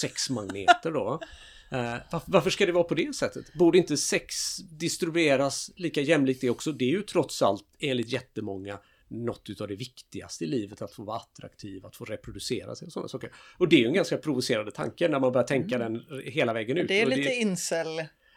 sexmagneter 0.00 0.90
då. 0.90 1.20
Uh, 1.72 2.20
varför 2.26 2.50
ska 2.50 2.66
det 2.66 2.72
vara 2.72 2.84
på 2.84 2.94
det 2.94 3.14
sättet? 3.16 3.54
Borde 3.54 3.78
inte 3.78 3.96
sex 3.96 4.56
distribueras 4.56 5.70
lika 5.76 6.00
jämlikt 6.00 6.40
det 6.40 6.50
också? 6.50 6.72
Det 6.72 6.84
är 6.84 6.90
ju 6.90 7.02
trots 7.02 7.42
allt 7.42 7.64
enligt 7.78 8.12
jättemånga 8.12 8.78
något 9.08 9.60
av 9.60 9.68
det 9.68 9.76
viktigaste 9.76 10.44
i 10.44 10.46
livet, 10.46 10.82
att 10.82 10.92
få 10.92 11.04
vara 11.04 11.16
attraktiv, 11.16 11.86
att 11.86 11.96
få 11.96 12.04
reproducera 12.04 12.74
sig 12.74 12.86
och 12.86 12.92
sådana 12.92 13.08
saker. 13.08 13.32
Och 13.58 13.68
det 13.68 13.76
är 13.76 13.80
ju 13.80 13.86
en 13.86 13.94
ganska 13.94 14.16
provocerande 14.16 14.70
tanke 14.70 15.08
när 15.08 15.20
man 15.20 15.32
börjar 15.32 15.46
tänka 15.46 15.76
mm. 15.76 15.92
den 15.92 16.22
hela 16.24 16.52
vägen 16.52 16.78
ut. 16.78 16.88
Det 16.88 17.00
är 17.00 17.06
lite 17.06 17.28
det... 17.28 17.34
incel. 17.34 17.88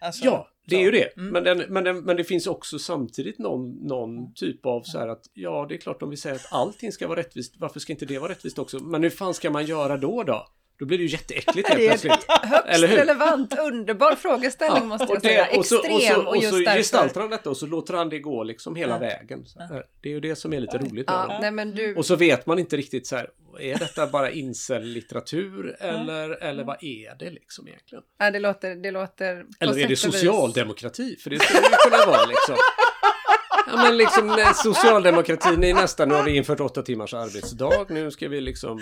Alltså, 0.04 0.26
ja, 0.26 0.49
det 0.66 0.76
är 0.76 0.82
ju 0.82 0.91
det. 0.91 1.18
Mm. 1.18 1.34
Men, 1.34 1.43
den, 1.43 1.58
men, 1.58 1.84
den, 1.84 1.99
men 1.99 2.18
det 2.18 2.24
finns 2.24 2.47
också 2.47 2.80
samtidigt 2.80 3.39
någon, 3.39 3.72
någon 3.72 4.18
mm. 4.18 4.34
typ 4.34 4.66
av 4.66 4.82
så 4.82 4.99
här 4.99 5.08
att 5.08 5.24
ja, 5.34 5.66
det 5.70 5.76
är 5.76 5.78
klart 5.78 6.01
om 6.01 6.10
vi 6.10 6.18
säger 6.18 6.36
att 6.36 6.47
allting 6.51 6.91
ska 6.91 7.08
vara 7.08 7.20
rättvist, 7.20 7.54
varför 7.58 7.80
ska 7.80 7.93
inte 7.93 8.06
det 8.06 8.20
vara 8.20 8.32
rättvist 8.32 8.60
också? 8.60 8.80
Men 8.80 9.04
hur 9.04 9.10
fan 9.10 9.34
ska 9.34 9.49
man 9.49 9.66
göra 9.66 9.97
då 9.97 10.24
då? 10.24 10.47
Då 10.80 10.86
blir 10.86 10.97
det 10.97 11.04
ju 11.04 11.10
jätteäckligt 11.10 11.70
helt 11.70 11.82
plötsligt. 11.88 12.26
Högst 12.28 12.68
Eller 12.68 12.88
hur? 12.88 12.97
relevant, 12.97 13.60
underbar 13.60 14.16
frågeställning 14.16 14.84
ja, 14.84 14.88
måste 14.88 15.08
jag 15.10 15.22
det, 15.22 15.28
säga. 15.28 15.47
Och 15.58 15.66
så, 15.66 15.76
Extrem 15.76 15.95
och 15.95 16.01
så, 16.01 16.30
och, 16.30 16.38
och 16.38 16.43
så 16.43 16.58
gestaltar 16.60 17.22
han 17.22 17.30
detta 17.30 17.49
och 17.49 17.58
så 17.58 17.66
låter 17.66 17.93
han 17.93 18.10
det 18.10 18.20
gå 18.20 18.43
liksom 18.43 18.76
hela 18.76 18.93
ja. 18.93 18.99
vägen. 18.99 19.45
Det 20.01 20.10
är 20.10 20.14
ju 20.14 20.20
det 20.20 20.36
som 20.36 20.54
är 20.54 20.60
lite 20.60 20.78
roligt. 20.78 21.06
Ja, 21.08 21.39
nej, 21.51 21.66
du... 21.66 21.95
Och 21.95 22.06
så 22.06 22.16
vet 22.16 22.45
man 22.45 22.60
inte 22.60 22.78
riktigt 22.78 23.08
så 23.08 23.16
här, 23.16 23.30
är 23.62 23.80
detta 23.80 24.08
bara 24.08 24.32
incel-litteratur 24.32 25.76
eller, 25.80 26.30
eller 26.30 26.64
vad 26.64 26.84
är 26.84 27.16
det 27.20 27.30
liksom 27.30 27.68
egentligen? 27.68 28.04
Ja, 28.20 28.32
det 28.32 28.39
låter... 28.39 28.76
Det 28.76 28.91
låter 28.91 29.45
eller 29.60 29.80
är 29.80 29.88
det 29.88 29.95
socialdemokrati? 29.95 31.16
För 31.16 31.30
det 31.30 31.39
skulle 31.39 31.62
det 31.62 31.78
kunna 31.84 32.06
vara 32.06 32.26
liksom. 32.26 32.56
Ja 33.74 33.84
men 33.84 33.97
liksom 33.97 34.53
socialdemokratin 34.55 35.63
är 35.63 35.74
nästan, 35.74 36.09
nu 36.09 36.15
har 36.15 36.24
vi 36.24 36.36
infört 36.36 36.59
åtta 36.59 36.82
timmars 36.82 37.13
arbetsdag. 37.13 37.86
Nu 37.89 38.11
ska 38.11 38.28
vi 38.28 38.41
liksom, 38.41 38.82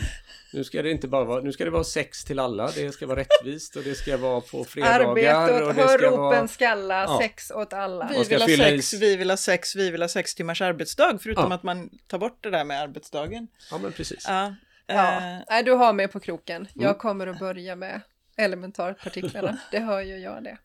nu 0.54 0.64
ska 0.64 0.82
det 0.82 0.92
inte 0.92 1.08
bara 1.08 1.24
vara, 1.24 1.42
nu 1.42 1.52
ska 1.52 1.66
det 1.66 1.72
vara 1.72 1.84
sex 1.84 2.24
till 2.24 2.40
alla. 2.40 2.72
Det 2.76 2.92
ska 2.92 3.08
vara 3.08 3.20
rättvist 3.20 3.76
och 3.76 3.84
det 3.84 3.96
ska 3.96 4.18
vara 4.18 4.42
på 4.42 4.64
fredagar. 4.64 5.00
Arbete 5.00 5.64
åt, 5.64 5.76
hör 5.76 5.98
ropen 5.98 6.48
skalla, 6.48 7.02
ja. 7.02 7.20
sex 7.22 7.52
åt 7.52 7.74
alla. 7.74 8.12
Vi 8.12 8.24
vill 8.24 8.42
ha 8.42 8.48
sex, 8.48 8.94
vi 8.94 9.16
vill 9.16 9.30
ha 9.30 9.38
sex, 9.38 9.76
vi 9.76 9.92
vill 9.92 10.02
ha 10.02 10.10
sex 10.10 10.36
timmars 10.36 10.62
arbetsdag. 10.62 11.18
Förutom 11.22 11.46
ja. 11.50 11.56
att 11.56 11.64
man 11.64 11.90
tar 12.08 12.18
bort 12.18 12.44
det 12.44 12.50
där 12.50 12.64
med 12.64 12.82
arbetsdagen. 12.82 13.48
Ja 13.72 13.78
men 13.78 13.92
precis. 13.92 14.26
Ja, 14.28 14.56
ja. 14.88 15.22
Äh, 15.58 15.66
du 15.66 15.72
har 15.72 15.94
mig 15.94 16.08
på 16.08 16.20
kroken. 16.20 16.68
Jag 16.74 16.84
mm. 16.84 16.98
kommer 16.98 17.28
att 17.28 17.40
börja 17.40 17.76
med 17.76 18.02
elementarpartiklarna. 18.38 19.58
Det 19.72 19.80
hör 19.80 20.02
ju 20.02 20.18
jag 20.18 20.44
det. 20.44 20.58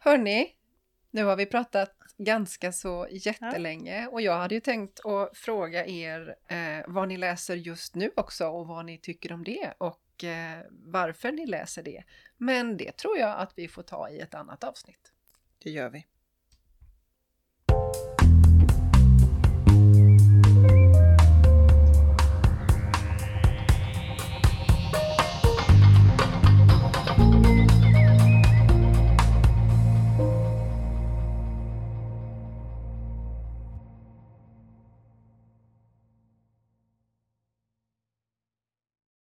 Hörni, 0.00 0.46
nu 1.10 1.24
har 1.24 1.36
vi 1.36 1.46
pratat 1.46 1.99
ganska 2.24 2.72
så 2.72 3.06
jättelänge 3.10 4.06
och 4.06 4.20
jag 4.20 4.38
hade 4.38 4.54
ju 4.54 4.60
tänkt 4.60 5.00
att 5.06 5.36
fråga 5.36 5.86
er 5.86 6.36
eh, 6.48 6.84
vad 6.86 7.08
ni 7.08 7.16
läser 7.16 7.56
just 7.56 7.94
nu 7.94 8.10
också 8.16 8.46
och 8.46 8.66
vad 8.66 8.86
ni 8.86 8.98
tycker 8.98 9.32
om 9.32 9.44
det 9.44 9.74
och 9.78 10.24
eh, 10.24 10.58
varför 10.70 11.32
ni 11.32 11.46
läser 11.46 11.82
det. 11.82 12.04
Men 12.36 12.76
det 12.76 12.96
tror 12.96 13.18
jag 13.18 13.38
att 13.38 13.52
vi 13.56 13.68
får 13.68 13.82
ta 13.82 14.10
i 14.10 14.20
ett 14.20 14.34
annat 14.34 14.64
avsnitt. 14.64 15.12
Det 15.58 15.70
gör 15.70 15.90
vi. 15.90 16.06